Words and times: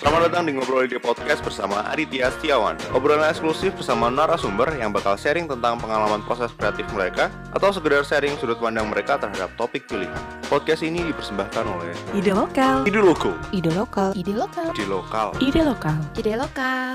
Selamat 0.00 0.32
datang 0.32 0.48
di 0.48 0.56
Ngobrol 0.56 0.88
Ide 0.88 0.96
Podcast 0.96 1.44
bersama 1.44 1.84
Aditya 1.84 2.32
Setiawan 2.32 2.72
Obrolan 2.96 3.28
eksklusif 3.28 3.76
bersama 3.76 4.08
narasumber 4.08 4.72
yang 4.80 4.96
bakal 4.96 5.12
sharing 5.12 5.44
tentang 5.44 5.76
pengalaman 5.76 6.24
proses 6.24 6.48
kreatif 6.56 6.88
mereka 6.96 7.28
Atau 7.52 7.68
sekedar 7.68 8.00
sharing 8.08 8.32
sudut 8.40 8.56
pandang 8.56 8.88
mereka 8.88 9.20
terhadap 9.20 9.52
topik 9.60 9.84
pilihan 9.84 10.16
Podcast 10.48 10.88
ini 10.88 11.04
dipersembahkan 11.04 11.64
oleh 11.68 11.92
Ide 12.16 12.32
lokal. 12.32 12.88
Ide 12.88 12.96
Loko 12.96 13.36
Ide 13.52 13.76
lokal. 13.76 14.16
Ide 14.16 14.32
lokal. 14.32 14.68
Ide 14.72 14.84
Lokal 14.88 15.28
Ide 15.36 15.60
lokal. 15.68 15.96
Ide 16.16 16.32
lokal. 16.32 16.92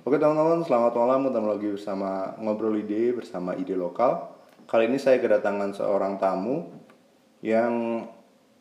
Oke 0.00 0.16
teman-teman, 0.16 0.64
selamat 0.64 0.92
malam 0.96 1.28
Ketemu 1.28 1.48
lagi 1.52 1.68
bersama 1.76 2.10
Ngobrol 2.40 2.80
Ide 2.80 3.20
bersama 3.20 3.52
Ide 3.52 3.76
Lokal 3.76 4.32
Kali 4.64 4.88
ini 4.88 4.96
saya 4.96 5.20
kedatangan 5.20 5.76
seorang 5.76 6.16
tamu 6.16 6.72
Yang 7.44 8.08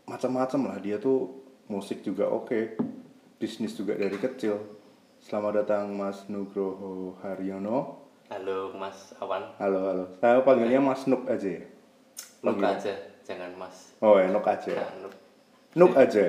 macam-macam 0.04 0.60
lah 0.68 0.78
Dia 0.84 1.00
tuh 1.00 1.43
musik 1.72 2.04
juga 2.04 2.28
oke 2.28 2.76
Bisnis 3.40 3.76
juga 3.76 4.00
dari 4.00 4.16
kecil. 4.16 4.56
Selamat 5.20 5.64
datang 5.64 5.92
Mas 6.00 6.32
Nugroho 6.32 7.20
Haryono. 7.20 8.08
Halo 8.32 8.72
Mas 8.72 9.12
Awan, 9.20 9.52
Halo, 9.60 9.80
halo. 9.84 10.06
Saya 10.16 10.40
panggilnya 10.48 10.80
Mas 10.80 11.04
Nuk 11.12 11.28
aja 11.28 11.60
ya? 11.60 11.64
Nuk 12.40 12.56
aja, 12.64 12.96
jangan 13.28 13.52
Mas. 13.60 13.92
Oh 14.00 14.16
ya, 14.16 14.32
Nuk 14.32 14.48
aja 14.48 14.72
Nah, 14.72 14.92
Nuk. 15.04 15.14
Nuk 15.76 15.92
aja 16.00 16.24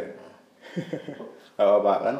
Gak 1.54 1.62
apa-apa 1.62 1.92
kan? 2.02 2.16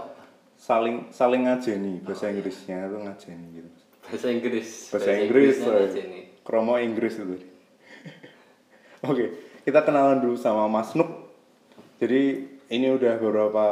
Saling 0.55 1.11
saling 1.11 1.43
ngajeni 1.51 1.99
Bahasa 2.07 2.31
Inggrisnya 2.31 2.87
itu 2.87 2.97
ngajeni 3.03 3.47
gitu. 3.59 3.71
Bahasa 4.07 4.27
Inggris. 4.31 4.69
bahasa 4.95 5.11
Inggris 5.19 5.57
aja 5.59 6.03
nih. 6.07 6.25
kromo 6.47 6.79
Inggris 6.79 7.19
itu 7.19 7.35
oke 9.11 9.27
kita 9.67 9.81
kenalan 9.83 10.23
dulu 10.23 10.39
sama 10.39 10.71
Mas 10.71 10.95
Nuk. 10.95 11.35
Jadi 11.99 12.54
ini 12.75 12.91
udah 12.91 13.15
beberapa 13.17 13.67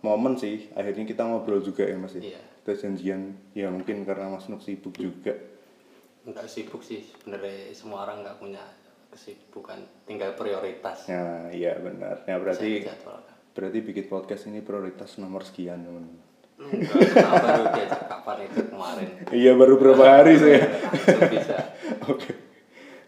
momen 0.00 0.34
sih 0.34 0.72
akhirnya 0.72 1.04
kita 1.04 1.22
ngobrol 1.22 1.60
juga 1.60 1.84
ya 1.84 1.94
Mas 1.94 2.14
ya 2.14 2.24
Iya. 2.26 2.40
kita 2.60 2.72
janjian 2.78 3.20
ya 3.52 3.68
mungkin 3.68 4.02
karena 4.02 4.28
Mas 4.28 4.48
Nuk 4.48 4.60
sibuk 4.60 4.94
juga 4.94 5.36
Enggak 6.20 6.46
sibuk 6.46 6.80
sih, 6.80 7.00
sebenarnya 7.00 7.72
semua 7.72 8.04
orang 8.04 8.20
nggak 8.20 8.36
punya 8.38 8.60
kesibukan, 9.08 9.80
tinggal 10.04 10.36
prioritas. 10.36 11.08
nah 11.08 11.48
iya 11.50 11.74
benar 11.76 12.22
ya 12.24 12.36
berarti 12.36 12.84
berarti 13.50 13.78
bikin 13.80 14.06
podcast 14.06 14.46
ini 14.46 14.60
prioritas 14.60 15.16
nomor 15.16 15.42
sekian 15.42 15.80
teman 15.80 16.06
Enggak, 16.60 17.24
baru 17.40 17.64
diajak 17.72 18.04
kapan 18.04 18.36
itu 18.44 18.60
kemarin? 18.68 19.08
iya 19.40 19.52
baru 19.54 19.74
berapa 19.76 20.04
hari 20.04 20.36
saya 20.36 20.60
bisa. 21.26 21.56
Oke. 22.12 22.36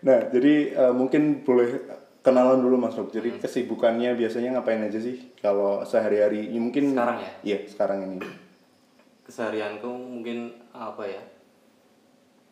Nah, 0.01 0.33
jadi 0.33 0.55
eh, 0.73 0.91
mungkin 0.91 1.45
boleh 1.45 1.85
kenalan 2.23 2.63
dulu 2.63 2.79
Mas. 2.79 2.95
Hmm. 2.95 3.11
Jadi 3.11 3.43
kesibukannya 3.43 4.15
biasanya 4.15 4.57
ngapain 4.57 4.83
aja 4.83 4.99
sih 5.03 5.35
kalau 5.43 5.83
sehari-hari? 5.83 6.49
Ya, 6.49 6.61
mungkin 6.63 6.95
Sekarang 6.95 7.19
ya? 7.19 7.31
Iya, 7.43 7.59
sekarang 7.67 7.99
ini. 8.07 8.19
Keseharianku 9.27 9.91
mungkin 9.91 10.39
apa 10.71 11.03
ya? 11.07 11.23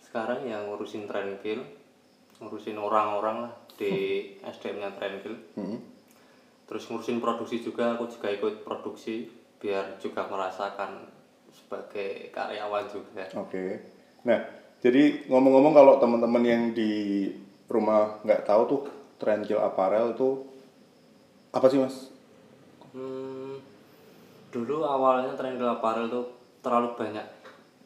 Sekarang 0.02 0.42
yang 0.42 0.66
ngurusin 0.66 1.06
Trendkill, 1.06 1.62
ngurusin 2.42 2.78
orang-orang 2.78 3.46
lah 3.46 3.54
di 3.78 4.26
SDM-nya 4.42 4.98
Trendkill. 4.98 5.38
Hmm. 5.56 5.80
terus 6.70 6.86
ngurusin 6.86 7.18
produksi 7.18 7.58
juga 7.58 7.98
aku 7.98 8.06
juga 8.06 8.30
ikut 8.30 8.62
produksi 8.62 9.26
biar 9.58 9.98
juga 9.98 10.22
merasakan 10.30 11.02
sebagai 11.50 12.30
karyawan 12.30 12.86
juga 12.86 13.26
Oke. 13.34 13.82
Nah, 14.22 14.38
jadi 14.78 15.26
ngomong-ngomong 15.26 15.74
kalau 15.74 15.98
teman-teman 15.98 16.44
yang 16.46 16.62
di 16.70 17.26
rumah 17.66 18.22
nggak 18.22 18.46
tahu 18.46 18.62
tuh 18.70 18.82
Trendkill 19.20 19.60
Apparel 19.60 20.16
itu 20.16 20.28
apa 21.52 21.66
sih 21.68 21.76
Mas? 21.76 22.08
hmm, 22.90 23.60
dulu 24.48 24.82
awalnya 24.82 25.36
Trendkill 25.36 25.68
Apparel 25.68 26.08
tuh 26.08 26.26
terlalu 26.64 26.96
banyak 26.96 27.26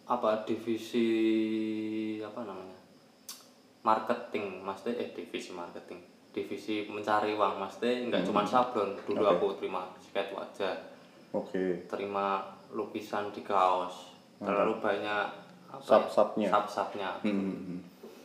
apa 0.04 0.44
divisi 0.44 1.08
apa 2.20 2.44
namanya 2.44 2.76
marketing 3.82 4.62
maksudnya 4.62 5.00
eh 5.00 5.10
divisi 5.12 5.52
marketing 5.52 6.00
divisi 6.30 6.84
mencari 6.86 7.32
uang 7.32 7.60
maksudnya 7.60 8.10
nggak 8.10 8.22
cuma 8.26 8.42
sablon 8.44 8.96
dulu 9.04 9.22
Oke. 9.22 9.32
aku 9.32 9.46
terima 9.60 9.82
skate 10.00 10.32
wajah 10.34 10.74
Oke. 11.32 11.64
terima 11.88 12.42
lukisan 12.74 13.30
di 13.30 13.40
kaos 13.40 14.12
terlalu 14.40 14.76
banyak 14.82 15.26
ya, 15.30 15.76
Sub-subnya. 15.78 16.48
sub-subnya 16.50 17.10
Hmm. 17.22 17.80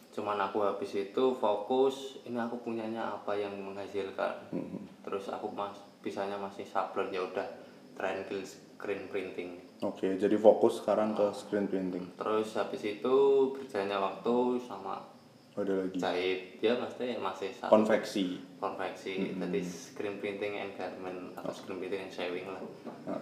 Cuman 0.10 0.38
aku 0.40 0.62
habis 0.62 0.90
itu 0.92 1.24
fokus 1.34 1.96
ini 2.24 2.36
aku 2.36 2.58
punyanya 2.60 3.14
apa 3.14 3.34
yang 3.34 3.54
menghasilkan 3.56 4.50
Hmm. 4.50 4.84
terus 5.02 5.28
aku 5.28 5.50
mas 5.50 5.74
bisanya 6.00 6.36
masih 6.36 6.64
sablon 6.64 7.10
ya 7.10 7.22
udah 7.24 7.46
Trendkill 7.94 8.42
screen 8.42 9.06
printing 9.08 9.60
Oke, 9.80 10.16
jadi 10.16 10.36
fokus 10.36 10.80
sekarang 10.80 11.12
ke 11.14 11.24
screen 11.32 11.64
printing. 11.66 12.04
terus 12.14 12.52
habis 12.54 12.84
itu 12.84 13.16
berjalannya 13.54 13.96
waktu 13.98 14.36
sama 14.62 15.04
Ada 15.52 15.74
lagi. 15.82 15.98
jahit 15.98 16.40
ya 16.58 16.74
maksudnya 16.74 17.16
masih 17.18 17.52
satu 17.52 17.68
Konveksi. 17.70 18.40
konveksi 18.58 19.36
jadi 19.36 19.60
screen 19.62 20.16
printing 20.18 20.54
and 20.58 20.72
garment 20.74 21.32
atau 21.34 21.52
screen 21.52 21.80
printing 21.80 22.02
and 22.02 22.12
sewing 22.12 22.46
lah 22.46 22.60
Ah, 23.06 23.20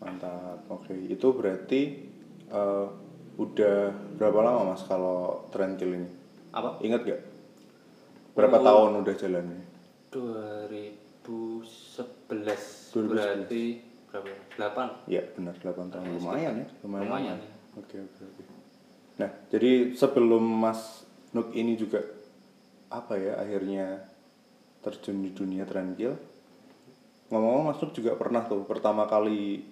Mantap. 0.00 0.64
Oke, 0.66 0.96
itu 0.96 1.28
berarti 1.30 1.80
eh, 2.46 2.86
udah 3.36 3.76
berapa 4.16 4.38
lama 4.40 4.72
Mas 4.72 4.82
kalau 4.84 5.44
Trendkill 5.50 5.94
ini? 5.94 6.08
apa 6.50 6.82
Ingat 6.82 7.00
gak? 7.04 7.20
Berapa 8.34 8.56
Oh. 8.56 8.64
tahun 8.64 8.90
udah 9.02 9.14
jalannya? 9.14 9.60
2011 10.10 12.90
2011. 12.90 13.06
berarti 13.06 13.62
berapa? 14.10 14.28
8 14.58 15.06
Ya 15.06 15.22
benar 15.30 15.54
8 15.56 15.88
tahun 15.88 16.06
lumayan 16.18 16.54
ya, 16.58 16.66
lumayan. 16.82 17.06
Lumayan, 17.06 17.36
ya. 17.38 17.50
Oke 17.78 17.96
oke 17.96 18.22
oke. 18.24 18.42
Nah 19.18 19.30
jadi 19.48 19.94
sebelum 19.94 20.42
Mas 20.42 21.06
Nuk 21.30 21.54
ini 21.54 21.78
juga 21.78 22.02
apa 22.90 23.14
ya 23.14 23.38
akhirnya 23.38 24.02
terjun 24.82 25.22
di 25.22 25.30
dunia 25.30 25.62
Trendkill. 25.62 26.18
Ngomong-ngomong 27.30 27.70
Mas 27.70 27.78
Nuk 27.78 27.94
juga 27.94 28.18
pernah 28.18 28.42
tuh 28.42 28.64
pertama 28.64 29.06
kali 29.06 29.62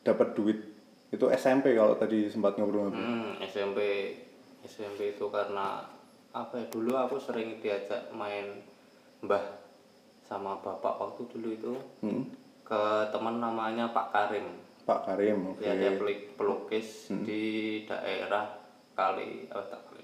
dapat 0.00 0.32
duit 0.32 0.69
itu 1.10 1.26
SMP 1.28 1.74
kalau 1.74 1.94
tadi 1.94 2.26
sempat 2.26 2.54
ngobrol-ngobrol. 2.54 2.96
Hmm, 2.96 3.34
SMP 3.40 3.78
SMP 4.62 5.12
itu 5.12 5.26
karena 5.26 5.82
apa 6.30 6.54
ya 6.54 6.66
dulu 6.68 6.94
aku 6.94 7.18
sering 7.18 7.58
diajak 7.58 8.06
main 8.10 8.62
mbah 9.20 9.42
sama 10.22 10.54
bapak 10.56 10.94
waktu 10.96 11.26
dulu 11.28 11.48
itu 11.50 11.72
Hmm. 11.98 12.22
ke 12.62 12.80
teman 13.10 13.36
namanya 13.36 13.90
Pak 13.90 14.08
Karim 14.10 14.46
Pak 14.80 15.00
Karim, 15.04 15.36
oke. 15.48 15.60
ya 15.60 15.74
dia 15.74 15.92
pelik- 15.92 16.34
pelukis 16.34 17.10
di 17.18 17.42
daerah 17.84 18.46
kali 18.92 19.46
oh, 19.48 19.60
tak 19.60 19.82
kali 19.82 20.02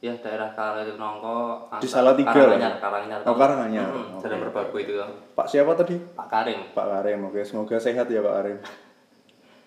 ya 0.00 0.14
daerah 0.16 0.50
kali 0.52 0.90
nongko 0.92 1.70
Di 1.76 1.86
Salatiga 1.86 2.30
Karanganyar 2.30 2.58
lah. 2.68 2.78
Karanganyar 2.80 3.20
Oh, 3.24 3.34
Karanganyar. 3.34 3.88
hmm, 3.88 4.14
Oke, 4.14 4.22
Jalan 4.24 4.38
Merbabu 4.40 4.76
itu. 4.76 4.94
Pak 5.32 5.46
siapa 5.46 5.74
tadi? 5.74 5.94
Pak 5.94 6.26
Karim 6.28 6.60
Pak 6.70 6.86
Karim, 6.88 7.18
oke. 7.24 7.40
Semoga 7.40 7.78
sehat 7.78 8.06
ya 8.06 8.18
Pak 8.20 8.34
Karim. 8.36 8.58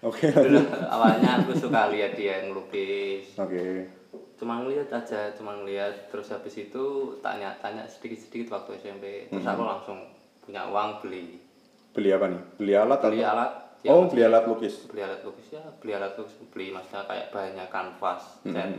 Oke. 0.02 0.34
dulu 0.34 0.58
awalnya 0.84 1.40
aku 1.40 1.54
suka 1.54 1.94
lihat 1.94 2.14
dia 2.14 2.42
ngelukis 2.44 3.38
Oke. 3.38 3.86
cuma 4.36 4.58
ngeliat 4.60 4.90
aja 4.90 5.30
cuma 5.32 5.54
ngeliat 5.56 6.10
terus 6.10 6.30
habis 6.30 6.58
itu 6.60 6.84
tanya-tanya 7.22 7.86
sedikit-sedikit 7.86 8.50
waktu 8.52 8.78
SMP 8.78 9.06
terus 9.30 9.46
Hmm. 9.46 9.54
aku 9.54 9.62
langsung 9.64 9.98
punya 10.42 10.66
uang 10.66 11.00
beli 11.00 11.38
Beli 11.92 12.10
apa 12.10 12.26
nih? 12.26 12.42
Beli 12.56 12.74
alat 12.74 13.00
beli 13.00 13.20
atau? 13.20 13.30
alat 13.30 13.52
ya, 13.84 13.90
Oh, 13.92 14.08
beli 14.08 14.24
alat 14.24 14.44
lukis. 14.48 14.76
beli 14.88 15.02
alat 15.02 15.22
lukis 15.22 15.48
ya 15.52 15.62
beli 15.78 15.92
alat 15.92 16.14
lukis 16.16 16.36
beli 16.50 16.66
maksudnya 16.72 17.04
kayak 17.06 17.28
bahannya 17.30 17.66
kanvas 17.68 18.24
Hmm. 18.42 18.54
cat 18.54 18.72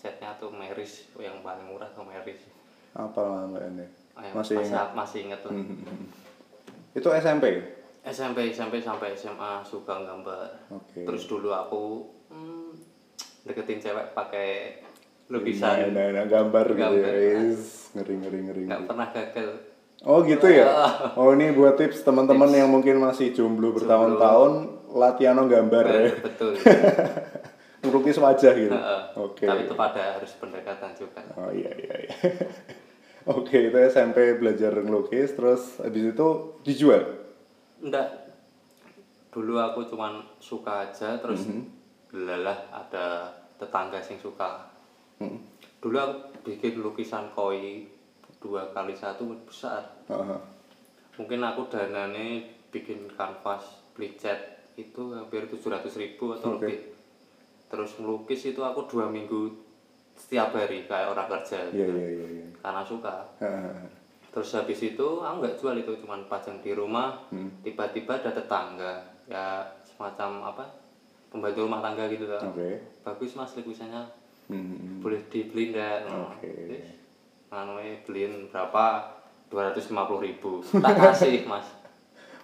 catnya 0.00 0.32
tuh 0.36 0.48
meris 0.48 1.04
yang 1.14 1.40
paling 1.40 1.66
murah 1.66 1.90
tuh 1.90 2.02
meris 2.02 2.40
Apa 2.90 3.20
lah 3.20 3.42
Mbak 3.46 3.62
Ende? 3.68 3.86
Ah, 4.12 4.22
yang 4.24 4.34
Masih 4.34 4.56
ingat? 4.58 4.90
Masih 4.92 5.18
inget 5.22 5.40
lah 5.40 5.52
Itu 6.90 7.08
SMP. 7.12 7.44
SMP 8.10 8.50
SMP 8.50 8.82
sampai 8.82 9.14
SMA 9.14 9.62
suka 9.62 10.02
gambar 10.02 10.68
Oke. 10.74 11.06
terus 11.06 11.24
dulu 11.30 11.54
aku 11.54 12.10
hmm, 12.28 12.74
deketin 13.46 13.78
cewek 13.80 14.12
pakai 14.12 14.82
lukisan 15.30 15.94
Nah, 15.94 16.10
nah, 16.10 16.26
gambar 16.26 16.74
gitu 16.74 16.96
ya. 16.98 17.06
Gambar. 17.06 17.14
Is, 17.54 17.94
ngeri 17.94 18.14
ngeri 18.18 18.40
ngeri. 18.50 18.62
nggak 18.66 18.82
pernah 18.90 19.08
gagal 19.14 19.50
Oh 20.00 20.24
gitu 20.24 20.48
ya. 20.48 20.64
Oh 21.20 21.36
ini 21.36 21.52
buat 21.52 21.76
tips 21.76 22.00
teman-teman 22.00 22.48
yang 22.48 22.72
mungkin 22.72 22.96
masih 23.04 23.36
jomblo 23.36 23.76
bertahun-tahun 23.76 24.52
latihan 24.96 25.36
gambar 25.36 25.84
ya. 25.86 26.00
betul 26.24 26.56
Melukis 27.84 28.16
wajah 28.24 28.52
gitu. 28.56 28.76
Oke. 29.20 29.44
Tapi 29.44 29.68
itu 29.68 29.74
pada 29.76 30.16
harus 30.16 30.32
pendekatan 30.40 30.96
juga. 30.96 31.20
Oh 31.36 31.52
iya 31.52 31.68
iya 31.76 31.94
iya. 32.08 32.12
Oke, 33.36 33.68
itu 33.68 33.76
SMP 33.92 34.40
belajar 34.40 34.72
ngelukis 34.80 35.36
terus 35.36 35.76
habis 35.84 36.16
itu 36.16 36.28
dijual. 36.64 37.19
Enggak. 37.80 38.08
Dulu 39.30 39.54
aku 39.56 39.86
cuman 39.86 40.20
suka 40.38 40.86
aja 40.86 41.16
terus 41.16 41.46
Mhm. 41.46 41.62
lelah 42.26 42.58
ada 42.68 43.30
tetangga 43.56 44.02
sing 44.02 44.18
suka. 44.18 44.66
Hmm. 45.16 45.38
Dulu 45.78 45.96
aku 45.96 46.14
bikin 46.44 46.78
lukisan 46.78 47.30
koi 47.30 47.86
dua 48.36 48.68
kali 48.70 48.92
satu 48.92 49.30
besar. 49.44 49.84
Heeh. 50.08 50.40
Mungkin 51.14 51.40
aku 51.40 51.68
danane 51.68 52.42
bikin 52.68 53.06
kanvas 53.10 53.62
beli 53.92 54.16
cat 54.16 54.38
itu 54.74 55.12
hampir 55.12 55.44
700 55.44 55.92
ribu 55.94 56.32
atau 56.32 56.56
Oke. 56.56 56.64
lebih 56.64 56.78
terus 57.68 58.00
melukis 58.00 58.40
itu 58.44 58.58
aku 58.58 58.88
dua 58.88 59.06
minggu 59.06 59.52
setiap 60.16 60.50
hari 60.50 60.88
kayak 60.88 61.12
orang 61.12 61.28
kerja 61.28 61.68
Iya 61.68 61.84
gitu. 61.86 61.92
iya 61.92 62.08
iya. 62.08 62.26
iya. 62.32 62.46
karena 62.58 62.82
suka 62.82 63.14
Heeh. 63.38 63.76
Terus 64.30 64.50
habis 64.52 64.78
itu 64.80 65.06
aku 65.18 65.36
nggak 65.38 65.56
jual 65.56 65.74
itu 65.74 65.92
cuman 65.98 66.26
pajang 66.26 66.58
di 66.58 66.70
rumah 66.70 67.18
Hmm. 67.28 67.50
tiba-tiba 67.60 68.14
ada 68.14 68.30
tetangga 68.30 68.92
ya 69.26 69.62
semacam 69.84 70.30
apa 70.46 70.64
pembantu 71.28 71.62
rumah 71.62 71.78
tangga 71.80 72.06
gitu 72.06 72.26
kan 72.26 72.42
Oke. 72.48 72.78
bagus 73.02 73.34
mas 73.34 73.54
lukisannya 73.54 74.02
Hmm. 74.46 74.98
boleh 74.98 75.22
dibeli 75.26 75.70
nggak 75.70 76.10
Oke. 76.10 76.54
anu 77.50 77.78
beliin 78.02 78.46
berapa 78.48 79.14
250.000 79.46 79.90
ribu 80.20 80.62
tak 80.62 80.94
kasih 80.96 81.42
mas 81.44 81.66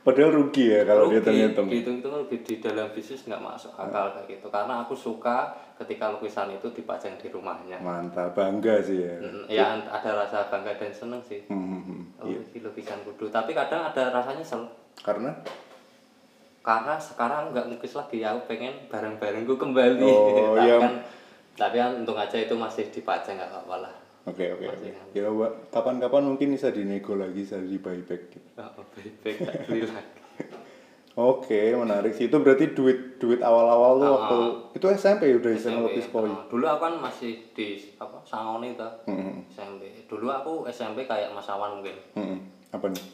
Padahal 0.07 0.31
rugi 0.39 0.71
ya 0.71 0.87
kalau 0.87 1.11
Rugi, 1.11 1.19
dihitung-hitung. 1.19 1.67
dihitung-hitung 1.67 2.15
lebih 2.15 2.39
di 2.47 2.55
dalam 2.63 2.87
bisnis 2.95 3.27
nggak 3.27 3.43
masuk 3.43 3.75
akal 3.75 4.15
kayak 4.15 4.39
gitu. 4.39 4.47
Karena 4.55 4.87
aku 4.87 4.95
suka 4.95 5.51
ketika 5.83 6.15
lukisan 6.15 6.55
itu 6.55 6.71
dipajang 6.71 7.19
di 7.19 7.27
rumahnya. 7.27 7.83
Mantap, 7.83 8.31
bangga 8.31 8.79
sih 8.79 9.03
ya. 9.03 9.19
Mm, 9.19 9.51
ya 9.51 9.75
ada 9.83 10.11
rasa 10.15 10.47
bangga 10.47 10.79
dan 10.79 10.95
seneng 10.95 11.19
sih. 11.27 11.43
Hmm, 11.51 11.59
hmm, 11.59 11.83
hmm. 11.83 12.03
oh 12.23 12.31
ini 12.31 12.59
lukisan 12.63 13.03
kudu. 13.03 13.35
Tapi 13.35 13.51
kadang 13.51 13.91
ada 13.91 14.15
rasanya 14.15 14.47
nyesel. 14.47 14.63
Karena? 15.03 15.35
Karena 16.63 16.95
sekarang 17.03 17.51
nggak 17.51 17.67
lukis 17.75 17.99
lagi. 17.99 18.23
Aku 18.23 18.47
pengen 18.47 18.87
barang-barangku 18.87 19.59
kembali. 19.59 20.07
Oh, 20.07 20.55
tapi 20.63 20.71
iya. 20.71 20.79
kan 20.79 20.95
tapi 21.57 21.83
kan 21.83 21.99
untung 21.99 22.21
aja 22.21 22.37
itu 22.37 22.55
masih 22.55 22.93
dipajang 22.93 23.41
nggak 23.41 23.49
apa-apa 23.49 23.89
lah 23.89 23.95
Oke 24.27 24.45
oke 24.51 24.67
oke. 24.67 24.89
Masih 24.91 24.93
Ya 25.15 25.31
Wak, 25.31 25.71
kapan-kapan 25.71 26.23
mungkin 26.25 26.51
bisa 26.51 26.69
dinego 26.69 27.15
lagi, 27.15 27.41
bisa 27.41 27.57
di 27.57 27.79
buyback. 27.79 28.23
gitu. 28.29 28.49
oh, 28.59 28.85
baik-baik 28.93 29.37
tak 29.41 29.55
beli 29.65 29.81
lagi 29.85 30.11
Oke, 31.17 31.73
menarik 31.73 32.13
sih. 32.13 32.29
Itu 32.29 32.45
berarti 32.45 32.77
duit 32.77 33.17
duit 33.17 33.41
awal-awal 33.41 33.93
tuh 33.97 34.05
Ah, 34.05 34.13
waktu 34.13 34.39
itu 34.77 34.87
SMP 34.93 35.33
udah 35.33 35.49
bisa 35.49 35.71
SMP. 35.71 35.77
ngelukis 35.81 36.07
koi. 36.13 36.29
Oh, 36.29 36.45
dulu 36.47 36.65
aku 36.67 36.83
kan 36.83 36.95
masih 37.01 37.33
di 37.51 37.67
apa 37.97 38.21
Sangoni 38.21 38.77
tuh 38.77 38.93
Hmm, 39.07 39.49
SMP 39.49 40.05
dulu 40.05 40.29
aku 40.29 40.53
SMP 40.69 41.09
kayak 41.09 41.33
Mas 41.33 41.49
Awan 41.49 41.81
mungkin 41.81 41.97
hmm. 42.13 42.37
Apa 42.69 42.93
nih? 42.93 43.05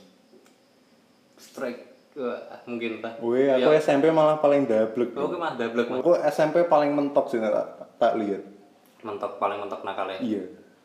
strike 1.37 1.81
Wah, 2.13 2.37
mungkin 2.67 2.99
tak 2.99 3.23
Wih, 3.23 3.49
aku 3.49 3.71
SMP 3.79 4.11
malah 4.11 4.37
paling 4.37 4.67
dablek. 4.67 5.15
oke 5.15 5.33
mas 5.35 5.55
double 5.55 5.87
Aku 5.97 6.13
SMP 6.27 6.67
paling 6.67 6.91
mentok 6.91 7.25
sih 7.27 7.39
tak, 7.39 7.55
tak 7.97 8.19
lihat. 8.19 8.43
mentok 9.01 9.39
paling 9.39 9.57
mentok 9.59 9.81
nakalnya 9.83 10.19
Iya. 10.19 10.43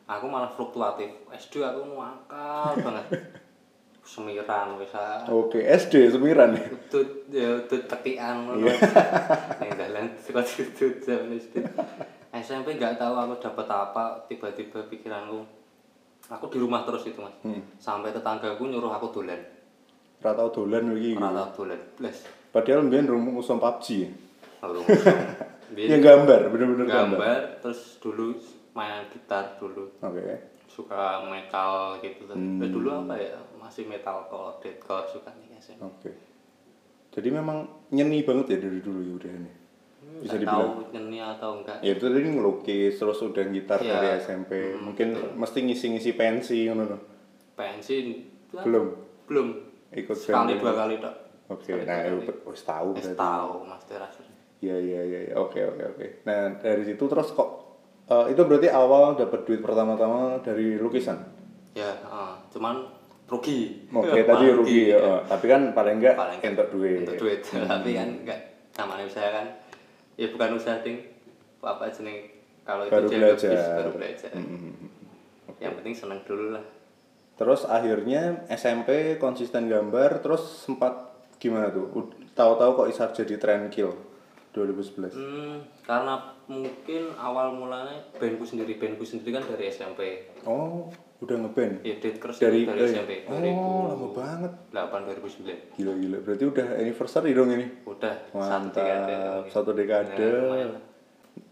Aku 0.07 0.25
malah 0.25 0.49
fluktuatif 0.49 1.11
SD 1.29 1.59
aku 1.61 1.83
nakal 1.85 2.73
banget 2.85 3.05
semiran 4.01 4.79
bisa 4.79 5.27
Oke, 5.27 5.59
SD 5.59 6.07
semiran 6.07 6.55
ya. 6.55 6.63
utut 6.65 7.07
ya 7.27 7.59
utut 7.59 7.83
tekian 7.85 8.47
ngono 8.47 8.71
ning 9.59 9.71
dalan 9.75 10.07
suka 10.17 10.39
utut 10.39 11.03
zaman 11.03 11.35
SD 11.35 11.59
SMP 12.33 12.75
nggak 12.75 12.95
tahu 12.95 13.13
aku 13.13 13.35
dapat 13.41 13.67
apa 13.67 14.03
tiba-tiba 14.25 14.79
pikiranku 14.87 15.43
aku 16.25 16.45
di 16.47 16.57
rumah 16.57 16.81
terus 16.81 17.03
itu 17.03 17.19
mas 17.19 17.35
Hmm. 17.39 17.59
sampai 17.75 18.11
tetanggaku 18.11 18.63
nyuruh 18.65 18.89
aku 18.89 19.11
dolan 19.13 19.39
Ora 20.17 20.33
tau 20.33 20.49
dolan 20.51 20.97
iki. 20.97 21.13
ora 21.13 21.29
tau 21.31 21.61
dolan 21.61 21.77
blas 21.93 22.25
Padahal 22.47 22.81
mbien 22.81 23.05
rumus 23.05 23.45
usum 23.45 23.59
PUBG. 23.59 23.85
ya. 24.01 24.09
Baru 24.57 24.81
Yang 25.77 26.01
gambar, 26.01 26.39
bener-bener 26.49 26.87
gambar. 26.87 27.17
gambar 27.21 27.39
terus 27.61 27.99
dulu 27.99 28.33
main 28.77 29.09
gitar 29.09 29.57
dulu 29.57 29.89
Oke. 29.97 30.21
suka 30.67 31.25
metal 31.25 31.97
gitu 31.97 32.29
Hmm. 32.29 32.61
Eh, 32.61 32.69
dulu 32.69 32.93
apa 32.93 33.17
ya 33.17 33.33
masih 33.57 33.83
metalcore 33.83 34.61
deathcore 34.61 35.09
suka 35.09 35.33
nih 35.33 35.57
Oke. 35.81 36.11
Jadi 37.09 37.33
memang 37.33 37.65
nyeni 37.89 38.21
banget 38.21 38.53
ya 38.53 38.57
dari 38.61 38.77
dulu 38.77 39.01
ya 39.01 39.13
udah 39.17 39.31
ini. 39.33 39.51
Bisa 40.17 40.33
Nggak 40.33 40.39
dibilang. 40.39 40.69
tahu 40.69 40.81
nyeni 40.93 41.17
atau 41.19 41.49
enggak 41.55 41.77
Ya 41.81 41.91
itu 41.91 42.05
tadi 42.05 42.29
ngelukis 42.29 42.93
terus 42.95 43.19
udah 43.19 43.45
gitar 43.47 43.79
Iya. 43.79 43.91
dari 43.91 44.07
SMP. 44.19 44.51
Mungkin 44.77 45.07
mesti 45.33 45.59
ngisi-ngisi 45.59 46.11
pensi 46.13 46.57
ngono 46.63 46.83
loh. 46.85 47.01
pensi 47.53 48.21
Belum 48.53 48.85
belum 49.25 49.47
ikut 49.91 50.13
sekali 50.13 50.55
dua 50.55 50.77
kali 50.77 51.01
dok 51.01 51.15
Oke, 51.49 51.73
Sekali 51.73 51.83
nah 51.83 52.05
wis 52.45 52.61
tahu 52.61 52.87
berarti. 52.93 53.17
tahu 53.17 53.51
mas 53.65 53.83
teras 53.83 54.13
Iya 54.57 54.75
iya 54.75 55.01
iya 55.01 55.19
iya. 55.25 55.33
oke 55.33 55.57
oke 55.57 55.83
oke. 55.91 56.07
Nah 56.23 56.53
dari 56.55 56.83
situ 56.83 57.01
terus 57.01 57.29
kok 57.31 57.66
eh, 58.07 58.25
itu 58.31 58.41
berarti 58.41 58.67
awal 58.67 59.15
dapat 59.15 59.43
duit 59.43 59.59
pertama-tama 59.59 60.39
dari 60.41 60.75
lukisan. 60.75 61.17
ya 61.73 61.91
eh, 61.93 62.33
cuman 62.49 62.87
rugi. 63.27 63.85
Oke 63.91 64.23
tadi 64.23 64.45
rugi 64.49 64.81
ya, 64.89 64.97
eh, 64.97 65.19
tapi 65.27 65.45
kan 65.45 65.75
paling 65.75 65.99
enggak 65.99 66.15
Paling 66.15 66.39
nggak 66.39 66.53
entuk 66.55 66.69
duit. 66.73 67.03
untuk 67.03 67.19
duit. 67.19 67.39
Tapi 67.67 67.89
kan 67.93 68.09
enggak 68.23 68.39
namanya 68.73 69.03
usaha 69.03 69.29
kan. 69.29 69.47
Ya 70.15 70.27
bukan 70.31 70.55
usaha 70.55 70.79
ding. 70.79 71.03
Apa 71.59 71.91
jeneng? 71.91 72.31
Kalau 72.63 72.87
Baru 72.87 73.07
itu 73.07 73.15
belajar. 73.15 73.79
baru 73.79 73.91
belajar. 73.93 74.31
Hmm. 74.31 74.75
yang 75.57 75.73
penting 75.73 75.95
seneng 75.95 76.21
dulu 76.23 76.53
lah. 76.53 76.61
Terus 77.33 77.65
akhirnya 77.65 78.45
SMP 78.47 79.15
konsisten 79.17 79.65
gambar, 79.65 80.21
terus 80.21 80.41
sempat 80.63 80.93
gimana 81.37 81.69
tuh? 81.69 81.89
Tahu-tahu 82.31 82.71
kok 82.75 82.87
bisa 82.89 83.03
jadi 83.11 83.35
trend 83.37 83.69
kill 83.69 83.93
2011. 84.55 85.13
Hmm, 85.13 85.57
karena 85.83 86.13
mungkin 86.47 87.11
awal 87.19 87.53
mulanya 87.53 87.97
bandku 88.17 88.47
sendiri, 88.47 88.79
bandku 88.79 89.03
sendiri 89.03 89.37
kan 89.37 89.43
dari 89.45 89.69
SMP. 89.69 90.31
Oh, 90.47 90.87
udah 91.19 91.35
ngeband. 91.43 91.81
Ya, 91.81 91.97
Dead 91.97 92.17
Curse 92.17 92.39
Dari, 92.41 92.63
dari 92.63 92.81
eh, 92.85 92.89
SMP. 92.93 93.11
oh, 93.27 93.89
lama 93.89 94.07
banget. 94.13 94.51
2008 94.73 95.77
2009. 95.77 95.77
Gila-gila. 95.77 96.17
Berarti 96.21 96.43
udah 96.45 96.67
anniversary 96.77 97.31
dong 97.33 97.49
ini. 97.53 97.67
Udah 97.85 98.13
satu 98.33 98.69
dekade. 98.73 99.13
Mantap. 99.13 99.43
Satu 99.49 99.71
dekade. 99.73 100.29
Nah. 100.45 100.81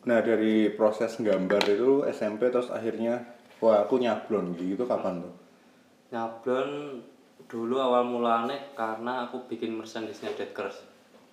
Nah, 0.06 0.20
dari 0.22 0.70
proses 0.74 1.18
gambar 1.18 1.62
itu 1.66 2.06
SMP 2.10 2.54
terus 2.54 2.70
akhirnya 2.70 3.26
wah 3.58 3.86
aku 3.86 3.98
nyablon 3.98 4.54
gitu 4.58 4.86
kapan 4.86 5.26
tuh? 5.26 5.34
Nyablon 6.14 7.02
dulu 7.46 7.78
awal 7.78 8.06
mulanya 8.06 8.58
karena 8.74 9.26
aku 9.26 9.46
bikin 9.50 9.74
merchandise-nya 9.78 10.34
Dead 10.38 10.54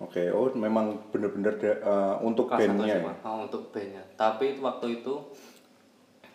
Oke, 0.03 0.27
oh 0.35 0.51
memang 0.51 0.99
bener-bener 1.15 1.55
da- 1.55 1.79
eh, 1.79 2.15
untuk 2.19 2.51
bandnya. 2.51 2.99
Ya? 2.99 3.13
Oh, 3.23 3.47
untuk 3.47 3.71
bandnya. 3.71 4.03
Tapi 4.19 4.57
itu 4.57 4.59
waktu 4.59 4.99
itu 4.99 5.23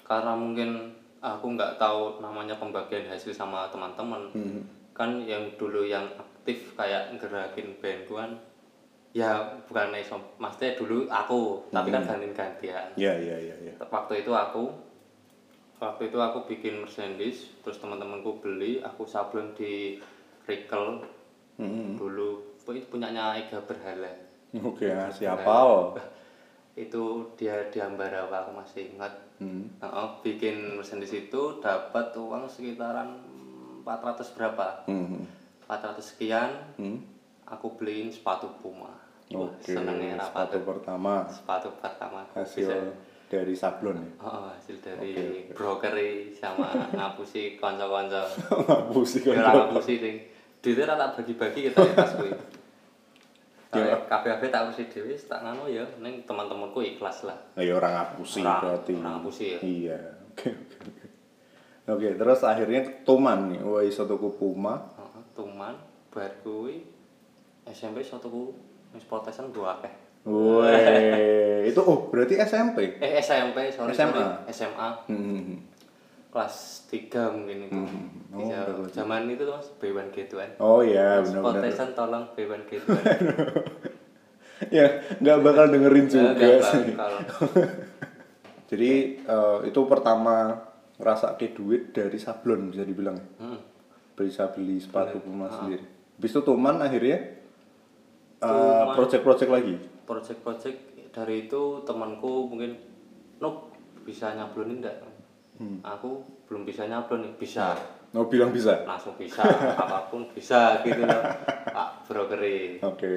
karena 0.09 0.33
mungkin 0.33 0.97
aku 1.21 1.47
nggak 1.53 1.77
tahu 1.77 2.17
namanya 2.25 2.57
pembagian 2.57 3.05
hasil 3.05 3.37
sama 3.37 3.69
teman-teman. 3.69 4.33
Hmm. 4.33 4.61
Kan 4.97 5.21
yang 5.21 5.53
dulu 5.61 5.85
yang 5.85 6.09
aktif 6.17 6.73
kayak 6.75 7.13
gerakin 7.21 7.77
band 7.77 8.09
kan 8.09 8.33
ya 9.17 9.41
bukan 9.65 9.97
iso 9.97 10.21
maksudnya 10.37 10.77
dulu 10.77 11.09
aku 11.09 11.65
tapi 11.69 11.89
kan 11.93 12.05
ganti-gantian. 12.05 12.89
Iya, 12.97 13.13
iya, 13.21 13.37
iya, 13.37 13.57
iya. 13.61 13.75
Waktu 13.81 14.25
itu 14.25 14.33
aku 14.33 14.73
waktu 15.79 16.11
itu 16.11 16.19
aku 16.19 16.45
bikin 16.49 16.83
merchandise 16.83 17.53
terus 17.63 17.79
teman-temanku 17.79 18.41
beli 18.41 18.81
aku 18.81 19.05
sablon 19.05 19.53
di 19.53 20.01
Rikel 20.49 21.05
Hmm. 21.59 21.99
dulu 21.99 22.39
punyanya 22.85 23.33
Ega 23.35 23.59
Berhala 23.61 24.13
Oke, 24.59 24.89
nah, 24.89 25.09
siapa? 25.09 25.53
itu 26.79 27.03
dia 27.35 27.69
di 27.69 27.79
Ambarawa 27.79 28.43
aku 28.43 28.53
masih 28.55 28.93
ingat 28.93 29.13
Hmm. 29.39 29.71
Heeh, 29.79 30.07
bikin 30.19 30.75
merchandise 30.75 31.15
itu 31.17 31.43
dapat 31.59 32.11
uang 32.13 32.45
sekitaran 32.45 33.23
400 33.83 34.35
berapa 34.35 34.83
Hmm. 34.85 35.23
400 35.63 36.03
sekian 36.05 36.51
Hmm. 36.75 36.99
aku 37.45 37.79
beliin 37.79 38.11
sepatu 38.11 38.51
Puma 38.59 38.91
Oke, 39.29 39.63
senengnya 39.71 40.17
apa 40.17 40.25
sepatu 40.43 40.59
tuh 40.59 40.65
pertama 40.67 41.15
sepatu 41.25 41.69
pertama 41.73 42.27
hasil 42.33 42.67
bisa- 42.67 42.99
dari 43.29 43.53
sablon 43.53 43.95
ya. 43.95 44.09
Oh, 44.25 44.49
hasil 44.49 44.81
dari 44.81 45.13
brokery 45.53 46.33
sama 46.33 46.73
ngapusi 46.97 47.55
konco-konco. 47.55 48.25
Ngapus 48.59 49.07
sih 49.07 49.21
Ya 49.23 49.39
ngapusi 49.39 50.01
ding. 50.01 50.17
Duitnya 50.59 50.89
ora 50.89 50.95
tak 50.99 51.11
bagi-bagi 51.15 51.69
kita 51.69 51.79
ya 51.79 51.93
pas 51.93 52.11
kuwi. 52.17 52.33
Ya. 53.69 54.01
Kabeh-kabeh 54.09 54.49
tak 54.49 54.65
urusi 54.65 54.89
dhewe 54.89 55.13
tak 55.13 55.45
ngono 55.45 55.69
ya 55.69 55.85
ning 56.01 56.25
teman-temanku 56.25 56.81
ikhlas 56.81 57.29
lah. 57.29 57.37
Ya 57.53 57.77
orang 57.77 57.93
ngapusi 57.93 58.41
berarti. 58.41 58.93
orang 58.97 59.13
ngapusi 59.21 59.45
ya. 59.45 59.59
Iya. 59.61 59.99
Oke, 60.33 60.49
oke, 60.57 61.05
oke. 61.93 62.09
Terus 62.17 62.41
akhirnya 62.49 62.81
tuman 63.05 63.53
nih. 63.53 63.61
Wah, 63.61 63.85
iso 63.85 64.09
tuku 64.09 64.41
Puma. 64.41 64.89
Heeh, 64.97 65.23
tuman 65.37 65.77
bar 66.09 66.33
kuwi 66.41 66.89
SMP 67.69 68.01
satuku 68.01 68.57
wis 68.97 69.05
protesan 69.05 69.53
gua 69.53 69.77
akeh. 69.77 69.93
Wih, 70.25 71.69
itu 71.69 71.81
oh 71.85 72.09
berarti 72.09 72.41
SMP. 72.41 72.97
Eh 73.05 73.21
SMP, 73.21 73.69
sorry 73.69 73.93
SMA. 73.93 74.49
sorry. 74.49 74.53
SMA 74.53 74.89
Hmm. 75.13 75.68
Kelas 76.39 76.55
3 76.87 77.35
mungkin 77.35 77.59
itu. 77.67 77.75
Hmm. 77.75 78.07
Oh, 78.31 78.39
Iya, 78.41 78.63
udah 78.63 78.75
kelas 78.79 78.93
zaman 78.95 79.27
itu 79.27 79.43
tuh 79.43 79.53
Mas 79.53 79.69
B1 79.75 80.07
G2. 80.09 80.35
Oh 80.59 80.81
iya, 80.81 81.19
benar-benar. 81.19 81.59
Protesan 81.59 81.91
tolong 81.93 82.25
B1 82.33 82.63
G2. 82.63 82.89
ya, 84.71 84.87
nggak 85.19 85.39
bakal 85.41 85.67
dengerin 85.67 86.07
juga 86.07 86.31
Nggak 86.33 86.63
sih. 86.63 86.85
Jadi 88.71 88.91
eh, 89.19 89.59
itu 89.65 89.81
pertama 89.83 90.55
ngerasa 90.95 91.35
ke 91.35 91.51
duit 91.51 91.91
dari 91.91 92.15
sablon 92.17 92.71
bisa 92.71 92.85
dibilang 92.85 93.17
ya. 93.17 93.27
Hmm. 93.41 93.59
Bisa 94.15 94.47
beli 94.49 94.79
sepatu 94.79 95.19
Puma 95.19 95.47
Ah. 95.47 95.53
sendiri. 95.57 95.83
Habis 96.15 96.31
itu 96.31 96.43
Tuman 96.45 96.79
akhirnya 96.79 97.19
eh, 98.39 98.47
Tuman. 98.47 98.95
project-project 98.95 99.51
lagi. 99.51 99.75
project-project 100.05 100.79
dari 101.11 101.45
itu 101.45 101.63
temanku 101.83 102.47
mungkin 102.47 102.79
Nuk 103.39 103.71
bisa 104.03 104.33
nyablonin 104.33 104.81
enggak 104.81 104.99
Hmm. 105.59 105.83
aku 105.83 106.23
belum 106.47 106.63
bisa 106.63 106.87
nyablon 106.87 107.27
nih 107.27 107.35
bisa 107.35 107.75
Oh 108.15 108.25
bilang 108.25 108.55
bisa. 108.55 108.87
langsung 108.87 109.19
bisa 109.19 109.43
apa 109.83 110.07
pun 110.09 110.25
bisa 110.31 110.81
gitu 110.81 111.03
loh 111.03 111.19
pak 111.69 112.07
brokeri 112.07 112.79
Oke. 112.81 113.15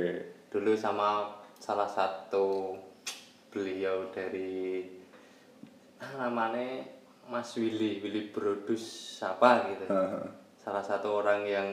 dulu 0.49 0.73
sama 0.73 1.31
salah 1.55 1.85
satu 1.85 2.75
beliau 3.47 4.09
dari 4.09 4.83
ah, 6.01 6.27
namanya 6.27 6.81
Mas 7.29 7.53
Willy 7.55 8.01
Willy 8.01 8.33
Brodus 8.33 9.15
apa 9.21 9.69
gitu 9.69 9.85
Heeh. 9.87 10.25
salah 10.57 10.81
satu 10.81 11.21
orang 11.21 11.45
yang 11.45 11.69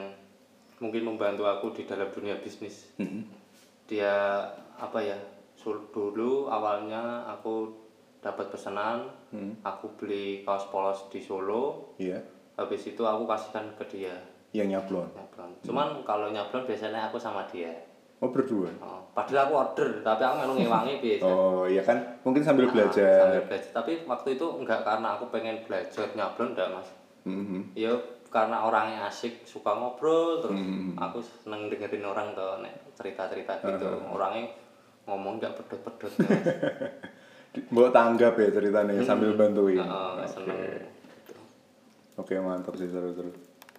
mungkin 0.79 1.03
membantu 1.03 1.43
aku 1.43 1.75
di 1.75 1.83
dalam 1.83 2.07
dunia 2.07 2.39
bisnis 2.39 2.93
Mm-mm. 2.95 3.25
dia 3.83 4.45
apa 4.77 5.01
ya 5.01 5.17
dulu 5.91 6.47
awalnya 6.47 7.27
aku 7.27 7.67
dapat 8.19 8.47
pesanan 8.47 9.07
Hmm. 9.29 9.53
aku 9.61 9.93
beli 9.95 10.41
kaos 10.41 10.67
polos 10.67 11.05
di 11.07 11.19
Solo 11.19 11.93
Iya. 11.95 12.19
habis 12.55 12.81
itu 12.83 12.99
aku 13.01 13.23
kasihkan 13.25 13.71
ke 13.73 13.85
dia 13.87 14.15
Yang 14.49 14.67
nyablon. 14.73 15.07
nyablon 15.13 15.51
cuman 15.61 15.87
kalau 16.01 16.27
nyablon 16.27 16.65
biasanya 16.65 17.07
aku 17.07 17.15
sama 17.15 17.45
dia 17.45 17.71
Oh 18.19 18.27
berdua. 18.27 18.67
oh, 18.79 18.99
padahal 19.13 19.47
aku 19.47 19.53
order 19.55 19.89
tapi 20.01 20.21
aku 20.21 20.35
memang 20.37 20.57
ngewangi 20.57 20.95
biasa 21.03 21.23
Oh 21.25 21.63
iya 21.63 21.79
kan, 21.79 22.03
mungkin 22.19 22.43
sambil 22.43 22.67
Ah, 22.67 22.73
belajar. 22.73 23.15
sambil 23.23 23.41
belajar 23.45 23.71
tapi 23.71 24.03
waktu 24.03 24.27
itu 24.33 24.45
enggak 24.51 24.83
karena 24.83 25.07
aku 25.13 25.25
pengen 25.29 25.61
belajar 25.61 26.07
nyablon 26.11 26.51
enggak 26.51 26.69
mas 26.69 26.89
Mhm. 27.23 27.71
ya 27.73 27.93
karena 28.27 28.61
orangnya 28.61 29.05
asik 29.05 29.41
suka 29.43 29.71
ngobrol 29.71 30.39
terus 30.39 30.57
Hmm. 30.57 30.93
aku 30.95 31.21
seneng 31.21 31.67
dengerin 31.67 32.03
orang 32.03 32.33
tuh 32.33 32.59
nek 32.59 32.75
cerita-cerita 32.93 33.61
gitu 33.61 33.85
orangnya 34.07 34.49
ngomong 35.05 35.37
nggak 35.37 35.53
pedot-pedot 35.55 36.11
Mbok 37.49 37.89
tanggap 37.89 38.33
ya 38.35 38.49
ceritanya 38.49 38.93
sambil 39.01 39.33
bantuin. 39.33 39.81
Seneng 40.23 40.85
Oke 42.15 42.35
mantap 42.37 42.75
sih 42.75 42.85
seru-seru. 42.85 43.31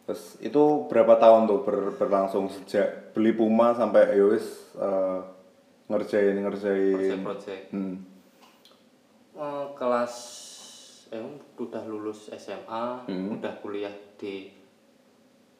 Terus 0.03 0.23
itu 0.41 0.63
berapa 0.89 1.15
tahun 1.15 1.45
tuh 1.45 1.61
ber- 1.61 1.95
berlangsung 1.95 2.49
sejak 2.49 3.13
beli 3.13 3.31
Puma 3.31 3.71
sampai 3.71 4.11
ya 4.11 4.27
wis 4.27 4.75
eh, 4.75 5.21
ngerjain 5.87 6.35
ngerjain. 6.37 6.97
project-project 7.21 7.65
Hmm. 7.71 7.97
Eh, 9.33 9.67
kelas 9.75 10.15
eh 11.11 11.23
udah 11.57 11.83
lulus 11.85 12.31
SMA 12.33 13.07
Hmm. 13.07 13.39
udah 13.39 13.55
kuliah 13.59 13.91
di 14.17 14.51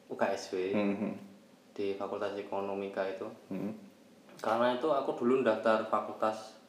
UKSW 0.07 0.55
Mhm. 0.71 1.11
di 1.71 1.93
Fakultas 1.93 2.35
Ekonomika 2.35 3.03
itu 3.05 3.27
Hmm. 3.47 3.71
karena 4.37 4.75
itu 4.75 4.87
aku 4.87 5.15
dulu 5.15 5.39
daftar 5.41 5.85
Fakultas 5.85 6.59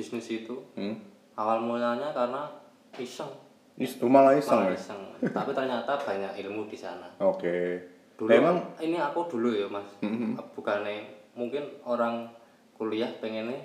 Bisnis 0.00 0.32
itu 0.32 0.56
Hmm. 0.72 0.96
awal 1.36 1.60
mulanya 1.60 2.08
karena 2.10 2.48
iseng 2.96 3.28
Is, 3.76 4.00
oh, 4.00 4.08
malah 4.08 4.32
iseng 4.32 4.56
malah 4.56 4.72
ya? 4.72 4.76
iseng 4.76 5.00
tapi 5.28 5.52
ternyata 5.52 5.92
banyak 5.94 6.40
ilmu 6.40 6.64
di 6.64 6.74
sana 6.74 7.04
Oke. 7.20 7.84
dulu 8.16 8.28
Nah, 8.28 8.40
emang 8.40 8.56
ini 8.80 8.96
aku 8.96 9.28
dulu 9.28 9.52
ya 9.52 9.68
mas 9.68 9.84
Mhm. 10.00 10.40
bukannya 10.56 11.04
mungkin 11.32 11.68
orang 11.82 12.32
kuliah 12.72 13.12
pengennya 13.20 13.60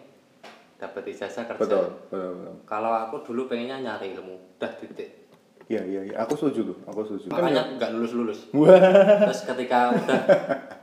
dapat 0.76 1.08
ijazah 1.08 1.48
kerja 1.48 1.56
betul, 1.58 1.88
betul, 2.06 2.32
betul. 2.36 2.56
kalau 2.68 2.92
aku 2.92 3.24
dulu 3.24 3.48
pengennya 3.48 3.80
nyari 3.82 4.12
ilmu 4.12 4.60
udah 4.60 4.72
titik 4.76 5.24
Iya, 5.66 5.82
iya, 5.82 6.02
iya. 6.06 6.16
Aku 6.22 6.38
setuju 6.38 6.62
tuh. 6.70 6.78
Aku 6.86 7.02
setuju. 7.02 7.34
Kan 7.34 7.42
makanya 7.42 7.74
nggak 7.74 7.90
lulus 7.90 8.14
lulus 8.14 8.40
terus 8.54 9.42
ketika 9.50 9.98
udah 9.98 10.22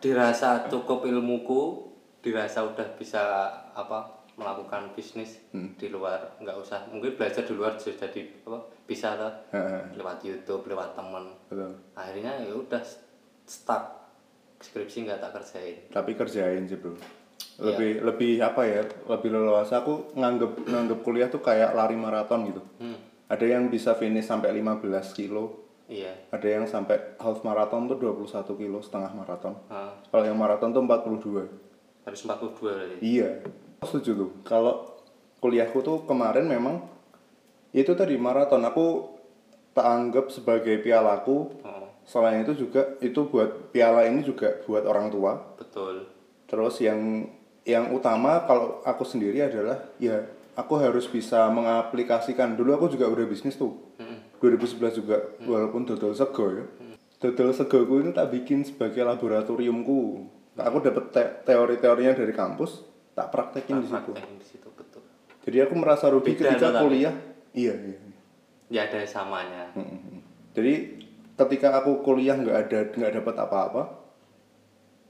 dirasa 0.00 0.66
cukup 0.66 1.06
ilmuku 1.06 1.87
dirasa 2.18 2.66
udah 2.66 2.82
bisa 2.99 3.23
apa 3.71 4.22
melakukan 4.43 4.91
bisnis 4.93 5.39
Hmm. 5.51 5.73
di 5.75 5.87
luar 5.87 6.37
nggak 6.37 6.57
usah 6.57 6.85
mungkin 6.89 7.15
belajar 7.15 7.43
di 7.43 7.55
luar 7.55 7.75
sudah 7.75 7.97
jadi 8.03 8.21
apa 8.43 8.59
bisa 8.83 9.15
lah 9.15 9.33
lewat 9.93 10.19
YouTube 10.21 10.67
lewat 10.67 10.93
teman 10.93 11.31
betul. 11.47 11.73
akhirnya 11.95 12.43
ya 12.43 12.53
udah 12.53 12.83
stuck 13.45 13.85
skripsi 14.59 15.05
nggak 15.05 15.19
tak 15.19 15.33
kerjain 15.33 15.77
Tapi 15.89 16.11
kerjain 16.13 16.63
sih, 16.65 16.77
Bro. 16.77 16.95
Iya. 17.59 17.75
Lebih 17.75 17.91
lebih 18.03 18.33
apa 18.41 18.63
ya? 18.63 18.83
Lebih 19.05 19.29
leluasa 19.31 19.83
aku 19.83 20.15
nganggep 20.15 20.65
nganggep 20.65 20.99
kuliah 21.03 21.27
tuh 21.27 21.41
kayak 21.41 21.73
lari 21.73 21.95
maraton 21.95 22.47
gitu. 22.47 22.63
hmm. 22.79 22.99
Ada 23.27 23.45
yang 23.49 23.67
bisa 23.67 23.93
finish 23.93 24.25
sampai 24.25 24.53
15 24.53 24.85
kilo, 25.13 25.65
iya 25.87 26.13
ada 26.29 26.45
yang 26.45 26.65
sampai 26.65 27.17
half 27.17 27.41
maraton 27.43 27.89
tuh 27.89 27.97
21 27.97 28.29
kilo 28.55 28.79
setengah 28.79 29.11
maraton. 29.13 29.57
Kalau 30.05 30.21
yang 30.23 30.37
maraton 30.37 30.71
tuh 30.71 30.81
42. 30.81 31.49
harus 32.03 32.21
42 32.21 32.61
berarti 32.63 32.97
Iya. 33.01 33.31
Aku 33.83 33.99
setuju 33.99 34.11
tuh. 34.15 34.31
Kalau 34.47 34.95
kuliahku 35.43 35.83
tuh 35.83 36.07
kemarin 36.07 36.47
memang 36.47 36.87
itu 37.75 37.91
tadi 37.99 38.15
maraton 38.15 38.62
aku 38.62 39.11
tak 39.75 39.83
anggap 39.83 40.31
sebagai 40.31 40.79
pialaku. 40.79 41.51
oh, 41.67 41.91
Selain 42.07 42.47
itu 42.47 42.55
juga 42.55 42.95
itu 43.03 43.27
buat 43.27 43.75
piala 43.75 44.07
ini 44.07 44.23
juga 44.23 44.55
buat 44.62 44.87
orang 44.87 45.11
tua. 45.11 45.59
betul 45.59 46.07
Terus 46.47 46.79
yang 46.79 47.27
yang 47.67 47.91
utama 47.91 48.47
kalau 48.47 48.87
aku 48.87 49.03
sendiri 49.03 49.43
adalah 49.43 49.91
ya 49.99 50.31
aku 50.55 50.79
harus 50.79 51.11
bisa 51.11 51.51
mengaplikasikan. 51.51 52.55
Dulu 52.55 52.79
aku 52.79 52.87
juga 52.87 53.11
udah 53.11 53.27
bisnis 53.27 53.59
tuh. 53.59 53.75
Hmm. 53.99 54.23
2011 54.39 54.99
juga 55.03 55.27
walaupun 55.43 55.83
dodol 55.83 56.15
sego 56.15 56.55
ya. 56.55 56.65
Dodol 57.19 57.51
segoku 57.51 57.99
itu 57.99 58.15
tak 58.15 58.31
bikin 58.31 58.62
sebagai 58.62 59.03
laboratoriumku. 59.03 60.01
Aku 60.55 60.79
dapet 60.83 61.05
te- 61.11 61.35
teori-teorinya 61.47 62.12
dari 62.12 62.35
kampus, 62.35 62.83
tak 63.12 63.28
praktekin 63.28 63.81
di 63.81 63.88
situ. 63.88 64.11
praktekin 64.12 64.37
di 64.40 64.47
situ 64.47 64.69
betul 64.73 65.02
Jadi 65.42 65.57
aku 65.59 65.75
merasa 65.75 66.07
rugi 66.07 66.38
Beda 66.38 66.54
ketika 66.54 66.81
kuliah. 66.81 67.14
Iya, 67.52 67.75
iya. 67.75 67.99
ya 68.73 68.81
ada 68.88 69.02
samanya 69.04 69.75
Mm-mm. 69.75 70.23
Jadi 70.54 70.73
ketika 71.37 71.76
aku 71.76 72.00
kuliah 72.00 72.37
nggak 72.38 72.59
ada 72.69 72.78
nggak 72.92 73.12
dapat 73.21 73.35
apa-apa, 73.40 73.83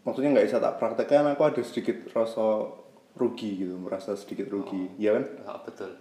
maksudnya 0.03 0.35
nggak 0.35 0.47
bisa 0.49 0.59
tak 0.59 0.79
praktekkan, 0.79 1.27
aku 1.31 1.43
ada 1.47 1.63
sedikit 1.63 2.09
rasa 2.11 2.71
rugi 3.13 3.61
gitu, 3.61 3.77
merasa 3.77 4.17
sedikit 4.17 4.49
rugi, 4.49 4.89
ya 4.97 5.19
kan? 5.19 5.25
Ah, 5.45 5.61
betul 5.61 5.93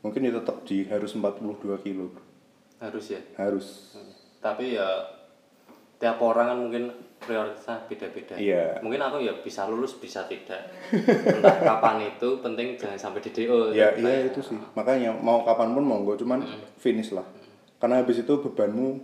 Mungkin 0.00 0.24
ya 0.24 0.32
tetap 0.32 0.64
di 0.64 0.86
harus 0.88 1.12
42 1.12 1.76
kilo, 1.84 2.14
harus 2.80 3.04
ya 3.12 3.20
harus. 3.36 3.96
tapi 4.40 4.72
ya 4.72 4.88
tiap 6.00 6.16
orang 6.24 6.48
kan 6.48 6.58
mungkin 6.64 6.84
prioritasnya 7.20 7.84
beda-beda. 7.86 8.34
Iya. 8.34 8.80
mungkin 8.80 9.00
aku 9.04 9.20
ya 9.20 9.32
bisa 9.44 9.68
lulus 9.68 10.00
bisa 10.00 10.24
tidak. 10.24 10.72
Entah 11.36 11.60
kapan 11.60 12.08
itu 12.08 12.40
penting 12.40 12.74
jangan 12.80 12.96
sampai 12.96 13.20
di 13.20 13.30
DO 13.30 13.76
Ya 13.76 13.92
iya 13.94 14.26
itu 14.26 14.40
sih, 14.40 14.56
makanya 14.72 15.12
mau 15.12 15.44
kapan 15.44 15.76
pun 15.76 15.84
monggo, 15.84 16.16
cuman 16.16 16.40
finish 16.80 17.12
lah. 17.12 17.24
Karena 17.76 18.00
habis 18.00 18.24
itu 18.24 18.34
bebanmu 18.40 19.00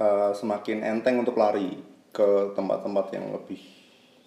uh, 0.00 0.32
semakin 0.32 0.84
enteng 0.84 1.20
untuk 1.20 1.36
lari 1.36 1.80
ke 2.10 2.52
tempat-tempat 2.54 3.06
yang 3.14 3.30
lebih 3.32 3.60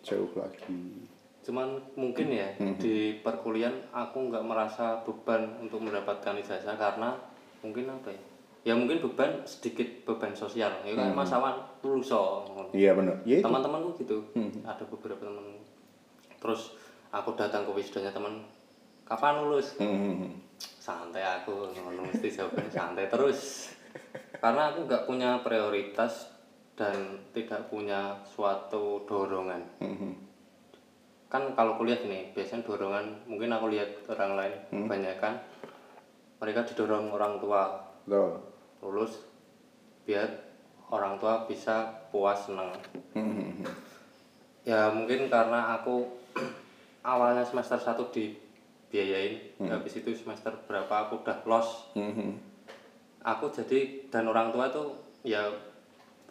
jauh 0.03 0.31
lagi. 0.35 1.07
cuman 1.43 1.75
mungkin 1.99 2.31
ya 2.31 2.55
di 2.79 3.19
perkuliahan 3.19 3.91
aku 3.91 4.31
nggak 4.31 4.47
merasa 4.47 5.03
beban 5.03 5.59
untuk 5.59 5.83
mendapatkan 5.83 6.39
ijazah 6.39 6.79
karena 6.79 7.19
mungkin 7.59 7.91
apa 7.91 8.15
ya 8.15 8.23
ya 8.63 8.73
mungkin 8.73 9.03
beban 9.03 9.43
sedikit 9.43 10.07
beban 10.07 10.31
sosial. 10.31 10.71
Ya 10.87 10.95
kan 10.95 11.11
mas 11.11 11.31
Awan 11.35 11.59
Iya 12.71 12.95
benar. 12.95 13.19
Ya 13.27 13.43
teman-temanku 13.43 13.99
gitu. 13.99 14.23
Ada 14.63 14.83
beberapa 14.87 15.19
teman. 15.19 15.59
Terus 16.39 16.75
aku 17.11 17.35
datang 17.35 17.67
ke 17.67 17.71
wisudanya 17.75 18.11
teman 18.15 18.43
kapan 19.03 19.43
lulus? 19.43 19.75
Hmm. 19.77 20.39
santai 20.83 21.23
aku 21.23 21.71
mesti 21.75 22.27
jawabannya 22.27 22.71
santai 22.71 23.07
terus. 23.07 23.71
Karena 24.43 24.71
aku 24.71 24.83
nggak 24.83 25.07
punya 25.07 25.39
prioritas 25.39 26.27
dan 26.75 27.23
tidak 27.31 27.71
punya 27.71 28.19
suatu 28.27 29.07
dorongan. 29.07 29.63
Hmm. 29.79 30.15
kan 31.31 31.49
kalau 31.57 31.81
kuliah 31.81 31.97
gini 31.97 32.29
biasanya 32.37 32.61
dorongan 32.61 33.25
mungkin 33.25 33.49
aku 33.49 33.73
lihat 33.73 34.05
orang 34.05 34.37
lain 34.37 34.53
banyak 34.85 35.17
kan 35.17 35.33
mereka 36.37 36.61
didorong 36.67 37.09
orang 37.09 37.39
tua. 37.39 37.81
Betul. 38.05 38.52
Lulus 38.83 39.23
biar 40.03 40.27
orang 40.91 41.15
tua 41.15 41.47
bisa 41.47 41.87
puas 42.11 42.43
senang 42.43 42.75
Hmm. 43.13 43.63
ya 44.61 44.89
mungkin 44.89 45.25
karena 45.27 45.73
aku 45.73 46.03
awalnya 47.03 47.41
semester 47.41 47.77
1 47.77 47.95
dibiayain 48.09 49.39
habis 49.63 49.93
itu 49.95 50.11
semester 50.13 50.51
berapa 50.65 51.07
aku 51.07 51.21
udah 51.21 51.37
los 51.45 51.69
Hmm. 51.93 52.35
aku 53.21 53.47
jadi 53.49 54.09
dan 54.09 54.27
orang 54.27 54.51
tua 54.51 54.67
tuh 54.67 54.91
ya 55.21 55.47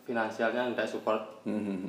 finansialnya 0.02 0.70
tidak 0.70 0.86
support 0.86 1.22
Hmm. 1.42 1.88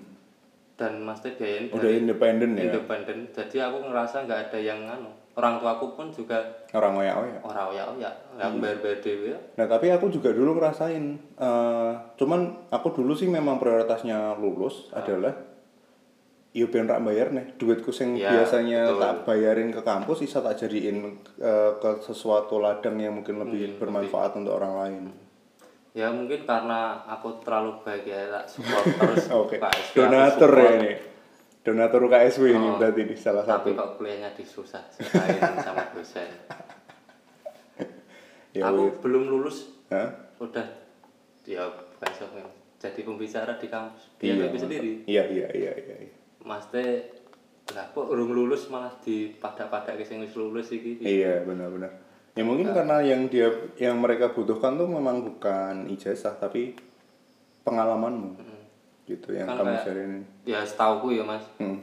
dan 0.74 0.98
mesti 1.00 1.36
biayain 1.36 1.70
Udah 1.70 1.91
independen 1.91 2.55
ya. 2.55 2.70
independen 2.70 3.29
jadi 3.29 3.67
aku 3.67 3.84
ngerasa 3.84 4.24
nggak 4.24 4.41
ada 4.48 4.60
yang 4.60 4.79
anu 4.86 5.12
orang 5.34 5.58
tuaku 5.58 5.88
pun 5.94 6.08
juga 6.10 6.38
Orang 6.72 6.94
oya 6.96 7.13
oya. 7.16 7.40
orang 7.42 7.68
ya 7.72 7.84
ya 7.98 8.12
nggak 8.34 8.50
bayar 8.60 8.78
bayar 8.80 9.00
dewi 9.00 9.28
ya 9.30 9.40
Nah 9.56 9.66
tapi 9.68 9.88
aku 9.88 10.06
juga 10.08 10.30
dulu 10.30 10.54
ngerasain, 10.54 11.06
eh, 11.36 11.92
cuman 12.16 12.40
aku 12.68 12.94
dulu 12.94 13.12
sih 13.12 13.25
memang 13.28 13.58
prioritasnya 13.58 14.36
lulus 14.36 14.90
adalah 14.92 15.34
ya 16.50 16.66
ben 16.66 16.86
rak 16.86 17.02
bayar 17.02 17.30
nih 17.30 17.58
duitku 17.58 17.90
sing 17.90 18.13
Ya, 18.13 18.30
biasanya 18.32 18.86
betul. 18.88 19.02
tak 19.02 19.16
bayarin 19.24 19.70
ke 19.70 19.82
kampus 19.82 20.22
bisa 20.22 20.38
tak 20.40 20.54
jadiin 20.56 21.02
eh, 21.36 21.72
ke 21.75 21.90
sesuatu 22.00 22.58
ladang 22.58 22.94
yang 22.96 23.13
mungkin 23.16 23.36
Hmm, 23.36 23.44
lebih 23.44 23.78
bermanfaat 23.78 24.38
untuk 24.38 24.54
orang 24.54 24.74
lain. 24.78 25.04
ya 25.94 26.10
mungkin 26.10 26.42
karena 26.44 27.06
aku 27.08 27.38
terlalu 27.42 27.78
baik 27.80 28.02
ya 28.04 28.25
tak 28.28 28.46
support 28.48 28.82
terus. 28.92 29.30
KSW, 29.30 29.54
aku 29.54 29.98
Donatur 30.00 30.52
ya 30.56 30.70
ini. 30.75 30.92
Donatur 31.63 32.05
KSW 32.05 32.43
ini 32.51 32.67
Oh. 32.67 32.75
berarti 32.75 33.00
ini 33.01 33.15
salah 33.15 33.41
tapi 33.41 33.72
satu. 33.72 33.74
kok 33.74 33.89
kuliahnya 33.96 34.29
disusah 34.34 34.84
susahin 34.89 35.39
sama 35.58 35.84
dosen 35.91 36.27
Ya 38.53 38.67
aku 38.67 38.86
wis. 38.86 38.93
belum 39.00 39.24
lulus 39.25 39.58
Hah? 39.88 40.10
udah 40.38 40.65
ya 41.41 41.65
bukan 41.65 42.10
soalnya 42.12 42.46
jadi 42.77 43.00
pembicara 43.01 43.55
di 43.55 43.65
kampus 43.65 44.01
Iya, 44.20 44.34
dia 44.34 44.46
mantap. 44.46 44.60
sendiri 44.62 44.91
Iya 45.05 45.24
iya 45.25 45.48
iya 45.50 45.72
iya. 45.74 45.96
iya. 46.03 46.13
mas 46.39 46.67
teh 46.67 47.01
lah 47.72 47.88
kok 47.89 48.05
urung 48.05 48.29
lulus 48.29 48.67
malah 48.67 48.91
di 49.00 49.32
pada-pada 49.34 49.96
sing 50.00 50.20
wis 50.20 50.34
lulus 50.34 50.70
iki 50.70 51.00
Iya 51.00 51.41
benar-benar. 51.41 51.89
Ya 52.34 52.41
mungkin 52.41 52.65
karena 52.67 52.98
yang 53.00 53.25
dia 53.25 53.46
yang 53.77 53.98
mereka 53.98 54.29
butuhkan 54.29 54.74
tuh 54.74 54.86
memang 54.86 55.22
bukan 55.24 55.88
ijazah 55.88 56.36
tapi 56.36 56.75
pengalamanmu 57.63 58.36
gitu 59.05 59.29
yang 59.31 59.45
Kan 59.45 59.60
kamu 59.60 59.67
kayak- 59.69 59.83
share 59.83 60.01
ini. 60.01 60.19
ya 60.43 60.60
setauku 60.62 61.07
ya 61.12 61.24
mas 61.24 61.43
Hmm. 61.55 61.79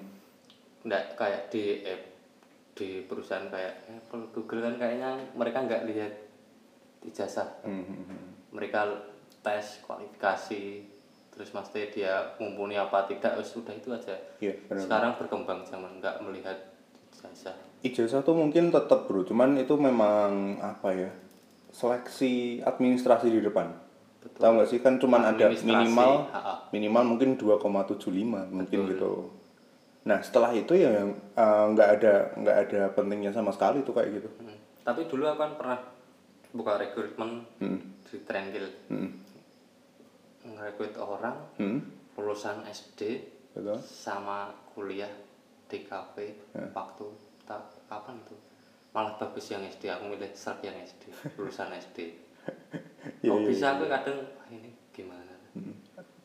nggak 0.82 1.04
kayak 1.14 1.42
di 1.48 1.64
app 1.82 2.02
di 2.72 3.04
perusahaan 3.04 3.44
kayak 3.46 3.74
Apple 3.86 4.24
Google 4.30 4.62
kan 4.62 4.74
kayaknya 4.76 5.10
mereka 5.34 5.60
nggak 5.60 5.84
lihat 5.84 6.12
ijazah 7.02 7.48
Hmm, 7.60 7.82
hmm, 7.82 8.04
hmm. 8.06 8.22
mereka 8.50 8.88
tes 9.40 9.80
kualifikasi 9.82 10.84
terus 11.30 11.50
mesti 11.50 11.80
dia 11.90 12.12
mumpuni 12.36 12.74
apa 12.74 13.04
tidak 13.04 13.36
sudah 13.40 13.72
itu 13.72 13.88
aja 13.90 14.16
Iya 14.38 14.56
benar. 14.66 14.80
sekarang 14.80 15.12
berkembang 15.16 15.60
zaman 15.62 16.00
nggak 16.00 16.20
melihat 16.20 16.56
ijazah 17.14 17.56
Ijazah 17.80 18.20
tuh 18.20 18.32
mungkin 18.34 18.68
tetap 18.68 19.04
bro, 19.04 19.24
cuman 19.24 19.56
itu 19.56 19.72
memang 19.74 20.56
apa 20.58 20.88
ya 20.90 21.08
seleksi 21.70 22.60
administrasi 22.60 23.30
di 23.30 23.40
depan. 23.40 23.72
Tahu 24.20 24.52
nggak 24.54 24.68
sih 24.68 24.80
kan 24.80 24.96
cuman 24.96 25.22
ada 25.26 25.48
minimal 25.48 26.28
minimal 26.70 27.02
mungkin 27.06 27.36
2,75 27.36 28.12
mungkin 28.50 28.78
gitu. 28.86 29.32
Nah 30.00 30.20
setelah 30.20 30.52
itu 30.52 30.72
ya 30.74 30.92
yang, 30.94 31.12
eh, 31.12 31.64
nggak 31.70 31.88
ada 31.96 32.12
nggak 32.34 32.56
ada 32.58 32.80
pentingnya 32.90 33.32
sama 33.32 33.48
sekali 33.50 33.80
tuh 33.80 33.92
kayak 33.92 34.10
gitu. 34.16 34.28
Hmm. 34.38 34.56
tapi 34.80 35.04
dulu 35.06 35.22
aku 35.24 35.38
kan 35.38 35.52
pernah 35.54 35.78
buka 36.50 36.72
rekrutmen 36.76 37.44
Hmm. 37.58 37.80
di 38.02 38.16
Trendil 38.20 38.64
Hmm. 38.88 39.12
ngerekrut 40.42 40.96
orang 40.96 41.36
Hmm. 41.56 41.80
lulusan 42.16 42.64
SD 42.64 43.20
Betul. 43.52 43.76
sama 43.78 44.48
kuliah 44.66 45.10
di 45.64 45.84
kafe 45.84 46.32
Ya. 46.50 46.64
waktu 46.72 47.06
tak 47.44 47.60
kapan 47.86 48.16
itu 48.18 48.34
malah 48.90 49.14
bagus 49.14 49.46
yang 49.48 49.62
SD 49.62 49.86
aku 49.86 50.10
milih 50.10 50.32
serp 50.32 50.60
yang 50.60 50.74
SD 50.76 51.12
lulusan 51.36 51.70
SD 51.70 52.16
Iya, 53.21 53.30
kok 53.33 53.40
iya, 53.40 53.49
bisa 53.49 53.66
aku 53.76 53.85
kadang 53.88 54.16
"Wah, 54.23 54.47
ini 54.52 54.71
gimana? 54.92 55.33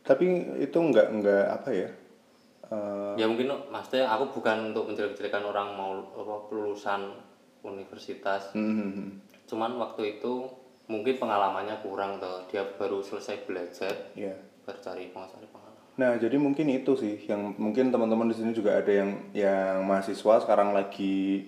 Tapi 0.06 0.26
itu 0.62 0.78
nggak 0.78 1.08
nggak 1.22 1.46
apa 1.50 1.70
ya? 1.74 1.90
eh, 2.66 3.14
ya 3.22 3.26
mungkin 3.30 3.54
maksudnya 3.70 4.10
aku 4.10 4.42
bukan 4.42 4.74
untuk 4.74 4.90
menjelek-jelekan 4.90 5.46
orang 5.46 5.78
mau 5.78 5.92
apa, 6.02 6.36
lulusan 6.50 7.14
universitas. 7.62 8.54
Hmm, 8.54 8.74
hmm, 8.74 9.10
cuman 9.46 9.78
waktu 9.78 10.18
itu 10.18 10.50
mungkin 10.86 11.18
pengalamannya 11.18 11.82
kurang 11.82 12.22
tuh 12.22 12.46
dia 12.50 12.62
baru 12.78 13.02
selesai 13.02 13.46
belajar 13.50 14.14
Iya. 14.14 14.38
baru 14.66 14.78
cari 14.82 15.10
pengalaman. 15.50 15.74
Nah, 15.96 16.12
jadi 16.20 16.36
mungkin 16.36 16.68
itu 16.70 16.92
sih 17.00 17.24
yang 17.26 17.56
mungkin 17.56 17.90
teman-teman 17.90 18.28
di 18.30 18.36
sini 18.36 18.52
juga 18.52 18.78
ada 18.78 18.92
yang 18.92 19.32
yang 19.32 19.82
mahasiswa 19.88 20.44
sekarang 20.44 20.76
lagi 20.76 21.48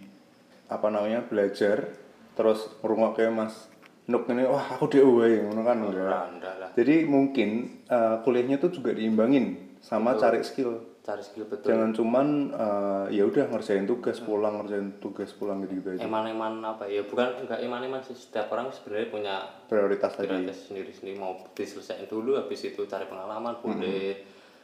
apa 0.72 0.88
namanya 0.88 1.24
belajar 1.28 1.92
terus 2.38 2.70
kayak 3.12 3.34
Mas 3.34 3.68
Nuk 4.08 4.24
ini 4.26 4.44
wah 4.44 4.66
aku 4.72 4.88
DO 4.88 5.20
wae 5.20 5.36
ngono 5.42 5.62
kan 5.62 5.78
enggak. 5.78 6.72
Jadi 6.74 7.04
mungkin 7.04 7.50
eh, 7.84 8.16
kuliahnya 8.22 8.56
tuh 8.58 8.72
juga 8.72 8.92
diimbangin 8.92 9.76
sama 9.78 10.16
cari 10.16 10.40
skill. 10.42 10.96
cari 11.04 11.24
skill 11.24 11.48
betul 11.48 11.72
Jangan 11.72 11.92
cuman 11.92 12.28
eh, 12.50 13.06
ya 13.14 13.24
udah 13.24 13.48
ngerjain 13.48 13.84
tugas 13.84 14.20
pulang 14.20 14.60
ngerjain 14.60 14.96
tugas 14.98 15.32
pulang 15.32 15.60
gitu-gitu 15.62 15.96
aja. 15.96 16.04
eman-eman 16.04 16.60
apa 16.62 16.84
ya 16.84 17.04
bukan 17.04 17.44
enggak 17.44 17.60
eman-eman 17.60 18.00
sih 18.02 18.12
setiap 18.14 18.48
orang 18.50 18.68
sebenarnya 18.70 19.08
punya 19.08 19.36
Prioritas 19.66 20.12
tadi. 20.14 20.28
prioritas 20.28 20.68
sendiri-sendiri 20.68 21.16
mau 21.16 21.40
diselesaikan 21.50 22.08
dulu 22.08 22.36
habis 22.36 22.60
itu 22.62 22.84
cari 22.84 23.08
pengalaman 23.08 23.56
boleh 23.58 24.20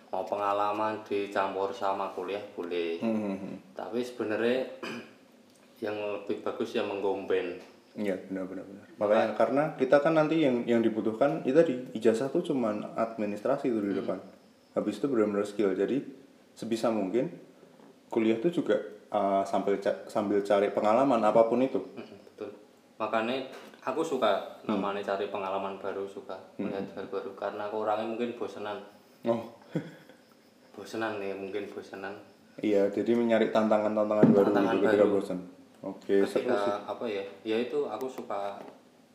mau 0.08 0.24
pengalaman 0.24 1.02
dicampur 1.02 1.72
sama 1.72 2.12
kuliah 2.12 2.44
boleh 2.54 3.00
Hmm, 3.00 3.12
hmm, 3.14 3.36
hmm. 3.40 3.56
tapi 3.74 4.00
sebenarnya 4.00 4.68
yang 5.84 5.96
lebih 5.96 6.44
bagus 6.44 6.72
ya 6.72 6.84
menggomben 6.84 7.60
Iya 7.94 8.18
benar 8.26 8.50
benar 8.50 8.66
benar. 8.66 8.86
Makanya 8.98 9.28
karena 9.34 9.64
kita 9.76 9.98
kan 10.00 10.14
nanti 10.14 10.42
yang 10.42 10.66
yang 10.66 10.82
dibutuhkan 10.82 11.42
itu 11.42 11.54
tadi 11.54 11.76
ijazah 11.94 12.28
tuh 12.28 12.42
cuman 12.42 12.96
administrasi 12.96 13.70
itu 13.70 13.80
di 13.80 13.94
depan. 13.94 14.18
Habis 14.74 14.98
itu 14.98 15.06
benar-benar 15.06 15.46
skill. 15.46 15.72
Jadi 15.72 16.02
sebisa 16.52 16.90
mungkin 16.90 17.30
kuliah 18.10 18.38
tuh 18.38 18.50
juga 18.50 18.78
uh, 19.10 19.42
sambil 19.44 19.78
ca- 19.78 20.06
sambil 20.06 20.42
cari 20.42 20.70
pengalaman 20.70 21.22
apa 21.22 21.46
pun 21.46 21.62
itu. 21.62 21.78
Mm, 21.94 22.18
betul 22.24 22.50
makanya 22.94 23.50
aku 23.82 24.02
suka 24.02 24.62
namanya 24.64 25.02
cari 25.04 25.28
pengalaman 25.28 25.76
baru 25.76 26.06
suka 26.06 26.38
melihat 26.56 26.88
hal 26.94 27.10
baru 27.10 27.34
karena 27.34 27.68
aku 27.68 27.82
orangnya 27.82 28.06
mungkin 28.06 28.38
bosenan 28.38 28.80
Oh 29.26 29.50
bosenan 30.74 31.18
nih 31.18 31.34
mungkin 31.34 31.68
bosenan 31.68 32.14
iya 32.62 32.86
jadi 32.90 33.18
mencari 33.18 33.50
tantangan-tantangan 33.50 34.30
baru 34.30 34.46
Tantangan 34.48 34.76
gitu 34.78 34.86
ketika 34.86 35.04
baru. 35.04 35.14
bosan. 35.20 35.40
Oke 35.84 36.24
sih. 36.24 36.42
ketika 36.42 36.80
apa 36.86 37.04
ya 37.04 37.24
ya 37.44 37.58
itu 37.60 37.86
aku 37.86 38.08
suka 38.08 38.56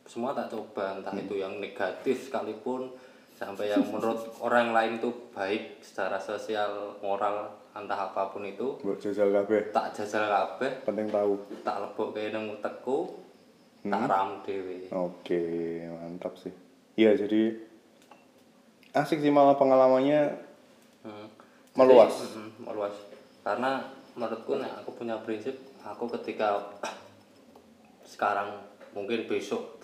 semua 0.03 0.31
tak 0.31 0.47
coba 0.47 0.95
entah 0.95 1.11
Hmm. 1.11 1.21
itu 1.21 1.35
yang 1.35 1.57
negatif 1.57 2.17
sekalipun 2.23 2.93
sampai 3.31 3.67
yang 3.67 3.81
menurut 3.83 4.21
orang 4.45 4.69
lain 4.69 4.91
itu 4.95 5.09
baik 5.31 5.79
secara 5.79 6.15
sosial 6.15 6.69
moral 6.99 7.49
entah 7.71 8.07
apa 8.07 8.27
pun 8.27 8.43
itu 8.43 8.77
Buat 8.79 8.97
jajal 8.99 9.29
kabeh. 9.31 9.69
tak 9.69 9.93
jajal 9.93 10.25
kabeh 10.25 10.71
Penting 10.83 11.07
tahu. 11.07 11.33
tak 11.61 11.77
lebok 11.79 12.09
ke 12.11 12.29
nang 12.29 12.49
utekku 12.49 12.97
Hmm. 13.79 13.89
tak 13.89 14.01
ram 14.05 14.29
dhewe 14.41 14.91
Oke 14.91 15.41
mantap 15.89 16.35
sih. 16.35 16.51
Iya 16.95 17.15
jadi 17.15 17.55
asik 18.91 19.19
sih 19.19 19.29
malah 19.29 19.55
pengalamannya 19.55 20.35
Hmm. 20.99 21.31
Meluas. 21.71 22.11
Jadi, 22.11 22.35
mm, 22.35 22.51
meluas. 22.61 22.91
Karena 23.39 23.79
menurutku 24.11 24.59
nek 24.59 24.83
aku 24.83 24.91
punya 24.93 25.15
prinsip, 25.17 25.55
aku 25.81 26.05
ketika 26.19 26.59
sekarang 28.03 28.49
mungkin 28.91 29.25
besok 29.25 29.79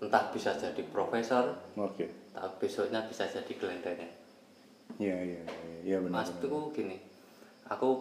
entah 0.00 0.32
bisa 0.32 0.52
jadi 0.52 0.80
profesor, 0.88 1.52
Oke. 1.76 2.08
entah 2.32 2.48
besoknya 2.56 3.04
bisa 3.04 3.24
jadi 3.24 3.52
gelandangan. 3.52 4.10
Iya 4.96 5.16
iya 5.16 5.42
iya 5.44 5.78
iya 5.84 5.96
benar. 6.00 6.24
benar. 6.24 6.24
Maksudku 6.24 6.58
gini, 6.72 6.96
aku 7.68 8.00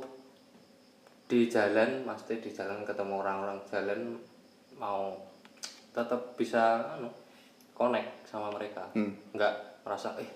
di 1.30 1.46
jalan, 1.46 2.02
maksudnya 2.04 2.42
di 2.42 2.50
jalan 2.50 2.82
ketemu 2.82 3.14
orang-orang 3.20 3.60
jalan 3.68 4.18
mau 4.80 5.14
tetap 5.92 6.34
bisa 6.34 6.96
anu 6.96 7.12
connect 7.76 8.26
sama 8.26 8.50
mereka, 8.52 8.88
Hmm. 8.96 9.14
nggak 9.32 9.84
merasa 9.84 10.16
eh 10.18 10.28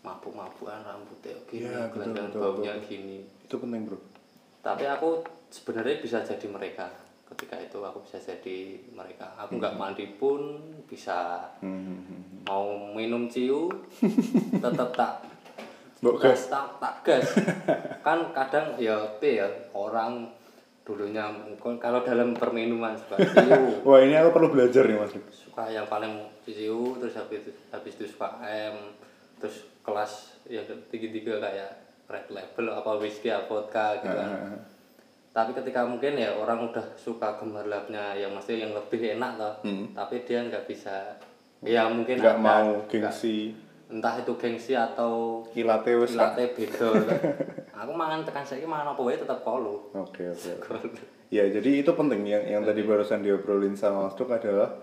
mabuk-mabukan 0.00 0.84
rambutnya 0.84 1.34
gini, 1.44 1.66
Iya, 1.66 1.88
betul, 1.88 1.92
gelandangan 2.14 2.30
betul, 2.30 2.40
baunya 2.40 2.74
gini. 2.84 3.18
Itu 3.44 3.56
penting 3.58 3.82
bro. 3.84 3.98
tapi 4.58 4.84
aku 4.84 5.22
sebenarnya 5.48 6.00
bisa 6.00 6.20
jadi 6.24 6.46
mereka. 6.48 6.88
Ketika 7.28 7.60
itu 7.60 7.78
aku 7.84 8.04
bisa 8.04 8.16
jadi 8.16 8.80
mereka. 8.92 9.36
Aku 9.36 9.60
nggak 9.60 9.76
mandi 9.76 10.06
pun 10.16 10.56
bisa. 10.88 11.50
Hmm, 11.60 11.84
hmm, 11.84 12.00
hmm. 12.00 12.38
mau 12.48 12.96
minum 12.96 13.28
ciu 13.28 13.68
tetap 14.64 14.96
tak 14.96 15.12
gas 16.00 16.48
tak, 16.48 16.66
tak 16.80 16.94
gas. 17.04 17.26
Kan 18.06 18.32
kadang 18.32 18.78
ya 18.80 18.96
apa 18.96 19.26
ya 19.26 19.48
orang 19.74 20.30
dulunya 20.88 21.28
mungkin 21.28 21.76
kalau 21.76 22.00
dalam 22.00 22.32
perminuman 22.32 22.96
suka 22.96 23.20
ciu. 23.20 23.60
Wah 23.86 24.00
ini 24.00 24.16
aku 24.16 24.32
perlu 24.32 24.48
belajar 24.48 24.88
nih 24.88 24.96
mas. 24.96 25.12
suka 25.28 25.68
yang 25.68 25.84
paling 25.84 26.24
ciu 26.48 26.96
terus 26.96 27.12
habis 27.18 27.44
itu, 27.44 27.52
habis 27.68 27.92
itu 28.00 28.04
suka 28.08 28.40
M 28.40 28.96
terus 29.36 29.68
kelas 29.84 30.40
yang 30.48 30.64
tinggi 30.88 31.12
tiga 31.12 31.36
kayak 31.44 31.70
red 32.08 32.26
label 32.32 32.72
apa 32.72 32.96
whisky 32.96 33.28
apa 33.28 33.44
vodka 33.44 34.00
gitu 34.00 34.16
kan 34.16 34.30
tapi 35.38 35.54
ketika 35.54 35.82
mungkin 35.82 36.14
ya 36.14 36.34
orang 36.34 36.66
udah 36.66 36.82
suka 36.94 37.36
gemerlapnya 37.36 38.12
yang 38.12 38.30
maksudnya 38.30 38.66
yang 38.66 38.74
lebih 38.74 39.14
enak 39.14 39.32
loh 39.34 39.54
Hmm. 39.60 39.86
tapi 39.92 40.22
dia 40.22 40.42
nggak 40.42 40.64
bisa 40.64 41.14
ya 41.60 41.86
mungkin 41.86 42.18
Nggak 42.18 42.38
mau 42.38 42.82
gengsi 42.86 43.54
entah 43.86 44.14
itu 44.14 44.32
gengsi 44.34 44.74
atau 44.74 45.40
kilate 45.48 45.94
wes. 45.94 46.12
latte 46.12 46.50
beda 46.50 46.90
aku 47.80 47.92
mangan 47.92 48.20
tekan 48.20 48.42
saya 48.42 48.62
mangan 48.62 48.92
apa 48.92 49.00
wae 49.00 49.14
tetap 49.14 49.40
kolu 49.40 49.78
Oke 49.94 50.26
oke. 50.26 50.50
oke. 50.60 51.00
Ya 51.28 51.44
jadi 51.46 51.70
itu 51.78 51.90
penting 51.90 52.24
yang 52.24 52.42
yang 52.42 52.62
tadi 52.62 52.82
barusan 52.82 53.20
diobrolin 53.20 53.72
sama 53.72 54.04
Mas 54.04 54.14
Duk 54.14 54.28
adalah 54.28 54.74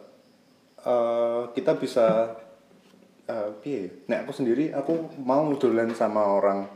eh 0.80 1.42
kita 1.52 1.76
bisa 1.76 2.34
eh 3.32 3.50
piye 3.60 3.80
ya? 3.82 3.90
Nek 4.08 4.20
aku 4.24 4.32
sendiri 4.34 4.70
aku 4.72 4.94
mau 5.20 5.50
dolan 5.54 5.90
sama 5.92 6.22
orang 6.24 6.70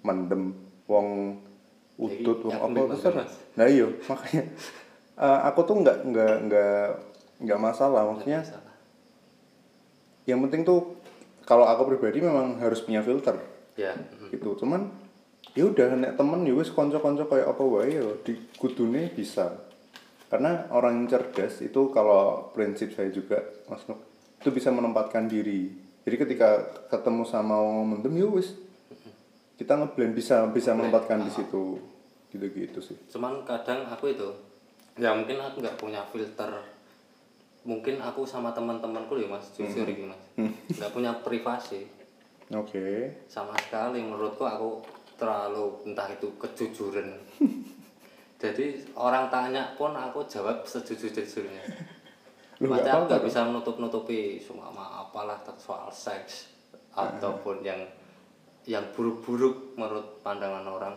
mendem 0.00 0.52
wong 0.84 1.36
udut 1.98 2.38
wong 2.46 2.54
apa 2.54 2.94
Mas. 2.94 3.34
nah 3.58 3.66
iya 3.66 3.90
makanya. 4.06 4.46
Eh, 5.18 5.40
aku 5.50 5.66
tuh 5.66 5.82
nggak 5.82 5.98
nggak 6.06 6.34
nggak 6.46 6.86
nggak 7.42 7.58
masalah 7.58 8.06
maksudnya 8.06 8.38
Salah. 8.46 8.74
yang 10.30 10.38
penting 10.46 10.62
tuh 10.62 10.94
kalau 11.42 11.66
aku 11.66 11.90
pribadi 11.90 12.22
memang 12.22 12.62
harus 12.62 12.78
punya 12.86 13.02
filter. 13.02 13.34
Ya 13.74 13.98
gitu. 14.30 14.54
Cuman 14.62 14.94
ya 15.58 15.66
udah 15.66 15.98
nek 15.98 16.14
temen 16.14 16.46
ya 16.46 16.54
wis 16.54 16.70
konco-konco 16.70 17.26
kayak 17.26 17.50
apa 17.50 17.62
wae 17.66 17.98
ya 17.98 18.06
di 18.22 18.38
kudune 18.54 19.10
bisa. 19.10 19.58
Karena 20.30 20.70
orang 20.70 21.02
yang 21.02 21.06
cerdas 21.10 21.58
itu 21.64 21.90
kalau 21.90 22.52
prinsip 22.54 22.94
saya 22.94 23.10
juga 23.10 23.42
Mas 23.66 23.82
Nuk 23.90 23.98
itu 24.38 24.54
bisa 24.54 24.70
menempatkan 24.70 25.26
diri. 25.26 25.74
Jadi 26.06 26.14
ketika 26.14 26.62
ketemu 26.94 27.26
sama 27.26 27.58
wong 27.58 27.98
mendem 27.98 28.14
ya 28.22 28.28
wis 28.30 28.54
kita 29.58 29.74
ngeblend 29.74 30.14
bisa 30.14 30.46
bisa 30.54 30.70
menempatkan 30.72 31.26
di 31.26 31.32
situ. 31.34 31.82
Gitu-gitu 32.30 32.78
sih. 32.78 32.96
Cuman 33.10 33.42
kadang 33.42 33.82
aku 33.90 34.14
itu 34.14 34.28
ya 34.94 35.10
mungkin 35.10 35.42
aku 35.42 35.58
nggak 35.58 35.76
punya 35.76 36.00
filter. 36.06 36.48
Mungkin 37.66 37.98
aku 37.98 38.22
sama 38.22 38.54
teman-temanku 38.54 39.18
ya 39.18 39.26
mas 39.26 39.50
jujur 39.52 39.82
Hmm. 39.84 39.92
ini 39.92 40.04
mas. 40.06 40.22
Nggak 40.78 40.92
punya 40.94 41.10
privasi. 41.26 41.90
Oke. 42.54 43.12
Sama 43.26 43.52
sekali 43.58 44.00
menurutku 44.00 44.46
aku 44.46 44.80
terlalu 45.18 45.82
entah 45.84 46.06
itu 46.08 46.30
kejujuran. 46.38 47.18
Jadi 48.42 48.86
orang 48.94 49.26
tanya 49.26 49.74
pun 49.74 49.90
aku 49.90 50.22
jawab 50.30 50.62
sejujur-jujurnya. 50.62 51.64
Maksudnya 52.62 52.92
aku 52.94 53.04
nggak 53.10 53.24
bisa 53.26 53.40
menutup-nutupi 53.42 54.38
semua 54.38 54.70
apalah 54.70 55.42
soal 55.58 55.90
seks 55.90 56.54
ataupun 56.94 57.62
yang 57.66 57.78
yang 58.68 58.84
buruk-buruk 58.92 59.72
menurut 59.80 60.20
pandangan 60.20 60.68
orang. 60.68 60.94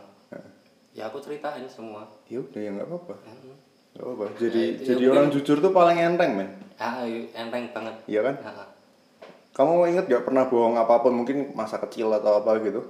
Ya 0.91 1.07
aku 1.07 1.23
ceritain 1.23 1.63
semua. 1.71 2.03
Ya 2.27 2.43
udah 2.43 2.59
ya 2.59 2.69
nggak 2.75 2.87
apa-apa. 2.91 3.15
Hmm. 3.23 3.55
apa-apa. 3.95 4.25
Jadi 4.35 4.75
itu 4.75 4.83
jadi 4.91 5.03
mungkin- 5.07 5.13
orang 5.15 5.27
jujur 5.31 5.57
tuh 5.63 5.71
paling 5.71 5.97
enteng 6.03 6.35
men. 6.35 6.51
Ah 6.75 7.07
enteng 7.07 7.71
banget. 7.71 7.95
Iya 8.11 8.27
kan? 8.27 8.35
Ah, 8.43 8.67
kamu 9.55 9.87
inget 9.87 10.05
gak 10.07 10.23
pernah 10.27 10.47
bohong 10.47 10.75
apa 10.75 10.99
pun 10.99 11.15
mungkin 11.15 11.55
masa 11.55 11.79
kecil 11.79 12.11
atau 12.11 12.43
apa 12.43 12.59
gitu? 12.59 12.83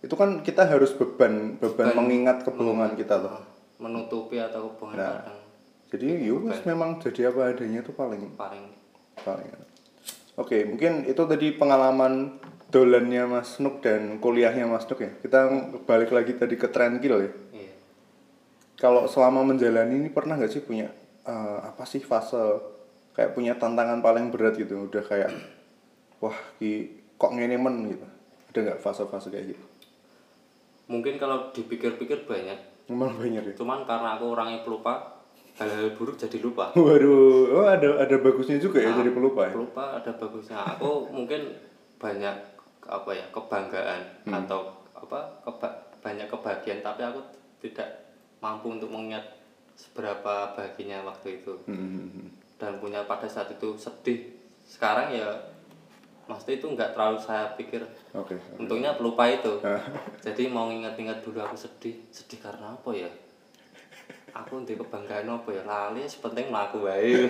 Itu 0.00 0.12
kan 0.12 0.44
kita 0.44 0.68
harus 0.68 0.92
beban 0.92 1.56
beban, 1.56 1.96
mengingat 1.96 2.44
kebohongan 2.44 3.00
kita 3.00 3.16
tuh. 3.16 3.32
Ah, 3.32 3.44
menutupi 3.80 4.36
atau 4.36 4.68
hubungan 4.68 5.00
Nah. 5.00 5.24
kadang. 5.24 5.40
Jadi 5.88 6.08
yus 6.28 6.60
memang 6.68 7.00
jadi 7.00 7.32
apa 7.32 7.56
adanya 7.56 7.80
tuh 7.80 7.96
paling 7.96 8.36
paling. 8.36 8.76
paling 9.18 9.48
oke 10.36 10.58
mungkin 10.68 11.02
itu 11.02 11.22
tadi 11.24 11.56
pengalaman 11.56 12.36
dolannya 12.68 13.24
Mas 13.24 13.56
Nuk 13.58 13.80
dan 13.80 14.20
kuliahnya 14.20 14.68
Mas 14.68 14.84
Nuk 14.84 15.00
ya? 15.00 15.10
Kita 15.10 15.48
balik 15.84 16.12
lagi 16.12 16.36
tadi 16.36 16.54
ke 16.54 16.68
Trendkill 16.68 17.16
ya? 17.24 17.30
Iya. 17.56 17.72
Kalau 18.76 19.08
selama 19.08 19.42
menjalani 19.42 19.98
ini 19.98 20.10
pernah 20.12 20.36
nggak 20.36 20.52
sih 20.52 20.62
punya 20.62 20.92
eh, 21.24 21.58
apa 21.64 21.82
sih 21.88 22.04
fase 22.04 22.38
kayak 23.16 23.34
punya 23.34 23.56
tantangan 23.56 23.98
paling 23.98 24.28
berat 24.28 24.54
gitu? 24.54 24.86
Udah 24.86 25.02
kayak 25.02 25.32
wah 26.20 26.36
ki 26.60 26.92
kok 27.16 27.32
ngene 27.34 27.56
men? 27.56 27.88
gitu. 27.88 28.06
Ada 28.48 28.58
nggak 28.64 28.78
fase-fase 28.80 29.28
kayak 29.28 29.56
gitu? 29.56 29.64
Mungkin 30.88 31.20
kalau 31.20 31.52
dipikir-pikir 31.52 32.24
banyak. 32.24 32.56
Memang 32.88 33.20
banyak 33.20 33.44
ya? 33.44 33.54
Cuman 33.56 33.84
karena 33.84 34.16
aku 34.16 34.32
orangnya 34.32 34.64
pelupa 34.64 35.20
hal-hal 35.60 35.92
buruk 35.92 36.16
jadi 36.16 36.38
lupa. 36.40 36.72
Waduh. 36.72 37.60
Oh 37.60 37.66
ada 37.68 38.00
ada 38.00 38.16
bagusnya 38.16 38.56
juga 38.56 38.80
ya 38.80 38.94
Ah, 38.94 38.96
jadi 39.02 39.10
pelupa 39.12 39.50
ya? 39.50 39.52
pelupa 39.52 39.84
ada 40.00 40.10
bagusnya. 40.16 40.56
Aku 40.78 41.10
mungkin 41.12 41.58
banyak 41.98 42.57
apa 42.88 43.10
ya 43.12 43.26
kebanggaan 43.28 44.02
Hmm. 44.24 44.34
atau 44.34 44.60
apa 44.92 45.18
keba- 45.40 45.78
banyak 45.98 46.26
kebahagiaan 46.26 46.80
tapi 46.80 47.00
aku 47.02 47.20
tidak 47.60 47.88
mampu 48.38 48.72
untuk 48.72 48.88
mengingat 48.88 49.22
seberapa 49.74 50.54
bahagianya 50.54 51.04
waktu 51.04 51.38
itu. 51.38 51.54
Hmm, 51.64 52.32
dan 52.56 52.78
punya 52.78 53.04
pada 53.04 53.26
saat 53.26 53.46
itu 53.48 53.76
sedih. 53.76 54.26
Sekarang 54.60 55.10
ya 55.10 55.28
maksudnya 56.24 56.56
itu 56.56 56.66
nggak 56.68 56.92
terlalu 56.92 57.18
saya 57.18 57.54
pikir. 57.54 57.84
Oke 58.12 58.34
untungnya 58.56 58.94
pelupa 58.94 59.26
itu. 59.26 59.60
Jadi 60.24 60.48
mau 60.48 60.66
ingat-ingat 60.68 61.20
dulu 61.20 61.38
aku 61.38 61.54
sedih. 61.54 61.94
Sedih 62.08 62.38
karena 62.38 62.72
apa 62.72 62.90
ya 62.90 63.10
aku 64.38 64.62
untuk 64.62 64.78
kebanggaan 64.80 65.26
apa 65.26 65.48
ya? 65.50 65.62
Lali 65.62 66.06
sepenting 66.06 66.46
melaku 66.48 66.86
baik 66.86 67.28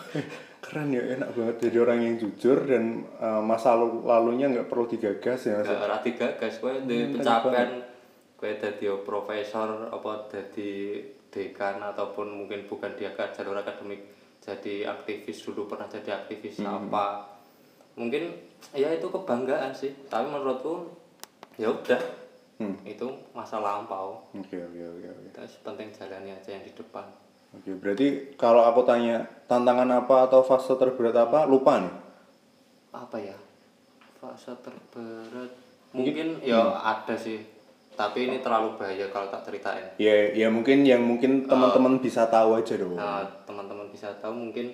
keren 0.62 0.88
ya 0.88 1.02
enak 1.16 1.32
banget. 1.32 1.56
Jadi 1.58 1.76
orang 1.78 1.98
yang 1.98 2.14
jujur 2.16 2.62
dan 2.62 3.02
eh, 3.16 3.42
masa 3.42 3.74
lalu- 3.74 4.04
lalunya 4.04 4.46
nggak 4.46 4.68
perlu 4.68 4.86
digagas 4.86 5.40
ya 5.42 5.58
Mas? 5.58 5.66
Gak 5.66 5.80
ora 5.80 5.98
digagas. 5.98 6.52
Kowe 6.58 6.74
di 6.84 6.98
pencapaian. 7.10 7.70
kowe 8.36 8.50
dadi 8.50 8.86
profesor 9.02 9.86
apa 9.86 10.26
dadi 10.26 10.98
dekan 11.30 11.78
ataupun 11.80 12.26
mungkin 12.28 12.66
bukan 12.66 12.92
di 12.94 13.06
akad- 13.06 13.32
jalur 13.32 13.54
akademik 13.54 14.02
jadi 14.38 14.86
aktivis. 14.88 15.42
Dulu 15.42 15.66
pernah 15.66 15.86
jadi 15.86 16.14
aktivis 16.16 16.60
apa. 16.60 17.32
Mungkin 17.94 18.32
ya 18.72 18.88
itu 18.88 19.06
kebanggaan 19.06 19.72
sih. 19.72 19.94
Tapi 20.06 20.26
menurutku 20.26 20.90
ya 21.54 21.68
udah 21.68 22.00
Hmm. 22.62 22.74
itu 22.86 23.08
masa 23.34 23.58
lampau. 23.58 24.22
Oke 24.38 24.54
oke 24.54 24.80
oke 24.94 25.08
oke. 25.10 25.28
Terus 25.34 25.54
penting 25.66 25.90
jalani 25.90 26.30
aja 26.30 26.54
yang 26.54 26.62
di 26.62 26.70
depan. 26.70 27.04
Oke, 27.52 27.76
berarti 27.76 28.32
kalau 28.40 28.64
aku 28.64 28.80
tanya 28.86 29.28
tantangan 29.44 29.90
apa 29.90 30.30
atau 30.30 30.40
fase 30.40 30.72
terberat 30.72 31.12
apa, 31.18 31.44
lupa 31.44 31.84
nih. 31.84 31.94
apa 32.96 33.16
ya? 33.20 33.36
Fase 34.16 34.56
terberat. 34.62 35.52
Mungkin 35.92 36.40
ya 36.40 36.80
ada 36.80 37.12
sih 37.12 37.44
tapi 37.92 38.24
ini 38.24 38.40
terlalu 38.40 38.80
bahaya 38.80 39.06
kalau 39.12 39.28
tak 39.28 39.44
ceritain. 39.44 39.84
Ya, 40.00 40.32
ya 40.32 40.48
mungkin 40.48 40.80
yang 40.82 41.04
mungkin 41.04 41.44
teman-teman 41.44 42.00
bisa 42.00 42.24
tahu 42.24 42.56
aja 42.56 42.80
dong. 42.80 42.96
Nah, 42.96 43.20
teman-teman 43.44 43.92
bisa 43.92 44.08
tahu 44.16 44.48
mungkin 44.48 44.72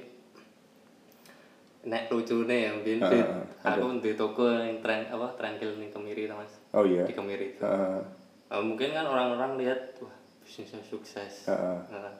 nek 1.80 2.08
lucune 2.08 2.56
ya 2.58 2.72
bin. 2.76 2.98
ah, 2.98 3.38
aku 3.64 3.98
di 3.98 4.12
toko 4.12 4.44
yang 4.48 4.78
tren 4.78 5.06
apa 5.06 5.30
trenkil 5.34 5.76
nih 5.76 5.88
kemiri 5.88 6.26
mas 6.28 6.52
Oh 6.70 6.82
iya. 6.82 7.02
di 7.02 7.12
kemiri 7.12 7.54
itu 7.54 7.60
Heeh. 7.60 8.00
Nah, 8.48 8.60
mungkin 8.60 8.90
kan 8.90 9.04
orang-orang 9.04 9.56
lihat 9.56 9.94
wah 9.98 10.10
bisnisnya 10.40 10.80
sukses 10.80 11.46
Heeh. 11.46 11.78
Nah, 11.88 12.12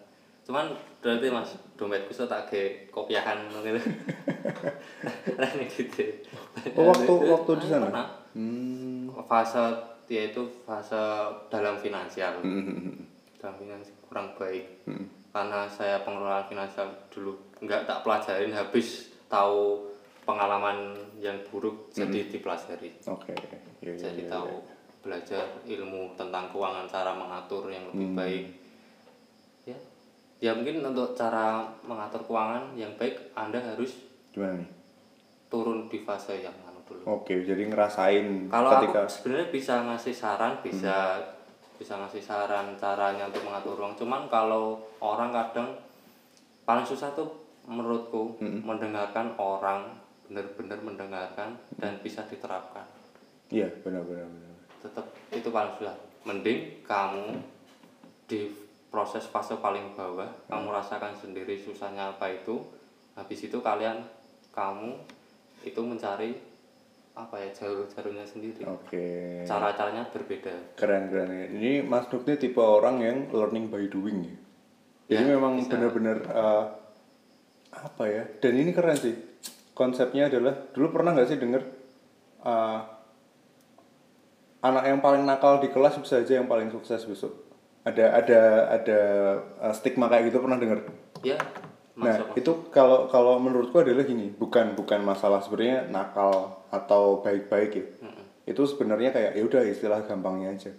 cuman 0.43 0.73
berarti 0.99 1.27
mas 1.29 1.51
dompetku 1.75 2.11
so 2.11 2.25
tak 2.25 2.47
ge 2.47 2.63
kopiahan 2.89 3.37
gitu 3.53 3.77
nah 5.37 5.49
ini 5.51 5.67
gitu 5.67 6.05
Oh, 6.75 6.89
waktu- 6.89 7.29
waktu 7.29 7.53
di 7.57 7.67
sana? 7.69 7.87
pernah. 7.87 8.09
Hmm. 8.33 9.11
fase 9.25 9.61
yaitu 10.07 10.41
fase 10.63 10.97
dalam 11.47 11.77
finansial 11.77 12.41
Hmm. 12.41 13.05
dalam 13.37 13.57
finansial 13.57 13.99
kurang 14.03 14.33
baik 14.35 14.65
Hmm. 14.85 15.05
karena 15.29 15.67
saya 15.67 16.01
pengelolaan 16.01 16.47
finansial 16.47 16.89
dulu 17.09 17.37
nggak 17.59 17.85
tak 17.85 18.01
pelajarin 18.01 18.51
habis 18.51 19.13
tahu 19.29 19.85
pengalaman 20.25 20.93
yang 21.17 21.37
buruk 21.47 21.89
jadi 21.89 22.29
dipelajari 22.29 22.93
Oke. 23.07 23.33
Ya, 23.81 23.89
ya, 23.89 23.93
jadi 23.97 24.23
ya, 24.25 24.31
tahu 24.31 24.49
ya. 24.51 24.75
belajar 24.99 25.45
ilmu 25.65 26.13
tentang 26.15 26.49
keuangan 26.49 26.85
cara 26.85 27.13
mengatur 27.13 27.69
yang 27.69 27.85
lebih 27.87 28.07
Hmm. 28.07 28.19
baik 28.19 28.45
ya 29.65 29.79
ya 30.39 30.51
mungkin 30.53 30.81
untuk 30.83 31.13
cara 31.13 31.61
mengatur 31.83 32.23
keuangan 32.23 32.73
yang 32.75 32.93
baik 32.95 33.33
anda 33.33 33.59
harus 33.59 34.05
Gimana 34.31 34.59
nih? 34.59 34.69
turun 35.49 35.89
di 35.89 35.99
fase 35.99 36.39
yang 36.39 36.53
anu 36.63 36.81
dulu 36.85 37.03
Oke, 37.07 37.41
jadi 37.41 37.65
ngerasain 37.65 38.47
kalau 38.47 38.71
ketika 38.77 39.01
aku 39.03 39.11
sebenarnya 39.11 39.49
bisa 39.49 39.75
ngasih 39.83 40.15
saran 40.15 40.55
bisa 40.61 40.97
bisa 41.75 41.95
ngasih 41.97 42.21
saran 42.21 42.75
caranya 42.75 43.25
untuk 43.25 43.43
mengatur 43.43 43.77
uang 43.77 43.95
cuman 43.95 44.29
kalau 44.29 44.77
orang 44.99 45.31
kadang 45.31 45.73
paling 46.63 46.85
susah 46.85 47.09
tuh 47.11 47.48
menurutku 47.69 48.41
mendengarkan 48.41 49.37
orang 49.37 49.93
benar-benar 50.25 50.81
mendengarkan 50.81 51.57
dan 51.77 52.01
bisa 52.01 52.25
diterapkan 52.25 52.85
Iya, 53.49 53.69
benar 53.81 54.05
benar 54.05 54.25
benar. 54.25 54.57
tetap 54.81 55.07
itu 55.31 55.49
paling 55.49 55.73
susah 55.77 55.97
mending 56.25 56.85
kamu 56.85 57.41
di 58.25 58.53
proses 58.89 59.25
fase 59.25 59.57
paling 59.57 59.93
bawah 59.93 60.29
kamu 60.47 60.69
rasakan 60.69 61.13
sendiri 61.13 61.57
susahnya 61.57 62.13
apa 62.13 62.29
itu 62.29 62.61
habis 63.13 63.41
itu 63.41 63.61
kalian 63.61 64.05
kamu 64.51 64.97
itu 65.61 65.81
mencari 65.81 66.37
apa 67.13 67.35
ya 67.35 67.51
jalur-jalurnya 67.51 68.23
sendiri 68.23 68.63
Oke. 68.63 69.43
cara-caranya 69.43 70.07
berbeda 70.09 70.55
Keren 70.79 71.11
keren. 71.11 71.51
Ini 71.51 71.83
Mas 71.83 72.07
ini 72.07 72.37
tipe 72.39 72.63
orang 72.63 73.03
yang 73.03 73.27
learning 73.29 73.67
by 73.67 73.91
doing 73.91 74.23
ya. 74.23 74.37
Jadi 75.09 75.25
Ya, 75.27 75.35
memang 75.35 75.59
benar-benar 75.67 76.19
eh, 76.23 76.65
apa 77.73 78.05
ya? 78.09 78.25
Dan 78.41 78.61
ini 78.61 78.71
keren 78.73 78.99
sih. 78.99 79.15
Konsepnya 79.73 80.27
adalah 80.27 80.55
dulu 80.75 80.91
pernah 80.91 81.15
nggak 81.15 81.29
sih 81.31 81.39
denger 81.39 81.63
eh, 82.43 82.79
anak 84.59 84.85
yang 84.91 84.99
paling 84.99 85.23
nakal 85.23 85.63
di 85.63 85.71
kelas 85.71 86.03
bisa 86.03 86.19
aja 86.19 86.43
yang 86.43 86.51
paling 86.51 86.71
sukses 86.75 87.07
besok. 87.07 87.35
Ada 87.87 88.19
ada 88.19 88.41
ada 88.75 89.01
eh, 89.63 89.75
stigma 89.75 90.11
kayak 90.11 90.35
gitu 90.35 90.43
pernah 90.43 90.59
denger? 90.59 90.81
ya 91.27 91.39
Nah, 91.99 92.31
itu 92.39 92.71
kalau 92.71 93.11
kalau 93.11 93.43
menurutku 93.43 93.83
adalah 93.83 94.07
gini, 94.07 94.31
bukan 94.31 94.79
bukan 94.79 95.03
masalah 95.03 95.43
sebenarnya 95.43 95.91
nakal 95.91 96.63
atau 96.71 97.19
baik-baik 97.27 97.71
ya. 97.75 97.87
Mm-mm. 98.07 98.25
Itu 98.47 98.63
sebenarnya 98.71 99.11
kayak 99.11 99.35
ya 99.35 99.43
udah 99.43 99.63
istilah 99.67 100.07
gampangnya 100.07 100.55
aja. 100.55 100.71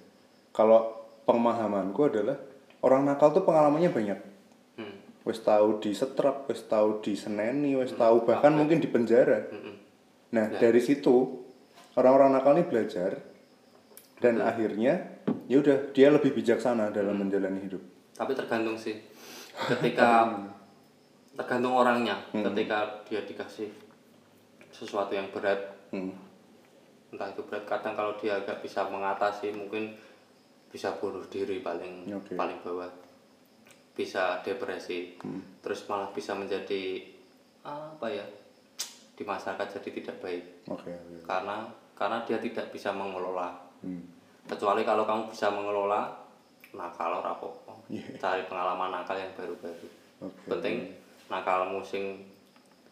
Kalau 0.56 0.96
pemahamanku 1.28 2.08
adalah 2.08 2.40
orang 2.80 3.04
nakal 3.04 3.36
tuh 3.36 3.44
pengalamannya 3.44 3.92
banyak. 3.92 4.20
Wis 5.24 5.40
tahu 5.44 5.84
di 5.84 5.92
setrap 5.92 6.48
wis 6.48 6.64
tahu 6.66 7.04
di 7.04 7.14
seneni 7.14 7.76
wis 7.76 7.94
tahu 7.94 8.24
bahkan 8.24 8.56
mungkin 8.56 8.80
di 8.80 8.88
penjara 8.88 9.52
Mm-mm. 9.52 9.76
nah 10.32 10.48
dari 10.48 10.80
situ 10.80 11.44
orang-orang 11.96 12.34
nakal 12.34 12.56
ini 12.56 12.66
belajar 12.66 13.20
dan 14.20 14.40
akhirnya 14.40 15.20
ya 15.48 15.58
udah 15.60 15.92
dia 15.92 16.12
lebih 16.12 16.36
bijaksana 16.36 16.92
dalam 16.92 17.16
menjalani 17.18 17.60
hidup 17.64 17.80
Tapi 18.14 18.36
tergantung 18.36 18.76
sih. 18.76 19.00
Ketika 19.56 20.28
tergantung 21.40 21.72
orangnya. 21.72 22.20
Hmm. 22.36 22.44
Ketika 22.52 23.00
dia 23.08 23.24
dikasih 23.24 23.72
sesuatu 24.76 25.16
yang 25.16 25.32
berat, 25.32 25.80
Hmm. 25.90 26.12
entah 27.10 27.32
itu 27.32 27.42
berat 27.48 27.64
kadang 27.66 27.96
kalau 27.96 28.14
dia 28.20 28.38
agak 28.38 28.60
bisa 28.62 28.86
mengatasi 28.86 29.56
mungkin 29.56 29.96
bisa 30.70 30.94
bunuh 31.00 31.24
diri 31.32 31.64
paling 31.66 32.06
Oke. 32.14 32.38
paling 32.38 32.60
bawah 32.62 32.92
bisa 34.00 34.40
depresi 34.40 35.20
Hmm. 35.20 35.44
terus 35.60 35.84
malah 35.86 36.08
bisa 36.10 36.32
menjadi 36.32 37.04
apa 37.62 38.08
ya 38.08 38.24
di 39.12 39.24
masyarakat 39.24 39.68
jadi 39.76 39.90
tidak 39.94 40.18
baik 40.20 40.44
oke 40.66 40.88
oke 40.88 41.18
karena 41.22 41.68
karena 41.92 42.24
dia 42.24 42.40
tidak 42.40 42.72
bisa 42.72 42.90
mengelola 42.90 43.52
Hmm. 43.80 44.00
kecuali 44.44 44.84
kalau 44.84 45.04
kamu 45.04 45.28
bisa 45.28 45.48
mengelola 45.50 46.16
nakal 46.72 47.12
ora 47.14 47.32
apa-apa 47.34 47.76
Iya. 47.90 48.16
cari 48.18 48.44
pengalaman 48.46 48.94
nakal 48.94 49.16
yang 49.16 49.34
baru-baru 49.34 49.88
Oke. 50.22 50.48
penting 50.48 50.96
nakalmu 51.28 51.82
sing 51.82 52.24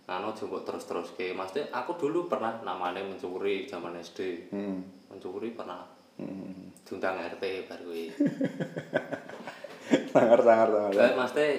anu 0.06 0.32
jemput 0.32 0.64
terus-terus 0.64 1.12
ke 1.14 1.32
Maksudnya 1.32 1.68
aku 1.72 1.96
dulu 1.96 2.26
pernah 2.26 2.58
namanya 2.62 3.00
mencuri 3.02 3.64
zaman 3.64 3.96
SD 3.96 4.50
Hmm. 4.50 4.80
mencuri 5.08 5.52
pernah 5.52 5.84
Hmm. 6.16 6.72
diundang 6.82 7.16
RT 7.16 7.44
baru 7.66 7.92
ini. 10.18 10.24
sangar 10.24 10.40
sangar 10.42 10.68
sangar 10.70 10.92
Kayak 10.92 11.14
maksudnya 11.16 11.50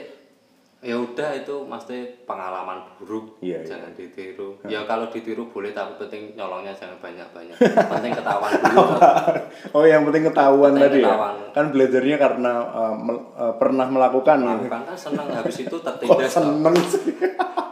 ya 0.78 0.94
udah 0.94 1.30
itu 1.34 1.54
maksudnya 1.64 1.98
pengalaman 2.22 2.78
buruk 2.94 3.34
Iya, 3.40 3.58
iya. 3.58 3.66
jangan 3.66 3.90
ditiru 3.92 4.62
ya 4.64 4.86
kalau 4.86 5.06
ditiru 5.06 5.46
boleh 5.46 5.70
tapi 5.70 5.98
penting 5.98 6.34
nyolongnya 6.34 6.70
jangan 6.70 6.94
banyak-banyak 6.96 7.58
penting 7.90 8.12
ketahuan 8.14 8.50
dulu 8.54 8.82
oh 9.74 9.84
yang 9.84 10.06
penting 10.06 10.24
ketahuan 10.24 10.70
Penting 10.72 10.84
tadi 10.84 10.98
ketahuan. 11.02 11.34
ya 11.34 11.46
kan 11.50 11.64
belajarnya 11.68 12.16
karena 12.16 12.52
uh, 12.64 12.94
mel- 12.94 13.26
uh, 13.34 13.54
pernah 13.54 13.86
melakukan 13.86 14.38
gitu. 14.38 14.62
bukan 14.64 14.82
kan 14.84 14.94
senang 14.96 15.26
habis 15.28 15.56
itu 15.58 15.76
tertindas 15.82 16.14
kok. 16.22 16.30
seneng 16.32 16.74
sih 16.84 17.04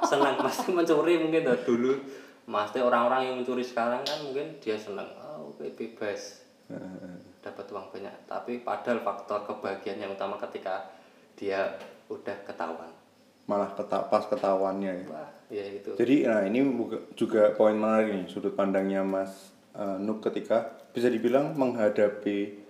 senang 0.03 0.35
pasti 0.37 0.71
mencuri 0.71 1.15
mungkin 1.17 1.41
tuh 1.45 1.59
dulu 1.65 1.93
pasti 2.45 2.79
orang-orang 2.79 3.21
yang 3.23 3.35
mencuri 3.39 3.63
sekarang 3.63 4.03
kan 4.03 4.19
mungkin 4.21 4.59
dia 4.59 4.75
senang 4.75 5.07
oh, 5.17 5.55
oke 5.55 5.63
bebas 5.79 6.43
dapat 7.47 7.67
uang 7.71 7.87
banyak. 7.95 8.15
Tapi 8.27 8.67
padahal 8.67 9.07
faktor 9.07 9.47
kebahagiaan 9.47 10.03
yang 10.03 10.11
utama 10.11 10.35
ketika 10.43 10.91
dia 11.39 11.79
udah 12.11 12.35
ketahuan. 12.43 12.91
Malah 13.47 13.71
keta 13.79 14.11
pas 14.11 14.27
ketahuannya 14.27 14.93
ya. 14.93 15.07
Wah 15.07 15.31
ya 15.47 15.65
itu. 15.71 15.95
Jadi 15.95 16.27
nah 16.27 16.43
ini 16.43 16.67
juga 17.15 17.55
poin 17.55 17.79
menarik 17.79 18.11
nih 18.11 18.27
sudut 18.27 18.59
pandangnya 18.59 19.07
Mas 19.07 19.55
uh, 19.79 19.99
Nuk 20.03 20.19
ketika 20.19 20.75
bisa 20.91 21.07
dibilang 21.07 21.55
menghadapi 21.55 22.67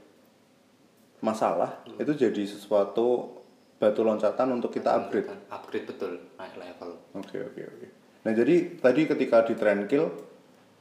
masalah 1.24 1.80
itu 1.96 2.12
jadi 2.12 2.42
sesuatu 2.44 3.40
batu 3.80 4.04
loncatan 4.04 4.52
untuk 4.52 4.72
kita 4.76 4.92
upgrade. 4.92 5.32
Upgrade 5.48 5.86
betul 5.88 6.12
naik 6.36 6.56
level. 6.60 7.00
Oke 7.16 7.40
oke 7.40 7.60
oke. 7.64 7.86
Nah 8.28 8.32
jadi 8.36 8.76
tadi 8.76 9.00
ketika 9.08 9.48
di 9.48 9.54
Trendkill 9.56 10.06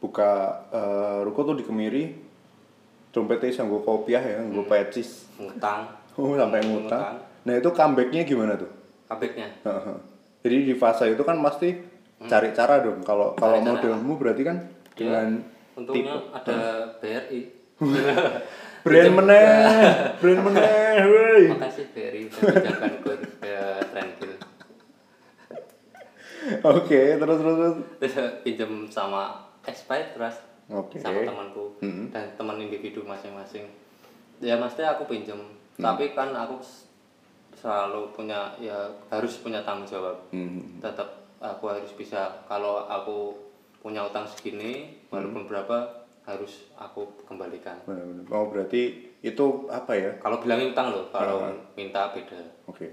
buka 0.03 0.31
uh, 0.75 1.19
ruko 1.23 1.47
tuh 1.47 1.55
di 1.55 1.63
Kemiri 1.63 2.24
dompetnya 3.15 3.63
gue 3.63 3.79
kopiah 3.79 4.19
ya, 4.19 4.43
gue 4.43 4.65
pecis. 4.67 5.31
ngutang 5.39 5.87
Oh 6.19 6.35
sampai 6.35 6.59
ngutang. 6.61 7.15
Nah 7.43 7.53
itu 7.55 7.69
comebacknya 7.71 8.23
gimana 8.23 8.59
tuh? 8.59 8.67
Heeh. 9.07 9.97
Jadi 10.43 10.57
di 10.67 10.75
fase 10.75 11.11
itu 11.11 11.23
kan 11.23 11.39
pasti 11.39 11.75
cari 12.21 12.51
cara 12.51 12.83
dong. 12.83 12.99
Kalau 13.01 13.31
kalau 13.33 13.59
Hmm. 13.59 13.71
Modelmu 13.71 14.19
berarti 14.19 14.43
kan 14.43 14.57
dengan 14.91 15.39
untungnya 15.75 16.15
ada 16.31 16.55
BRI 16.99 17.41
brand 18.79 19.11
meneh, 19.11 19.75
brand 20.23 20.41
meneh, 20.47 20.95
woi. 21.03 21.43
makasih 21.51 21.91
BRI 21.91 22.31
ke 22.31 22.39
Trendkill 23.91 24.35
Oke, 26.63 27.01
terus 27.17 27.37
terus 27.41 27.55
terus. 27.57 27.75
terus 27.99 28.15
pinjam 28.39 28.71
sama 28.87 29.35
Expired 29.65 30.13
terus 30.13 30.37
Oke. 30.67 30.97
sama 30.97 31.21
temanku 31.21 31.77
Hmm. 31.77 32.09
dan 32.09 32.25
teman 32.33 32.57
individu 32.57 33.01
masing-masing 33.01 33.69
ya 34.37 34.55
maksudnya 34.55 34.91
aku 34.91 35.05
pinjam 35.05 35.37
Hmm. 35.75 35.83
tapi 35.83 36.11
kan 36.11 36.31
aku 36.31 36.57
selalu 37.53 38.09
punya 38.11 38.49
ya 38.57 38.75
harus 39.07 39.39
punya 39.39 39.61
tanggung 39.61 39.85
jawab 39.85 40.17
Hmm. 40.29 40.79
tetap 40.79 41.07
aku 41.37 41.67
harus 41.67 41.91
bisa 41.91 42.41
kalau 42.45 42.83
aku 42.83 43.35
punya 43.79 44.01
utang 44.01 44.25
segini 44.25 44.97
walaupun 45.07 45.45
berapa 45.45 45.77
harus 46.23 46.65
aku 46.73 47.05
kembalikan 47.23 47.77
Benar-benar. 47.85 48.25
Oh 48.27 48.49
berarti 48.49 48.81
itu 49.21 49.45
apa 49.67 49.93
ya? 49.93 50.11
kalau 50.17 50.41
bilangin 50.41 50.73
utang 50.73 50.89
loh 50.89 51.05
kalau 51.07 51.45
minta 51.73 52.09
beda 52.09 52.41
Oke. 52.65 52.89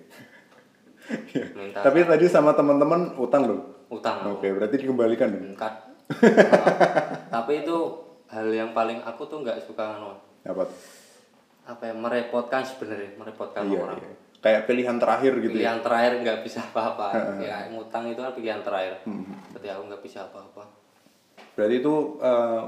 minta 1.56 1.80
Tapi 1.86 2.04
tadi 2.04 2.28
sama 2.28 2.52
teman-teman 2.52 3.16
utang 3.16 3.48
loh. 3.48 3.60
utang 3.88 4.20
Oke, 4.28 4.48
berarti 4.48 4.76
dikembalikan 4.78 5.32
dong. 5.32 5.56
Nah, 6.14 6.66
tapi 7.34 7.52
itu 7.60 7.76
hal 8.26 8.48
yang 8.48 8.70
paling 8.70 9.00
aku 9.00 9.24
tuh 9.24 9.40
nggak 9.40 9.60
suka 9.60 9.96
anu 9.96 10.12
Apa? 10.42 10.64
apa 11.62 11.82
ya 11.84 11.94
merepotkan 11.94 12.60
sebenarnya 12.60 13.14
merepotkan 13.14 13.62
Iya, 13.64 13.78
orang 13.78 13.98
iya. 13.98 14.12
Kayak 14.38 14.66
pilihan 14.66 14.96
terakhir 14.98 15.32
gitu 15.38 15.52
ya. 15.52 15.58
pilihan 15.70 15.80
terakhir 15.80 16.12
nggak 16.18 16.38
bisa 16.42 16.58
apa-apa 16.60 17.06
ya 17.44 17.56
ngutang 17.68 18.04
itu 18.06 18.18
kan 18.18 18.32
pilihan 18.32 18.60
terakhir 18.60 18.98
Hmm. 19.02 19.22
berarti 19.50 19.68
aku 19.68 19.82
nggak 19.86 20.02
bisa 20.02 20.18
apa-apa 20.24 20.64
Berarti 21.52 21.74
itu 21.78 21.94
eh, 22.18 22.62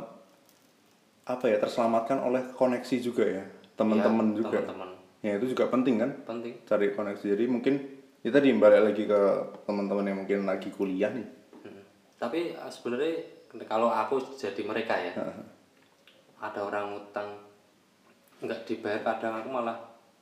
apa 1.25 1.45
ya 1.45 1.57
terselamatkan 1.57 2.21
oleh 2.21 2.53
koneksi 2.53 2.97
juga 3.01 3.25
ya, 3.25 3.45
teman-teman 3.75 4.31
Iya, 4.31 4.37
juga. 4.39 4.59
teman-teman. 4.61 4.91
Ya 5.19 5.33
itu 5.35 5.47
juga 5.49 5.65
penting 5.67 5.97
kan, 5.97 6.11
penting 6.23 6.53
cari 6.63 6.93
koneksi. 6.93 7.25
Jadi 7.27 7.45
mungkin 7.49 7.75
kita 8.21 8.39
tadi 8.39 8.53
balik 8.53 8.85
lagi 8.85 9.03
ke 9.05 9.21
teman-teman 9.65 10.05
yang 10.05 10.19
mungkin 10.21 10.45
lagi 10.45 10.69
kuliah 10.69 11.09
nih. 11.11 11.25
Hmm. 11.59 11.81
tapi 12.15 12.53
eh, 12.53 12.71
sebenarnya 12.71 13.34
kalau 13.63 13.89
aku 13.91 14.19
jadi 14.35 14.63
mereka 14.67 14.99
ya. 14.99 15.15
Ada 16.43 16.61
orang 16.67 16.93
ngutang 16.93 17.45
nggak 18.45 18.61
dibayar 18.69 19.01
kadang 19.01 19.41
aku 19.41 19.49
malah 19.49 19.79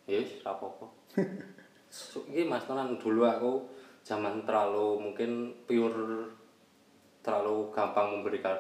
yes 0.07 0.43
rapopo 0.47 0.95
ini 2.31 2.47
mas 2.47 2.65
tenan 2.65 2.97
dulu 2.97 3.27
aku 3.27 3.53
zaman 4.07 4.47
terlalu 4.47 4.99
mungkin 4.99 5.53
pure 5.67 6.31
terlalu 7.23 7.71
gampang 7.75 8.19
memberikan 8.19 8.59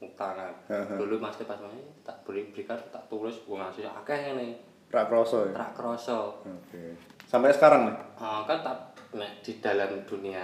utangan 0.00 0.54
dulu 0.96 1.20
mas 1.20 1.36
pas 1.42 1.60
main 1.60 1.84
tak 2.06 2.16
beri 2.24 2.48
berikan 2.54 2.78
tak 2.88 3.04
tulis 3.10 3.34
gue 3.44 3.56
ngasih 3.58 3.86
akeh 3.86 4.34
ini 4.38 4.70
Rak 4.90 5.06
kroso 5.06 5.46
ya. 5.46 5.54
tak 5.54 5.70
kroso. 5.78 6.42
Oke. 6.42 6.98
Sampai 7.22 7.54
sekarang 7.54 7.86
nih. 7.86 7.94
Ah, 8.18 8.42
kan 8.42 8.58
tak 8.58 8.90
di 9.38 9.62
dalam 9.62 10.02
dunia 10.02 10.42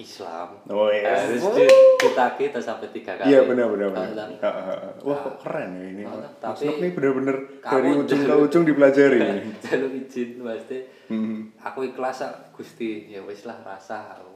Islam 0.00 0.48
Oh 0.66 0.88
iya. 0.88 1.12
harus 1.14 1.44
di, 1.52 1.64
ditagih 1.98 2.48
terus 2.48 2.64
sampai 2.64 2.88
tiga 2.88 3.12
kali 3.14 3.28
Iya 3.28 3.44
benar 3.44 3.68
benar 3.68 3.88
benar. 3.90 4.28
Ha, 4.40 4.50
ha, 4.50 4.62
ha. 4.66 4.88
Wah 5.00 5.18
kok 5.20 5.36
keren 5.38 5.70
ya 5.74 5.84
ini. 5.86 6.02
Tapi 6.40 6.64
Nuk 6.64 6.76
nih 6.78 6.90
bener-bener 6.90 7.36
kamu 7.60 7.68
dari 7.70 7.90
ujung 7.94 8.20
ke 8.22 8.34
ujung 8.40 8.64
dipelajari 8.64 9.18
ini. 9.18 9.40
jalur 9.64 9.92
izin 9.92 10.30
pasti 10.40 10.78
Hmm. 11.10 11.50
aku 11.58 11.84
ikhlas 11.84 12.22
ah, 12.22 12.30
gusti 12.50 13.06
ya 13.08 13.20
wis 13.20 13.42
lah 13.42 13.58
rasa 13.60 14.14
aku. 14.14 14.30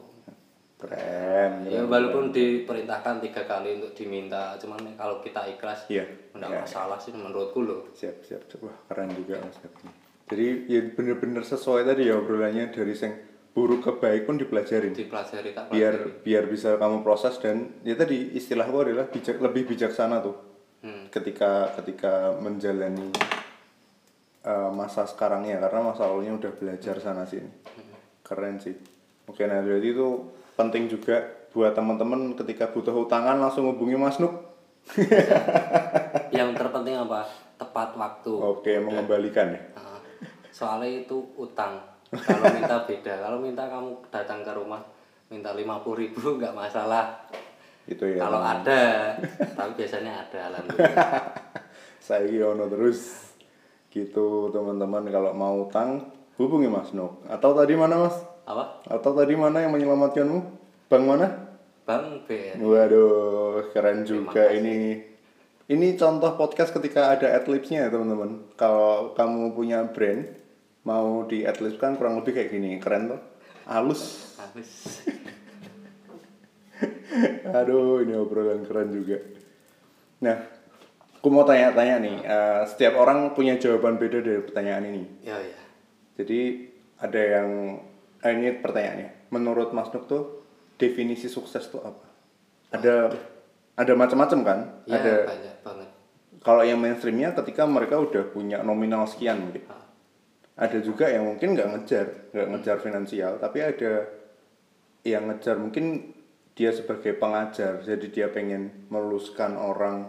Keren. 0.77 1.65
ya 1.65 1.81
walaupun 1.83 2.29
diperintahkan 2.29 3.23
tiga 3.23 3.43
kali 3.43 3.79
untuk 3.79 3.95
diminta 3.95 4.59
cuman 4.59 4.93
kalau 4.93 5.17
kita 5.19 5.47
ikhlas 5.49 5.87
Iya. 5.89 6.05
nggak 6.31 6.45
Iya. 6.47 6.61
masalah 6.61 6.99
sih 6.99 7.15
menurutku 7.15 7.63
loh 7.63 7.89
Siap 7.91 8.21
siap. 8.21 8.43
Wah 8.59 8.75
keren 8.85 9.09
juga 9.09 9.41
Mas. 9.41 9.57
Jadi 10.27 10.47
ya 10.67 10.81
bener-bener 10.91 11.41
sesuai 11.41 11.87
tadi 11.87 12.05
ya 12.05 12.17
obrolannya 12.17 12.69
dari 12.69 12.93
sing 12.93 13.13
buruk 13.55 13.87
ke 13.87 13.93
baik 14.03 14.27
pun 14.27 14.35
dipelajarin. 14.35 14.91
dipelajari 14.91 15.55
tak 15.55 15.71
biar 15.71 15.95
pelajari. 15.95 16.23
biar 16.27 16.45
bisa 16.51 16.75
kamu 16.75 17.07
proses 17.07 17.39
dan 17.39 17.71
ya 17.87 17.95
tadi 17.95 18.35
istilahku 18.35 18.83
adalah 18.83 19.07
bijak 19.07 19.39
lebih 19.39 19.71
bijaksana 19.71 20.19
tuh. 20.21 20.37
Hmm. 20.85 21.09
ketika 21.09 21.73
ketika 21.81 22.37
menjalani 22.45 23.09
uh, 24.45 24.69
masa 24.69 25.09
sekarangnya 25.09 25.57
karena 25.65 25.81
masa 25.81 26.05
lalunya 26.05 26.37
udah 26.37 26.53
belajar 26.61 27.01
sana 27.01 27.25
sini. 27.25 27.49
Keren 28.21 28.61
sih. 28.61 28.77
Oke 29.25 29.49
nah 29.49 29.65
berarti 29.65 29.97
itu 29.97 30.09
penting 30.59 30.91
juga 30.93 31.25
buat 31.55 31.73
teman-teman 31.73 32.37
ketika 32.37 32.69
butuh 32.69 32.93
utangan 32.93 33.39
langsung 33.41 33.71
hubungi 33.71 33.97
Mas 33.97 34.21
Nuk. 34.21 34.35
Yang 36.37 36.51
terpenting 36.59 37.01
apa? 37.01 37.33
Tepat 37.57 37.97
waktu. 37.97 38.33
Oke 38.35 38.77
mengembalikan 38.83 39.57
ya. 39.57 39.63
Nah, 39.79 40.03
soalnya 40.53 41.07
itu 41.07 41.33
utang 41.41 41.94
kalau 42.13 42.45
minta 42.53 42.77
beda 42.85 43.15
kalau 43.23 43.39
minta 43.41 43.63
kamu 43.69 43.91
datang 44.13 44.41
ke 44.43 44.53
rumah 44.53 44.83
minta 45.31 45.55
lima 45.57 45.81
puluh 45.81 46.05
ribu 46.05 46.21
nggak 46.41 46.53
masalah 46.53 47.25
itu 47.85 48.17
ya 48.17 48.25
kalau 48.25 48.41
ada 48.41 49.15
tapi 49.57 49.71
biasanya 49.77 50.25
ada 50.25 50.53
alhamdulillah 50.53 51.21
saya 52.07 52.45
ono 52.49 52.65
terus 52.69 53.25
Gitu 53.95 54.51
teman-teman 54.51 55.07
kalau 55.07 55.31
mau 55.39 55.71
utang 55.71 56.11
hubungi 56.35 56.67
Mas 56.67 56.91
Nuk. 56.91 57.23
Atau 57.31 57.55
tadi 57.55 57.79
mana 57.79 57.95
Mas? 58.03 58.19
apa 58.45 58.83
Atau 58.91 59.15
tadi 59.15 59.39
mana 59.39 59.63
yang 59.63 59.71
menyelamatkanmu? 59.71 60.39
Bang 60.91 61.07
mana? 61.07 61.47
bang 61.85 62.25
BR 62.27 62.59
Waduh, 62.65 63.71
keren 63.71 64.03
juga 64.03 64.51
ini. 64.51 64.99
Ini 65.69 65.95
contoh 65.95 66.35
podcast 66.35 66.75
ketika 66.75 67.15
ada 67.15 67.39
adlibsnya 67.39 67.87
ya 67.87 67.89
teman-teman. 67.95 68.51
Kalau 68.59 69.15
kamu 69.15 69.55
punya 69.55 69.87
brand, 69.87 70.27
mau 70.85 71.25
di 71.25 71.45
adlibs 71.45 71.81
kan 71.81 71.97
kurang 71.97 72.21
lebih 72.21 72.37
kayak 72.37 72.51
gini, 72.53 72.77
keren 72.79 73.13
tuh. 73.13 73.21
Halus. 73.65 74.37
habis 74.37 75.01
Aduh, 77.57 78.05
ini 78.05 78.13
obrolan 78.13 78.67
keren 78.69 78.93
juga. 78.93 79.17
Nah, 80.21 80.37
aku 81.17 81.29
mau 81.33 81.47
tanya-tanya 81.49 81.97
nih. 82.03 82.17
eh, 82.21 82.61
setiap 82.69 83.01
orang 83.01 83.33
punya 83.33 83.57
jawaban 83.57 83.97
beda 83.97 84.21
dari 84.21 84.43
pertanyaan 84.45 84.85
ini. 84.91 85.03
ya 85.25 85.39
ya 85.41 85.57
Jadi 86.21 86.41
ada 87.01 87.21
yang, 87.21 87.49
eh, 88.21 88.33
ini 88.35 88.61
pertanyaannya. 88.61 89.33
Menurut 89.33 89.73
Mas 89.73 89.89
Nuk 89.91 90.05
tuh 90.05 90.45
definisi 90.77 91.31
sukses 91.31 91.65
tuh 91.71 91.81
apa? 91.81 92.05
Ada, 92.75 92.95
ada 93.75 93.93
macam-macam 93.95 94.39
kan? 94.45 94.59
ya 94.85 94.99
ada 94.99 95.15
banyak 95.31 95.57
banget 95.63 95.89
kalau 96.45 96.61
yang 96.61 96.77
mainstreamnya 96.77 97.33
ketika 97.33 97.65
mereka 97.65 97.97
udah 97.97 98.29
punya 98.29 98.61
nominal 98.61 99.09
sekian 99.09 99.41
mungkin 99.41 99.65
Ah. 99.65 99.81
Ada 100.55 100.79
juga 100.79 101.11
yang 101.11 101.27
mungkin 101.27 101.59
nggak 101.59 101.69
ngejar 101.75 102.07
nggak 102.31 102.49
ngejar 102.55 102.77
finansial 102.79 103.33
tapi 103.43 103.59
ada 103.59 104.07
yang 105.03 105.27
ngejar 105.27 105.59
mungkin 105.59 106.15
dia 106.55 106.71
sebagai 106.71 107.19
pengajar 107.19 107.83
jadi 107.83 108.07
dia 108.11 108.27
pengen 108.31 108.87
meluluskan 108.87 109.59
orang 109.59 110.07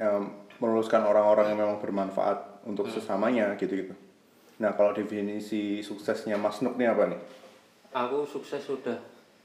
em, 0.00 0.48
meluluskan 0.58 1.04
orang-orang 1.04 1.52
yang 1.52 1.60
memang 1.60 1.78
bermanfaat 1.84 2.64
untuk 2.64 2.88
sesamanya 2.88 3.52
gitu 3.60 3.76
gitu 3.76 3.94
nah 4.58 4.72
kalau 4.72 4.96
definisi 4.96 5.84
suksesnya 5.84 6.34
Mas 6.34 6.58
Nuk 6.66 6.74
nih 6.74 6.90
apa 6.90 7.14
nih? 7.14 7.20
Aku 7.94 8.26
sukses 8.26 8.58
sudah. 8.58 8.98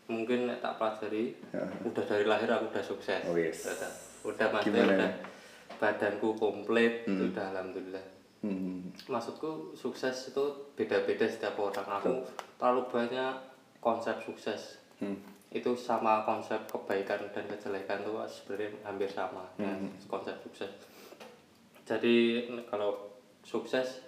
Mungkin 0.10 0.50
tak 0.58 0.82
pelajari 0.82 1.38
udah 1.86 2.04
dari 2.04 2.26
lahir 2.26 2.50
aku 2.50 2.74
udah 2.74 2.82
sukses. 2.84 3.22
Ya. 3.22 3.30
Oh, 3.30 3.38
yes. 3.38 3.70
udah 3.70 3.92
udah 4.26 4.48
Gimana 4.66 4.98
udah 4.98 5.12
badanku 5.78 6.34
komplit 6.34 7.06
udah 7.06 7.46
alhamdulillah 7.54 8.13
Hmm. 8.44 8.92
maksudku 9.08 9.72
sukses 9.72 10.36
itu 10.36 10.46
beda-beda 10.76 11.24
setiap 11.24 11.56
orang. 11.56 11.88
Aku 11.88 12.28
terlalu 12.60 12.84
banyak 12.92 13.34
konsep 13.80 14.20
sukses. 14.20 14.84
Hmm. 15.00 15.18
itu 15.54 15.70
sama 15.78 16.26
konsep 16.26 16.58
kebaikan 16.66 17.30
dan 17.30 17.46
kejelekan 17.46 18.02
itu 18.02 18.10
sebenarnya 18.26 18.74
hampir 18.82 19.06
sama 19.06 19.46
dengan 19.54 19.86
konsep 20.10 20.34
sukses. 20.42 20.72
Jadi 21.86 22.50
kalau 22.66 22.98
sukses 23.46 24.02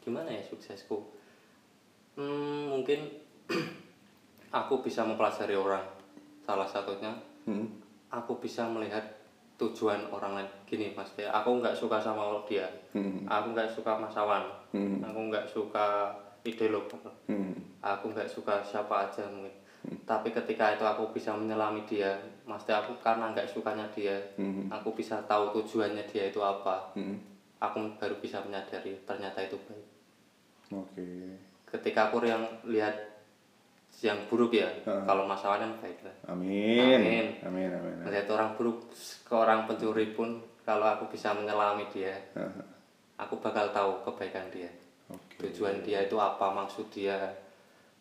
gimana 0.00 0.32
ya 0.32 0.40
suksesku? 0.40 0.96
Hmm, 2.16 2.72
mungkin 2.72 3.04
aku 4.64 4.80
bisa 4.80 5.04
mempelajari 5.04 5.52
orang 5.52 5.84
salah 6.40 6.64
satunya. 6.64 7.12
Hmm. 7.44 7.68
aku 8.10 8.42
bisa 8.42 8.66
melihat 8.66 9.15
tujuan 9.56 10.04
orang 10.08 10.36
lain 10.36 10.48
gini 10.64 10.92
mas 10.92 11.08
ya 11.16 11.32
aku 11.32 11.58
nggak 11.58 11.72
suka 11.72 11.96
sama 11.96 12.28
dia 12.44 12.68
Hmm. 12.92 13.24
aku 13.24 13.56
nggak 13.56 13.68
suka 13.68 13.96
masawan 13.96 14.44
Hmm. 14.72 15.00
aku 15.00 15.20
nggak 15.28 15.46
suka 15.48 16.12
ideolog 16.44 16.84
Hmm. 17.24 17.56
aku 17.80 18.12
nggak 18.12 18.28
suka 18.28 18.60
siapa 18.60 19.08
aja 19.08 19.24
mungkin 19.26 19.52
tapi 20.04 20.28
ketika 20.30 20.74
itu 20.74 20.82
aku 20.82 21.08
bisa 21.10 21.32
menyelami 21.32 21.80
dia 21.84 22.12
maksudnya 22.44 22.82
aku 22.82 22.98
karena 23.00 23.32
nggak 23.32 23.48
sukanya 23.48 23.88
dia 23.90 24.16
Hmm. 24.36 24.68
aku 24.68 24.92
bisa 24.92 25.16
tahu 25.24 25.48
tujuannya 25.52 26.04
dia 26.04 26.28
itu 26.28 26.38
apa 26.38 26.92
Hmm. 26.92 27.16
aku 27.56 27.96
baru 27.96 28.20
bisa 28.20 28.44
menyadari 28.44 28.92
ternyata 29.02 29.40
itu 29.40 29.56
baik 29.64 29.86
oke 30.70 31.08
ketika 31.66 32.10
aku 32.10 32.20
yang 32.22 32.44
lihat 32.64 33.15
yang 34.04 34.28
buruk 34.28 34.52
ya 34.52 34.68
kalau 34.84 35.24
masalah 35.24 35.56
kan 35.56 35.72
baik 35.80 36.04
lah. 36.04 36.16
Amin. 36.28 37.00
Amin. 37.00 37.26
amin 37.40 37.68
amin, 37.72 37.92
amin. 37.96 38.04
melihat 38.04 38.28
orang 38.36 38.52
buruk 38.52 38.92
ke 39.24 39.32
orang 39.32 39.64
pencuri 39.64 40.12
pun 40.12 40.36
kalau 40.68 40.84
aku 40.84 41.08
bisa 41.08 41.32
menyelami 41.32 41.88
dia 41.88 42.12
aku 43.16 43.40
bakal 43.40 43.72
tahu 43.72 44.04
kebaikan 44.04 44.52
dia. 44.52 44.68
Oke. 45.06 45.38
tujuan 45.38 45.80
dia 45.86 46.02
itu 46.02 46.18
apa 46.18 46.50
maksud 46.50 46.90
dia 46.90 47.14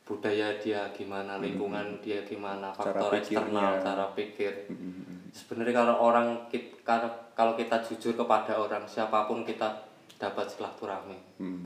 budaya 0.06 0.58
dia 0.58 0.90
gimana 0.94 1.38
lingkungan 1.38 2.02
dia 2.02 2.26
gimana 2.26 2.74
Cara 2.74 2.94
faktor 2.98 3.12
eksternal 3.18 3.78
pikirnya. 3.78 3.86
cara 3.86 4.06
pikir. 4.14 4.54
Sebenarnya 5.34 5.74
kalau 5.86 5.96
orang 6.02 6.28
kita 6.50 6.98
kalau 7.34 7.54
kita 7.54 7.82
jujur 7.86 8.14
kepada 8.18 8.58
orang 8.58 8.86
siapa 8.90 9.30
pun 9.30 9.46
kita 9.46 9.86
dapat 10.18 10.46
silaturahmi. 10.50 11.18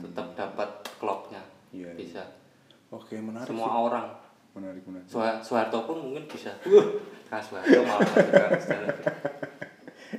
Tetap 0.04 0.26
dapat 0.36 0.70
klopnya. 1.00 1.40
Iya, 1.70 1.94
iya. 1.94 1.96
bisa 1.96 2.22
oke 2.90 3.14
menarik 3.16 3.46
semua 3.46 3.66
sih. 3.66 3.78
orang 3.80 4.06
menarik 4.52 4.82
menarik 4.84 5.06
Soe- 5.06 5.40
Soeharto 5.40 5.78
pun 5.82 5.96
mungkin 6.00 6.26
bisa 6.26 6.50
Wah, 6.66 6.86
Kak 7.28 7.40
Soeharto 7.40 7.80
malah 7.80 8.08
sejarah. 8.56 8.90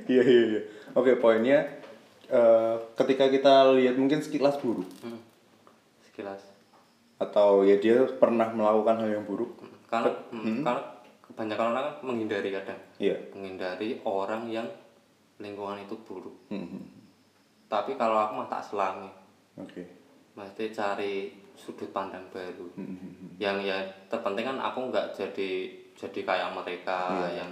Iya 0.04 0.22
iya 0.24 0.42
iya. 0.48 0.60
Oke 0.92 1.14
poinnya 1.14 1.68
eh, 2.26 2.74
ketika 2.94 3.28
kita 3.28 3.52
lihat 3.72 3.94
mungkin 3.94 4.18
sekilas 4.18 4.56
buruk 4.56 4.88
Hmm. 5.00 5.20
sekilas 6.02 6.40
atau 7.18 7.62
ya 7.62 7.76
dia 7.76 8.02
pernah 8.12 8.48
melakukan 8.48 8.98
hal 8.98 9.10
yang 9.12 9.24
buruk. 9.24 9.62
karena 9.84 10.08
hmm, 10.30 10.64
karena 10.64 10.82
kebanyakan 11.22 11.66
orang 11.68 11.84
kan 11.84 11.96
menghindari 12.02 12.48
kadang 12.50 12.80
Iya. 12.96 13.16
menghindari 13.30 14.00
orang 14.02 14.48
yang 14.48 14.64
lingkungan 15.38 15.78
itu 15.78 15.94
buruk 16.02 16.32
Hmm, 16.48 16.80
tapi 17.66 17.94
kalau 17.94 18.16
aku 18.18 18.32
mah 18.34 18.48
tak 18.48 18.64
selami 18.64 19.12
Oke. 19.54 19.84
mesti 20.32 20.64
cari 20.68 21.36
sudut 21.54 21.90
pandang 21.90 22.24
baru 22.28 22.66
Hmm, 22.74 23.36
yang 23.36 23.58
ya 23.58 23.78
terpenting 24.06 24.44
kan 24.44 24.58
aku 24.58 24.88
nggak 24.88 25.12
jadi 25.12 25.50
jadi 25.92 26.20
kayak 26.24 26.50
mereka 26.52 26.98
Iya, 27.28 27.44
yang 27.44 27.50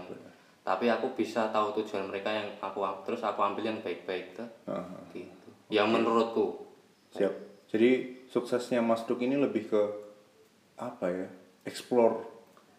tapi 0.60 0.86
aku 0.86 1.12
bisa 1.12 1.48
tahu 1.48 1.72
tujuan 1.76 2.08
mereka 2.08 2.30
yang 2.30 2.48
aku 2.58 2.80
terus 3.02 3.20
aku 3.20 3.40
ambil 3.40 3.64
yang 3.64 3.78
baik-baik 3.80 4.32
tuh 4.34 4.48
Aha. 4.66 4.98
gitu 5.12 5.48
yang 5.68 5.88
menurutku 5.88 6.68
Siap. 7.10 7.34
Jadi 7.66 7.90
suksesnya 8.26 8.78
Mas 8.78 9.02
Duk 9.02 9.18
ini 9.18 9.34
lebih 9.34 9.66
ke 9.66 9.82
apa 10.76 11.06
ya? 11.06 11.26
Explore 11.62 12.22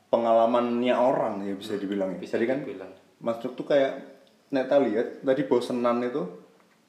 pengalamannya 0.07 0.91
orang 0.91 1.43
ya 1.43 1.55
bisa 1.55 1.75
dibilang 1.75 2.15
ya. 2.15 2.19
bisa 2.19 2.35
Jadi 2.35 2.47
kan 2.47 2.59
dibilang 2.63 2.91
Mas 3.19 3.39
Duk 3.39 3.55
tuh 3.55 3.63
kayak 3.63 4.23
Neta 4.51 4.79
lihat 4.79 5.23
tadi 5.23 5.43
bosenan 5.43 6.03
itu 6.03 6.27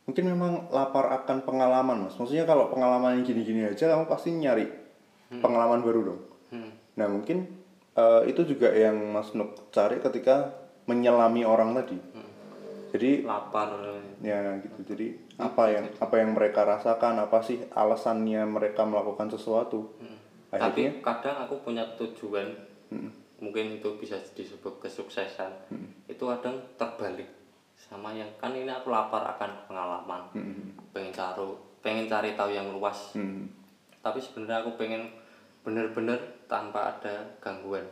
mungkin 0.03 0.25
memang 0.35 0.53
lapar 0.75 1.11
akan 1.23 1.47
pengalaman 1.47 2.07
mas. 2.09 2.19
Maksudnya 2.19 2.47
kalau 2.49 2.69
pengalaman 2.69 3.21
yang 3.21 3.25
gini-gini 3.27 3.67
aja 3.67 3.93
kamu 3.93 4.11
pasti 4.11 4.35
nyari 4.35 4.67
pengalaman 5.33 5.81
baru 5.81 6.01
dong. 6.13 6.21
hmm. 6.53 6.71
Nah 6.99 7.07
mungkin 7.09 7.49
eh, 7.97 8.23
itu 8.29 8.45
juga 8.45 8.69
yang 8.75 8.99
Mas 9.15 9.33
Nuk 9.33 9.73
cari 9.73 10.03
ketika 10.03 10.53
menyelami 10.85 11.47
orang 11.47 11.73
tadi. 11.79 11.97
Jadi 12.93 13.25
lapar 13.25 13.73
ya 14.21 14.61
gitu. 14.61 14.93
Jadi 14.93 15.17
apa 15.41 15.73
yang 15.73 15.89
apa 15.97 16.15
yang 16.21 16.37
mereka 16.37 16.69
rasakan, 16.69 17.25
apa 17.25 17.41
sih 17.41 17.65
alasannya 17.73 18.45
mereka 18.45 18.85
melakukan 18.85 19.33
sesuatu? 19.33 19.97
Akhirnya 20.53 21.01
tapi 21.01 21.01
kadang 21.01 21.37
aku 21.49 21.55
punya 21.65 21.89
tujuan 21.97 22.53
mungkin 23.43 23.83
itu 23.83 23.89
bisa 23.99 24.15
disebut 24.39 24.79
kesuksesan 24.79 25.51
itu 26.07 26.23
kadang 26.23 26.63
terbalik 26.79 27.27
sama 27.93 28.09
yang 28.17 28.29
kan 28.41 28.57
ini 28.57 28.73
aku 28.73 28.89
lapar 28.89 29.21
akan 29.37 29.69
pengalaman. 29.69 30.23
Pengen 30.97 31.13
cari 31.13 31.45
pengen 31.85 32.09
cari 32.09 32.33
tahu 32.33 32.49
yang 32.49 32.73
luas. 32.73 33.13
Hmm, 33.13 33.45
tapi 34.01 34.17
sebenarnya 34.17 34.65
aku 34.65 34.81
pengen 34.81 35.13
bener-bener 35.61 36.17
tanpa 36.49 36.97
ada 36.97 37.21
gangguan. 37.37 37.85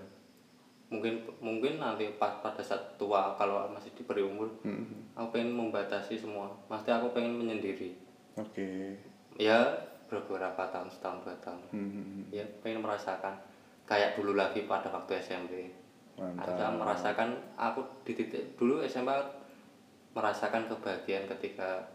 Mungkin 0.89 1.22
mungkin 1.45 1.77
nanti 1.79 2.09
pas 2.16 2.41
pada 2.41 2.64
saat 2.64 2.97
tua 2.97 3.37
kalau 3.37 3.68
masih 3.70 3.95
diberi 3.95 4.24
umur 4.24 4.51
aku 5.12 5.29
pengen 5.37 5.53
membatasi 5.53 6.16
semua. 6.16 6.49
Pasti 6.64 6.89
aku 6.89 7.12
pengen 7.12 7.37
menyendiri. 7.37 7.93
Oke. 8.41 8.97
ya 9.37 9.68
beberapa 10.11 10.66
tahun 10.72 10.91
setahun 10.91 11.22
dua 11.22 11.37
tahun. 11.45 11.61
Hmm, 11.77 12.20
ya 12.33 12.43
pengen 12.64 12.81
merasakan. 12.81 13.37
Kayak 13.85 14.16
dulu 14.16 14.39
lagi 14.39 14.64
pada 14.70 14.87
waktu 14.87 15.18
SMP 15.18 15.66
Mantap. 16.20 16.53
Aku 16.53 16.77
merasakan 16.77 17.29
aku 17.57 17.81
di 18.05 18.12
titik 18.12 18.53
dulu 18.61 18.85
SMP 18.85 19.09
merasakan 20.11 20.67
kebahagiaan 20.67 21.27
ketika 21.29 21.87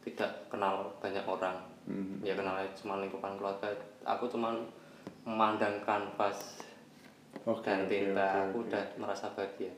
tidak 0.00 0.30
kenal 0.48 0.90
banyak 0.98 1.22
orang 1.22 1.56
Hmm. 1.84 2.16
ya 2.20 2.32
kenal 2.32 2.56
cuma 2.72 2.96
lingkupan 2.96 3.36
keluarga 3.36 3.68
aku 4.02 4.24
cuma 4.26 4.56
memandang 5.20 5.84
kanvas 5.84 6.64
Oke, 7.44 7.60
dan 7.60 7.84
tinta 7.84 8.24
oke, 8.24 8.40
aku 8.40 8.56
oke. 8.56 8.66
udah 8.66 8.84
merasa 8.96 9.28
bahagia 9.30 9.68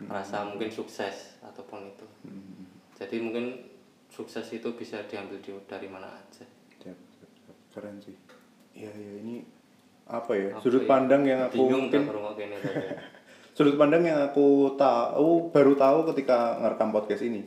merasa 0.00 0.42
mungkin 0.42 0.66
sukses 0.66 1.38
ataupun 1.38 1.86
itu 1.86 2.06
Hmm. 2.26 2.66
jadi 2.92 3.22
mungkin 3.22 3.62
sukses 4.10 4.42
itu 4.50 4.74
bisa 4.74 5.06
diambil 5.06 5.38
di, 5.38 5.54
dari 5.64 5.86
mana 5.86 6.10
aja 6.10 6.42
Siap, 6.76 6.98
siap, 7.14 7.30
siap. 7.38 7.56
Keren 7.70 7.96
sih. 8.02 8.18
Iya, 8.74 8.90
iya 8.90 9.12
ini 9.22 9.34
apa 10.04 10.34
ya? 10.34 10.50
Apa 10.50 10.60
sudut 10.60 10.82
ya? 10.82 10.88
pandang 10.90 11.22
yang 11.22 11.46
aku 11.46 11.62
bingung 11.62 11.86
mungkin. 11.86 12.02
sudut 13.52 13.76
pandang 13.76 14.04
yang 14.04 14.20
aku 14.22 14.72
tahu 14.74 15.52
baru 15.52 15.76
tahu 15.76 16.08
ketika 16.12 16.56
ngerekam 16.60 16.90
podcast 16.90 17.22
ini. 17.22 17.44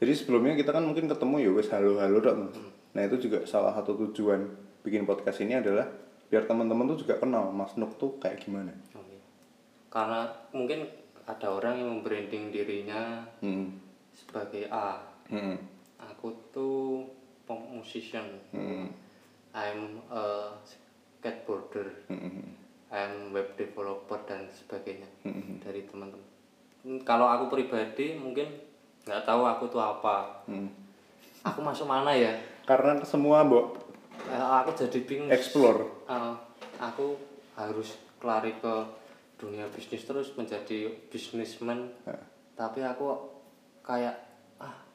Jadi 0.00 0.12
sebelumnya 0.16 0.56
kita 0.56 0.72
kan 0.72 0.86
mungkin 0.86 1.10
ketemu 1.10 1.34
ya 1.44 1.50
wes 1.52 1.68
halo-halo 1.68 2.18
dok. 2.18 2.34
Mas. 2.38 2.56
Nah 2.96 3.02
itu 3.04 3.28
juga 3.28 3.44
salah 3.44 3.74
satu 3.76 3.94
tujuan 4.08 4.48
bikin 4.80 5.04
podcast 5.04 5.44
ini 5.44 5.60
adalah 5.60 5.84
biar 6.30 6.46
teman-teman 6.46 6.88
tuh 6.94 7.04
juga 7.04 7.18
kenal 7.18 7.50
Mas 7.52 7.74
Nuk 7.76 7.98
tuh 8.00 8.16
kayak 8.16 8.40
gimana. 8.40 8.72
Karena 9.90 10.30
mungkin 10.54 10.86
ada 11.26 11.46
orang 11.50 11.82
yang 11.82 11.88
membranding 11.98 12.54
dirinya 12.54 13.26
Hmm. 13.42 13.74
sebagai 14.14 14.70
A. 14.70 15.02
Hmm. 15.28 15.58
Aku 15.98 16.32
tuh 16.54 17.04
musician. 17.50 18.24
Hmm. 18.54 18.86
I'm 19.50 19.98
a 20.08 20.54
skateboarder. 20.62 22.06
Hmm. 22.06 22.54
I'm 22.90 23.30
web 23.30 23.54
developer 23.54 24.18
dan 24.24 24.46
sebagainya 24.46 25.06
Hmm. 25.22 25.58
dari 25.58 25.82
teman-teman. 25.84 26.26
Hmm, 26.80 27.00
Kalau 27.00 27.24
aku 27.24 27.46
pribadi 27.48 28.14
mungkin 28.14 28.50
nggak 29.02 29.22
tahu 29.22 29.42
aku 29.44 29.64
tuh 29.66 29.78
apa. 29.78 30.42
Hmm. 30.44 30.66
Aku 31.42 31.60
masuk 31.60 31.86
mana 31.86 32.10
ya? 32.10 32.34
Karena 32.62 32.98
semua 33.00 33.40
mbok 33.40 33.78
Eh, 34.20 34.36
aku 34.36 34.76
jadi 34.76 35.00
bingung. 35.00 35.30
explore. 35.30 35.86
Eh, 36.04 36.34
aku 36.78 37.16
harus 37.54 37.88
kelari 38.16 38.52
ke 38.54 38.74
dunia 39.36 39.64
bisnis 39.68 40.04
terus 40.04 40.34
menjadi 40.34 40.92
bisnismen. 41.08 41.88
Tapi 42.52 42.80
aku 42.82 43.16
kayak 43.80 44.29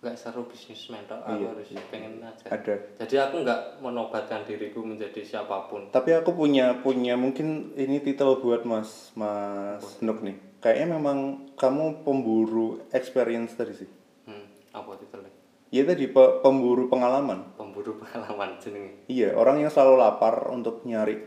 nggak 0.05 0.21
seru 0.21 0.45
bisnismen 0.45 1.01
tok. 1.09 1.17
Aku 1.25 1.33
Iya, 1.33 1.49
harus 1.49 1.69
pengen 1.89 2.21
aja. 2.21 2.45
Ada. 2.45 2.75
Jadi 3.01 3.15
aku 3.17 3.35
nggak 3.41 3.61
menobatkan 3.81 4.45
diriku 4.45 4.85
menjadi 4.85 5.25
siapa 5.25 5.65
pun. 5.65 5.89
Tapi 5.89 6.13
aku 6.13 6.37
punya 6.37 6.77
punya 6.85 7.17
mungkin 7.17 7.73
ini 7.73 7.97
titel 8.05 8.37
buat 8.37 8.61
Mas 8.69 9.09
Mas 9.17 9.81
Nuk 10.05 10.21
nih. 10.21 10.37
Kayaknya 10.61 10.87
memang 11.01 11.17
kamu 11.57 12.05
pemburu 12.05 12.85
experience 12.93 13.57
tadi 13.57 13.73
sih. 13.73 13.89
Hmm, 14.29 14.45
apa 14.77 14.93
titelnya? 15.01 15.33
Iya 15.73 15.89
tadi 15.89 16.05
pe- 16.05 16.45
pemburu 16.45 16.85
pengalaman. 16.85 17.57
Pemburu 17.57 17.97
pengalaman 17.97 18.61
jenenge. 18.61 19.09
Iya, 19.09 19.33
orang 19.33 19.65
yang 19.65 19.73
selalu 19.73 19.97
lapar 19.97 20.53
untuk 20.53 20.85
nyari 20.85 21.17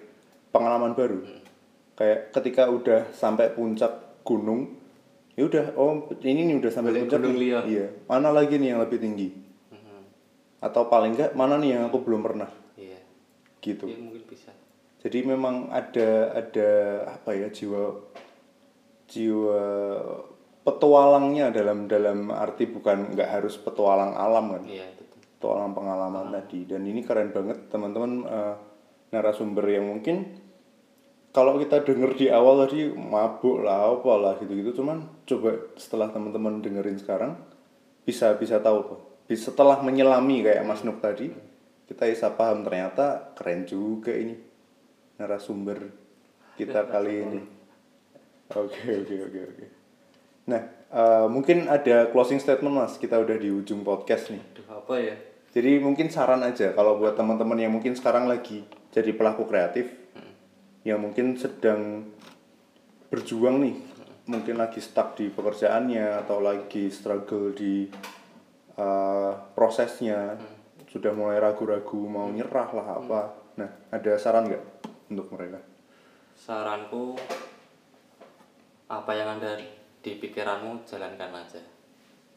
pengalaman 0.55 0.95
baru. 0.95 1.19
Kayak 1.99 2.31
ketika 2.31 2.71
udah 2.71 3.11
sampai 3.11 3.51
puncak 3.59 4.23
gunung, 4.23 4.78
ya 5.39 5.47
udah, 5.47 5.65
oh 5.79 6.11
ini 6.27 6.51
nih 6.51 6.59
udah 6.59 6.71
sampai 6.75 6.99
puncak 6.99 7.23
nih. 7.23 7.63
Iya, 7.63 7.87
mana 8.11 8.35
lagi 8.35 8.59
nih 8.59 8.75
yang 8.75 8.83
lebih 8.83 8.99
tinggi? 8.99 9.31
Hmm, 9.71 10.03
Atau 10.59 10.91
paling 10.91 11.15
enggak 11.15 11.39
mana 11.39 11.55
nih 11.63 11.79
yang 11.79 11.87
aku 11.87 12.03
belum 12.03 12.27
pernah? 12.27 12.51
Iya. 12.75 12.99
Gitu. 13.63 13.87
Ya 13.87 13.97
mungkin 14.03 14.27
bisa. 14.27 14.51
Jadi 14.99 15.23
memang 15.23 15.71
ada 15.71 16.35
ada 16.35 16.71
apa 17.07 17.31
ya 17.31 17.47
jiwa 17.55 18.03
jiwa 19.07 19.63
petualangnya 20.67 21.49
dalam 21.49 21.89
dalam 21.89 22.29
arti 22.29 22.69
bukan 22.69 23.15
nggak 23.17 23.31
harus 23.41 23.57
petualang 23.57 24.13
alam 24.19 24.53
kan 24.53 24.63
Iya, 24.69 24.85
betul. 24.93 25.23
petualang 25.39 25.73
pengalaman 25.73 26.29
tadi 26.29 26.67
dan 26.69 26.85
ini 26.85 27.01
keren 27.01 27.33
banget 27.33 27.71
teman-teman 27.73 28.27
eh, 28.27 28.55
narasumber 29.15 29.65
yang 29.65 29.89
mungkin 29.89 30.29
kalau 31.31 31.61
kita 31.61 31.85
denger 31.85 32.17
di 32.17 32.27
awal 32.33 32.65
tadi 32.65 32.89
mabuk 32.89 33.63
lah 33.63 33.95
apa 33.95 34.13
lah 34.17 34.35
gitu-gitu. 34.41 34.83
Cuman 34.83 35.07
coba 35.29 35.55
setelah 35.77 36.09
teman-teman 36.09 36.65
dengerin 36.65 36.99
sekarang 36.99 37.37
bisa 38.03 38.33
bisa 38.41 38.57
tahu 38.65 38.79
tuh 38.89 39.01
bisa 39.29 39.53
setelah 39.53 39.85
menyelami 39.85 40.41
kayak 40.41 40.65
Mas 40.65 40.81
Nuk 40.81 41.05
tadi 41.05 41.29
kita 41.85 42.09
bisa 42.09 42.33
paham 42.33 42.65
ternyata 42.65 43.37
keren 43.37 43.69
juga 43.69 44.17
ini 44.17 44.33
narasumber 45.21 45.93
kita 46.57 46.89
kali 46.89 47.15
ini. 47.29 47.41
oke 48.49 48.81
oke 49.05 49.15
oke 49.29 49.41
oke. 49.53 49.65
Nah 50.49 50.63
eh, 50.89 51.27
mungkin 51.29 51.69
ada 51.69 52.09
closing 52.09 52.41
statement 52.41 52.73
mas. 52.73 52.97
Kita 52.97 53.21
udah 53.21 53.37
di 53.37 53.53
ujung 53.53 53.85
podcast 53.85 54.33
nih. 54.33 54.41
Aduh, 54.41 54.69
apa 54.73 54.95
ya? 54.97 55.17
jadi 55.59 55.83
mungkin 55.83 56.13
saran 56.13 56.45
aja 56.45 56.71
kalau 56.77 57.03
buat 57.03 57.17
teman-teman 57.17 57.59
yang 57.59 57.73
mungkin 57.75 57.97
sekarang 57.97 58.29
lagi 58.31 58.63
jadi 58.95 59.11
pelaku 59.17 59.49
kreatif 59.49 59.91
yang 60.89 61.05
mungkin 61.05 61.37
sedang 61.37 62.09
berjuang 63.13 63.61
nih, 63.61 63.77
mungkin 64.25 64.57
lagi 64.57 64.81
stuck 64.81 65.21
di 65.21 65.29
pekerjaannya 65.29 66.25
atau 66.25 66.41
lagi 66.41 66.89
struggle 66.89 67.53
di 67.53 67.85
uh, 68.81 69.33
prosesnya, 69.53 70.41
sudah 70.89 71.13
mulai 71.13 71.37
ragu-ragu 71.37 72.01
mau 72.09 72.33
nyerah 72.33 72.73
lah 72.73 72.87
apa. 72.97 73.21
Nah, 73.61 73.71
ada 73.93 74.17
saran 74.17 74.49
nggak 74.49 74.65
untuk 75.13 75.29
mereka? 75.37 75.61
Saranku 76.33 77.21
apa 78.89 79.13
yang 79.13 79.37
ada 79.37 79.61
di 80.01 80.13
pikiranmu 80.17 80.89
jalankan 80.89 81.37
aja. 81.37 81.61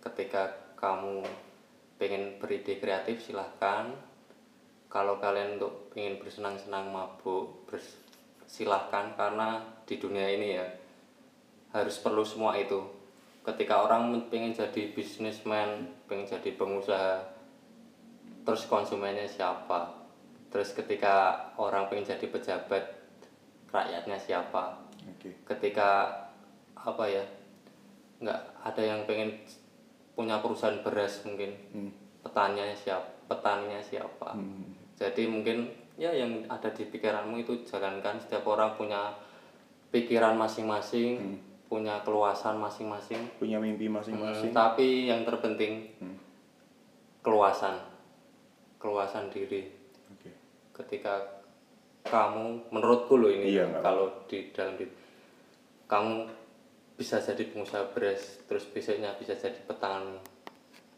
Ketika 0.03 0.75
kamu 0.75 1.23
pengen 2.01 2.41
beride 2.41 2.81
kreatif 2.81 3.21
silahkan. 3.21 3.93
Kalau 4.91 5.23
kalian 5.23 5.55
untuk 5.55 5.93
pengen 5.95 6.19
bersenang-senang 6.19 6.91
mabuk 6.91 7.63
bers- 7.69 8.00
silahkan 8.51 9.15
karena 9.15 9.63
di 9.87 9.95
dunia 9.95 10.27
ini 10.27 10.59
ya 10.59 10.67
harus 11.71 11.95
perlu 12.03 12.27
semua 12.27 12.59
itu. 12.59 12.83
Ketika 13.47 13.87
orang 13.87 14.11
pengen 14.27 14.51
jadi 14.51 14.91
bisnismen, 14.91 15.87
pengen 16.05 16.27
jadi 16.27 16.53
pengusaha, 16.59 17.25
terus 18.43 18.67
konsumennya 18.67 19.25
siapa? 19.25 19.95
Terus 20.51 20.75
ketika 20.75 21.47
orang 21.55 21.87
pengen 21.87 22.11
jadi 22.11 22.27
pejabat, 22.27 22.83
rakyatnya 23.71 24.19
siapa? 24.19 24.81
Oke. 25.09 25.33
ketika 25.49 26.05
apa 26.77 27.03
ya 27.09 27.25
nggak 28.21 28.41
ada 28.61 28.81
yang 28.81 29.01
pengen 29.09 29.33
punya 30.13 30.37
perusahaan 30.41 30.81
beras 30.85 31.25
mungkin 31.25 31.49
petaninya 32.21 32.73
siapa 32.77 33.09
petaninya 33.25 33.81
siapa 33.81 34.37
jadi 34.93 35.25
mungkin 35.25 35.73
ya 36.01 36.09
yang 36.09 36.41
ada 36.49 36.73
di 36.73 36.89
pikiranmu 36.89 37.37
itu 37.37 37.61
jalankan. 37.61 38.17
Setiap 38.17 38.41
orang 38.47 38.73
punya 38.73 39.13
pikiran 39.93 40.33
masing-masing 40.33 41.37
punya 41.69 42.01
keluasan 42.01 42.57
masing-masing. 42.57 43.21
Punya 43.37 43.55
mimpi 43.55 43.85
Hmm, 43.85 44.01
masing-masing. 44.01 44.49
tapi 44.51 45.05
yang 45.07 45.21
terpenting 45.21 45.93
keluasan. 47.21 47.77
Keluasan 48.75 49.29
diri. 49.29 49.69
Oke. 50.09 50.33
ketika 50.73 51.21
kamu 52.01 52.73
menurutku 52.73 53.13
loh 53.13 53.29
ini 53.29 53.53
Iya, 53.53 53.69
kalau 53.79 54.25
di 54.25 54.49
dalam 54.49 54.73
di 54.73 54.89
kamu 55.85 56.25
bisa 56.97 57.21
jadi 57.21 57.45
pengusaha 57.47 57.93
beras 57.93 58.41
terus 58.49 58.65
besoknya 58.65 59.13
bisa 59.15 59.37
jadi 59.37 59.61
petani. 59.63 60.17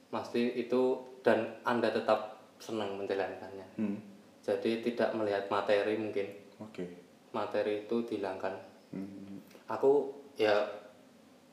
Pasti 0.08 0.56
itu 0.56 0.96
dan 1.20 1.60
anda 1.62 1.92
tetap 1.92 2.40
senang 2.58 2.96
menjalankannya. 2.96 3.68
Hmm. 3.76 3.98
Jadi 4.44 4.84
tidak 4.84 5.10
melihat 5.14 5.48
materi 5.48 5.96
mungkin 5.96 6.28
Oke. 6.60 6.84
materi 7.32 7.84
itu 7.84 8.04
dihilangkan 8.04 8.54
Hmm. 8.92 9.42
aku 9.66 10.06
ya 10.36 10.54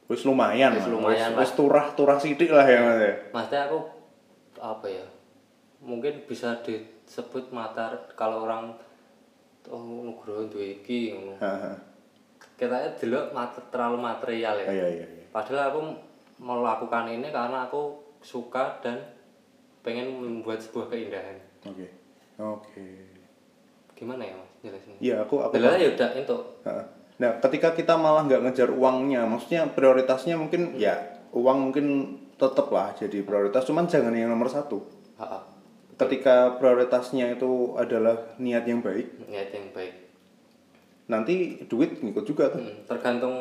Wis 0.05 0.26
lumayan, 0.26 0.74
Wis 0.74 0.84
lumayan 0.84 1.32
wis, 1.32 1.41
wis 1.41 1.53
turah-turah 1.55 2.18
sidik 2.18 2.51
lah 2.51 2.66
ya 2.66 2.82
mas 2.82 2.99
ya. 2.99 3.14
maksudnya 3.30 3.62
aku 3.64 3.78
apa 4.59 4.86
ya 4.86 5.07
mungkin 5.80 6.20
bisa 6.26 6.61
disebut 6.61 7.49
matar 7.49 7.97
kalau 8.12 8.45
orang 8.45 8.76
oh 9.64 9.80
nugroho 10.05 10.45
duwe 10.47 10.76
iki 10.76 11.14
ngono 11.14 11.38
kita 12.55 12.76
dulu 12.99 13.32
mat- 13.32 13.70
terlalu 13.70 13.97
material 14.03 14.55
ya 14.59 14.66
Ah, 14.66 14.74
Iya 14.74 14.86
iya 14.91 15.07
iya. 15.09 15.24
padahal 15.30 15.70
aku 15.70 15.80
melakukan 16.36 17.09
ini 17.09 17.28
karena 17.30 17.64
aku 17.64 17.82
suka 18.20 18.76
dan 18.80 19.01
pengen 19.80 20.12
membuat 20.12 20.61
sebuah 20.61 20.91
keindahan 20.91 21.41
Oke. 21.64 21.88
Oke. 22.41 23.12
gimana 23.93 24.24
ya 24.24 24.32
mas 24.32 24.49
jelasin 24.64 24.97
Iya 24.97 25.28
aku 25.28 25.45
aku 25.45 25.61
Padahal 25.61 25.76
ya 25.76 25.93
udah 25.93 26.11
itu. 26.16 26.36
Nah, 27.20 27.36
ketika 27.45 27.76
kita 27.76 28.01
malah 28.01 28.24
nggak 28.24 28.49
ngejar 28.49 28.72
uangnya, 28.72 29.28
maksudnya 29.28 29.68
prioritasnya 29.68 30.41
mungkin 30.41 30.72
ya 30.80 31.20
uang 31.36 31.68
mungkin 31.68 32.16
tetap 32.41 32.72
lah 32.72 32.97
jadi 32.97 33.20
prioritas, 33.20 33.68
cuman 33.68 33.84
jangan 33.84 34.16
yang 34.16 34.32
nomor 34.32 34.49
satu. 34.49 34.80
Ha, 35.20 35.26
ha. 35.28 35.38
Ketika 36.01 36.57
prioritasnya 36.57 37.36
itu 37.36 37.76
adalah 37.76 38.32
niat 38.41 38.64
yang 38.64 38.80
baik, 38.80 39.28
niat 39.28 39.53
yang 39.53 39.68
baik 39.76 40.11
nanti 41.11 41.59
duit 41.66 41.99
ngikut 41.99 42.24
juga 42.24 42.55
tuh. 42.55 42.62
Hmm, 42.62 42.86
tergantung 42.86 43.34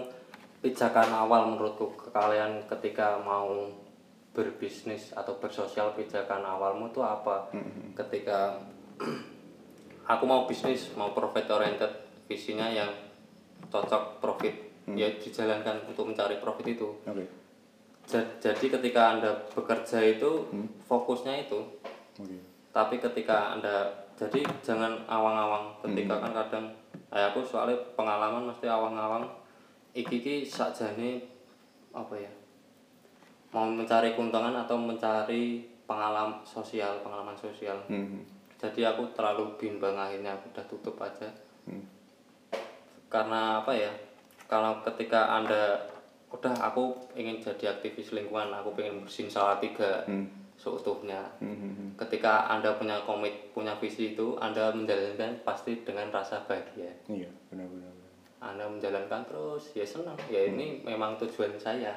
pijakan 0.66 1.14
awal 1.14 1.54
menurutku 1.54 1.94
ke 1.94 2.10
kalian 2.10 2.66
ketika 2.66 3.22
mau 3.22 3.70
berbisnis 4.34 5.14
atau 5.14 5.38
bersosial 5.38 5.94
pijakan 5.94 6.42
awalmu 6.44 6.90
tuh 6.92 7.06
apa 7.06 7.50
ketika 7.96 8.58
aku 10.12 10.24
mau 10.28 10.46
bisnis 10.46 10.92
mau 10.94 11.16
profit 11.16 11.48
oriented 11.50 11.90
visinya 12.28 12.68
yang 12.70 12.90
cocok 13.68 14.20
profit. 14.20 14.56
Ya 14.98 15.06
dijalankan 15.22 15.86
untuk 15.86 16.10
mencari 16.10 16.42
profit 16.42 16.66
itu. 16.66 16.90
Ja- 18.10 18.32
jadi 18.42 18.66
ketika 18.80 19.18
anda 19.18 19.32
bekerja 19.54 20.02
itu 20.02 20.50
fokusnya 20.86 21.46
itu. 21.46 21.60
Oke. 22.20 22.36
tapi 22.70 23.02
ketika 23.02 23.58
anda 23.58 23.90
jadi 24.14 24.46
jangan 24.62 24.94
awang-awang. 25.10 25.74
Ketika 25.82 26.22
kan 26.22 26.32
kadang 26.36 26.66
eh, 27.10 27.24
aku 27.26 27.42
soalnya 27.42 27.78
pengalaman 27.98 28.46
mesti 28.46 28.70
awang-awang. 28.70 29.26
Iki 29.96 30.22
iki 30.22 30.36
sakjane 30.46 31.24
apa 31.90 32.14
ya 32.14 32.30
mau 33.50 33.66
mencari 33.66 34.14
keuntungan 34.14 34.54
atau 34.54 34.78
mencari 34.78 35.66
pengalaman 35.90 36.38
sosial 36.46 37.02
pengalaman 37.02 37.34
sosial. 37.34 37.78
Hmm. 37.90 38.22
Jadi 38.60 38.92
aku 38.92 39.08
terlalu 39.12 39.56
bimbang 39.56 39.96
akhirnya 39.96 40.36
aku 40.36 40.52
udah 40.52 40.66
tutup 40.68 40.96
aja 41.00 41.30
Hmm. 41.64 41.86
karena 43.08 43.62
apa 43.62 43.72
ya 43.72 43.92
kalau 44.46 44.82
ketika 44.82 45.30
anda 45.32 45.78
udah 46.30 46.54
aku 46.60 46.94
ingin 47.14 47.38
jadi 47.38 47.74
aktivis 47.74 48.10
lingkungan 48.12 48.50
aku 48.52 48.74
pengen 48.74 49.02
bersihin 49.02 49.30
tiga 49.58 50.02
Hmm. 50.06 50.26
seutuhnya 50.56 51.24
Hmm, 51.40 51.56
hmm, 51.56 51.72
hmm. 51.72 51.90
ketika 51.96 52.46
anda 52.48 52.74
punya 52.74 53.00
komit 53.02 53.50
punya 53.50 53.74
visi 53.78 54.12
itu 54.12 54.36
anda 54.38 54.70
menjalankan 54.70 55.40
pasti 55.42 55.82
dengan 55.82 56.10
rasa 56.10 56.44
bahagia 56.44 56.90
Iya, 57.08 57.30
benar-benar. 57.48 57.94
anda 58.40 58.66
menjalankan 58.66 59.24
terus 59.26 59.72
ya 59.72 59.84
senang 59.84 60.20
ya 60.28 60.46
ini 60.46 60.82
memang 60.82 61.16
tujuan 61.18 61.56
saya 61.56 61.96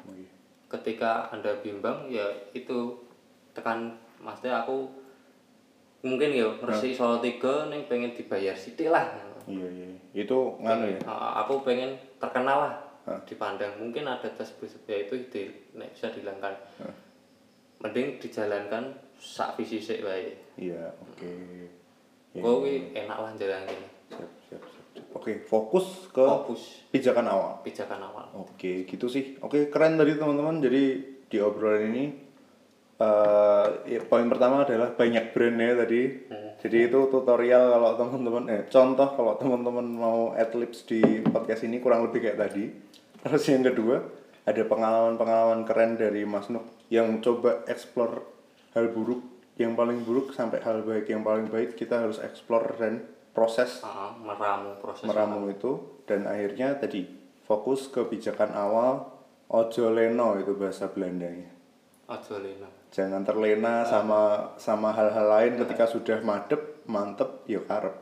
Oh, 0.00 0.12
iya. 0.12 0.28
ketika 0.68 1.26
anda 1.28 1.56
bimbang 1.58 2.06
ya 2.06 2.24
itu 2.52 2.92
tekan 3.50 3.96
maksudnya 4.20 4.60
aku 4.60 4.84
mungkin 6.04 6.30
ya 6.36 6.46
resik 6.60 6.92
solo 6.92 7.18
tiga 7.24 7.66
nih 7.72 7.88
pengen 7.88 8.12
dibayar 8.12 8.52
sidik 8.54 8.92
lah 8.92 9.08
Iya, 9.44 9.68
iya. 9.68 9.88
Itu 10.24 10.56
nganu 10.56 10.96
ya. 10.96 11.00
Uh, 11.04 11.44
aku 11.44 11.60
pengen 11.68 12.00
terkenal 12.16 12.64
lah 12.64 12.74
dipandang 13.28 13.76
mungkin 13.76 14.08
ada 14.08 14.24
tes 14.32 14.56
ya 14.88 14.96
itu 15.04 15.28
di, 15.28 15.52
nek 15.76 15.92
bisa 15.92 16.08
dihilangkan 16.08 16.56
mending 17.84 18.16
dijalankan 18.16 18.96
sak 19.20 19.60
visi 19.60 19.76
sik 19.76 20.00
wae 20.00 20.32
Iya, 20.56 20.88
oke. 21.04 21.32
Ya, 22.32 22.40
Gue 22.40 22.52
kuwi 22.64 22.76
enak 22.96 23.18
lah 23.20 23.30
jalan 23.36 23.68
gini 23.68 23.86
siap, 24.08 24.30
siap, 24.48 24.62
siap, 24.64 24.84
siap. 24.96 25.04
Oke, 25.12 25.44
fokus 25.44 26.08
ke 26.08 26.24
fokus 26.24 26.88
pijakan 26.88 27.28
awal. 27.28 27.52
pijakan 27.60 28.00
awal 28.00 28.24
Oke, 28.32 28.88
gitu 28.88 29.06
sih. 29.12 29.36
Oke, 29.44 29.68
keren 29.68 30.00
tadi 30.00 30.16
teman-teman. 30.16 30.64
Jadi 30.64 30.82
di 31.28 31.36
obrolan 31.42 31.92
ini 31.92 32.23
eh 32.94 33.66
ya, 33.90 34.00
poin 34.06 34.30
pertama 34.30 34.62
adalah 34.62 34.94
banyak 34.94 35.34
brand 35.34 35.58
ya 35.58 35.72
tadi. 35.74 36.02
Jadi 36.62 36.78
itu 36.88 37.00
tutorial 37.10 37.74
kalau 37.74 37.90
teman-teman 37.98 38.44
eh 38.48 38.62
contoh 38.70 39.08
kalau 39.18 39.34
teman-teman 39.36 39.84
mau 39.84 40.20
adlibs 40.32 40.86
di 40.86 41.02
podcast 41.26 41.66
ini 41.66 41.82
kurang 41.82 42.06
lebih 42.06 42.22
kayak 42.22 42.38
tadi. 42.38 42.70
Terus 43.24 43.44
yang 43.50 43.66
kedua, 43.66 43.98
ada 44.46 44.62
pengalaman-pengalaman 44.62 45.66
keren 45.66 45.98
dari 45.98 46.22
Mas 46.22 46.52
Nuk 46.52 46.64
yang 46.92 47.18
coba 47.18 47.66
explore 47.66 48.22
hal 48.76 48.92
buruk 48.92 49.24
yang 49.58 49.78
paling 49.78 50.02
buruk 50.02 50.34
sampai 50.34 50.62
hal 50.62 50.86
baik 50.86 51.10
yang 51.10 51.26
paling 51.26 51.50
baik. 51.50 51.74
Kita 51.74 52.04
harus 52.06 52.22
explore 52.22 52.78
dan 52.78 53.02
proses 53.34 53.82
uh, 53.82 54.14
meramu 54.22 54.78
proses 54.78 55.04
meramu 55.08 55.50
itu. 55.50 55.98
Dan 56.06 56.30
akhirnya 56.30 56.78
tadi 56.78 57.10
fokus 57.42 57.90
ke 57.90 58.06
pijakan 58.06 58.54
awal 58.54 59.10
ojo 59.50 59.84
leno 59.90 60.38
itu 60.38 60.54
bahasa 60.54 60.86
Belandanya. 60.92 61.50
Ojo 62.08 62.38
lena 62.38 62.83
jangan 62.94 63.26
terlena 63.26 63.82
sama 63.82 64.54
sama 64.54 64.94
hal-hal 64.94 65.26
lain 65.26 65.58
ketika 65.58 65.90
sudah 65.90 66.22
madep 66.22 66.86
mantep 66.86 67.42
ya 67.50 67.58
karep. 67.66 67.98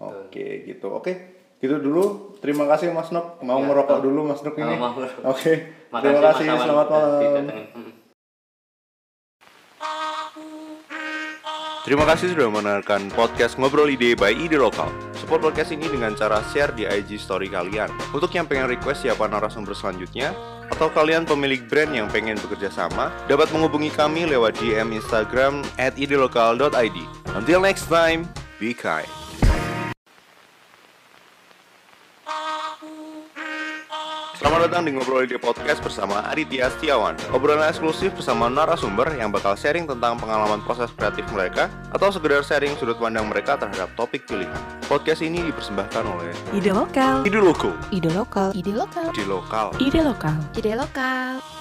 Oke 0.00 0.64
gitu. 0.64 0.88
Oke 0.96 1.12
gitu 1.60 1.76
dulu. 1.76 2.32
Terima 2.40 2.64
kasih 2.64 2.88
Mas 2.96 3.12
Nuk 3.12 3.36
mau 3.44 3.60
ngerokok 3.60 4.00
dulu 4.00 4.32
Mas 4.32 4.40
Nuk 4.40 4.56
ini? 4.56 4.72
Oh, 4.80 4.96
oke 5.36 5.52
Makasih, 5.92 6.00
terima 6.00 6.20
Mas 6.24 6.28
kasih 6.32 6.44
Awan, 6.48 6.60
selamat 6.64 6.86
malam. 6.88 7.20
Terima 11.80 12.04
kasih 12.04 12.36
sudah 12.36 12.48
mendengarkan 12.52 13.08
podcast 13.12 13.56
Ngobrol 13.56 13.88
Ide 13.92 14.16
by 14.16 14.32
Ide 14.32 14.56
Lokal. 14.60 14.88
Support 15.16 15.52
podcast 15.52 15.72
ini 15.72 15.88
dengan 15.88 16.12
cara 16.12 16.40
share 16.52 16.72
di 16.76 16.84
IG 16.84 17.16
story 17.20 17.48
kalian. 17.48 17.88
Untuk 18.12 18.32
yang 18.36 18.44
pengen 18.44 18.68
request 18.68 19.04
siapa 19.04 19.24
narasumber 19.24 19.72
selanjutnya, 19.72 20.36
atau 20.72 20.88
kalian 20.88 21.28
pemilik 21.28 21.60
brand 21.68 21.92
yang 21.92 22.08
pengen 22.08 22.38
bekerja 22.40 22.72
sama, 22.72 23.12
dapat 23.28 23.50
menghubungi 23.52 23.92
kami 23.92 24.24
lewat 24.24 24.56
DM 24.62 24.96
Instagram 24.96 25.60
at 25.76 25.92
idelokal.id. 26.00 26.98
Until 27.36 27.60
next 27.60 27.90
time, 27.90 28.24
be 28.56 28.72
kind. 28.72 29.19
Selamat 34.40 34.72
datang 34.72 34.88
di 34.88 34.96
Ngobrol 34.96 35.28
Ide 35.28 35.36
Podcast 35.36 35.84
bersama 35.84 36.24
Aditya 36.24 36.72
Setiawan. 36.72 37.12
Obrolan 37.36 37.68
eksklusif 37.68 38.16
bersama 38.16 38.48
narasumber 38.48 39.12
yang 39.12 39.28
bakal 39.28 39.52
sharing 39.52 39.84
tentang 39.84 40.16
pengalaman 40.16 40.64
proses 40.64 40.88
kreatif 40.96 41.28
mereka 41.28 41.68
Atau 41.92 42.08
sekedar 42.08 42.40
sharing 42.40 42.72
sudut 42.80 42.96
pandang 42.96 43.28
mereka 43.28 43.60
terhadap 43.60 43.92
topik 44.00 44.24
pilihan. 44.24 44.56
Podcast 44.88 45.20
ini 45.20 45.44
dipersembahkan 45.44 46.04
oleh 46.08 46.32
Ide 46.56 46.72
lokal, 46.72 47.20
Ide 47.28 47.36
Loko 47.36 47.68
ide 47.92 48.08
lokal, 48.08 48.48
ide 48.56 48.72
lokal, 48.72 49.12
Di 49.12 49.24
Lokal. 49.28 49.66
Ide 49.76 50.00
lokal. 50.00 50.36
Ide 50.56 50.72
lokal. 50.72 51.59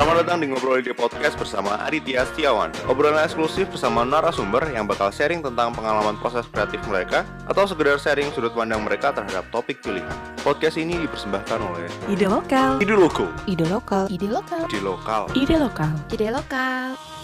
Selamat 0.00 0.24
datang 0.24 0.40
di 0.40 0.48
Ngobrol 0.48 0.80
Ide 0.80 0.96
Podcast 0.96 1.36
bersama 1.36 1.76
Aditya 1.84 2.24
Setiawan 2.24 2.72
Obrolan 2.88 3.20
eksklusif 3.20 3.68
bersama 3.68 4.00
narasumber 4.00 4.64
yang 4.72 4.88
bakal 4.88 5.12
sharing 5.12 5.44
tentang 5.44 5.76
pengalaman 5.76 6.16
proses 6.16 6.48
kreatif 6.48 6.80
mereka 6.88 7.28
Atau 7.44 7.68
sekedar 7.68 8.00
sharing 8.00 8.32
sudut 8.32 8.56
pandang 8.56 8.80
mereka 8.80 9.12
terhadap 9.12 9.44
topik 9.52 9.84
pilihan 9.84 10.08
Podcast 10.40 10.80
ini 10.80 11.04
dipersembahkan 11.04 11.58
oleh 11.60 11.84
Ide 12.08 12.32
lokal, 12.32 12.80
Ide 12.80 12.96
Loko 12.96 13.28
ide 13.44 13.68
lokal, 13.68 14.08
Ide 14.08 14.28
lokal. 14.32 14.64
Di 14.72 14.80
Lokal 14.80 15.22
ide 15.36 15.56
lokal. 15.60 15.92
Ide 16.08 16.28
lokal. 16.32 17.19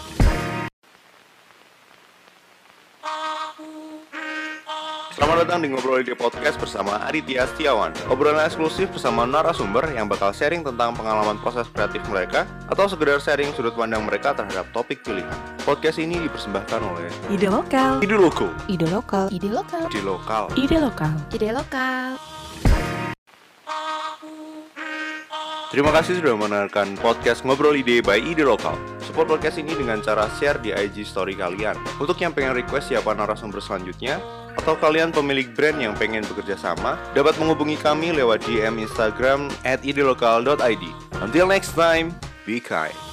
Selamat 5.16 5.48
datang 5.48 5.64
di 5.64 5.72
Ngobrol 5.72 6.04
Ide 6.04 6.12
Podcast 6.12 6.60
bersama 6.60 7.00
Aditya 7.00 7.48
Setiawan 7.48 7.88
Obrolan 8.12 8.44
eksklusif 8.44 8.92
bersama 8.92 9.24
narasumber 9.24 9.88
yang 9.96 10.12
bakal 10.12 10.28
sharing 10.28 10.60
tentang 10.60 10.92
pengalaman 10.92 11.40
proses 11.40 11.64
kreatif 11.72 12.04
mereka 12.12 12.44
Atau 12.68 12.84
sekedar 12.84 13.16
sharing 13.24 13.48
sudut 13.56 13.72
pandang 13.72 14.04
mereka 14.04 14.36
terhadap 14.36 14.68
topik 14.76 15.00
pilihan 15.00 15.32
Podcast 15.64 15.96
ini 16.04 16.20
dipersembahkan 16.20 16.80
oleh 16.84 17.08
Ide 17.32 17.48
lokal, 17.48 18.04
Ide 18.04 18.12
Loko 18.12 18.52
ide 18.68 18.84
lokal, 18.92 19.32
Ide 19.32 19.48
lokal. 19.48 19.84
Di 19.88 20.00
Lokal 20.04 20.44
ide 20.52 20.76
lokal. 20.84 21.12
Ide 21.32 21.48
lokal. 21.48 22.08
Terima 25.72 25.90
kasih 25.96 26.20
sudah 26.20 26.36
mendengarkan 26.36 26.92
podcast 27.00 27.40
Ngobrol 27.40 27.80
Ide 27.80 28.04
by 28.04 28.20
Ide 28.20 28.44
Lokal. 28.44 28.76
Support 29.00 29.32
podcast 29.32 29.56
ini 29.56 29.72
dengan 29.72 30.04
cara 30.04 30.28
share 30.36 30.60
di 30.60 30.76
IG 30.76 31.08
story 31.08 31.32
kalian. 31.32 31.80
Untuk 31.96 32.20
yang 32.20 32.36
pengen 32.36 32.52
request 32.52 32.92
siapa 32.92 33.16
narasumber 33.16 33.64
selanjutnya, 33.64 34.20
atau 34.58 34.74
kalian 34.74 35.14
pemilik 35.14 35.46
brand 35.54 35.78
yang 35.78 35.94
pengen 35.94 36.26
bekerja 36.26 36.58
sama, 36.58 36.98
dapat 37.14 37.36
menghubungi 37.38 37.78
kami 37.78 38.10
lewat 38.16 38.42
DM 38.48 38.82
Instagram 38.82 39.52
at 39.62 39.84
idelokal.id. 39.86 40.84
Until 41.22 41.46
next 41.46 41.76
time, 41.78 42.10
be 42.42 42.58
kind. 42.58 43.05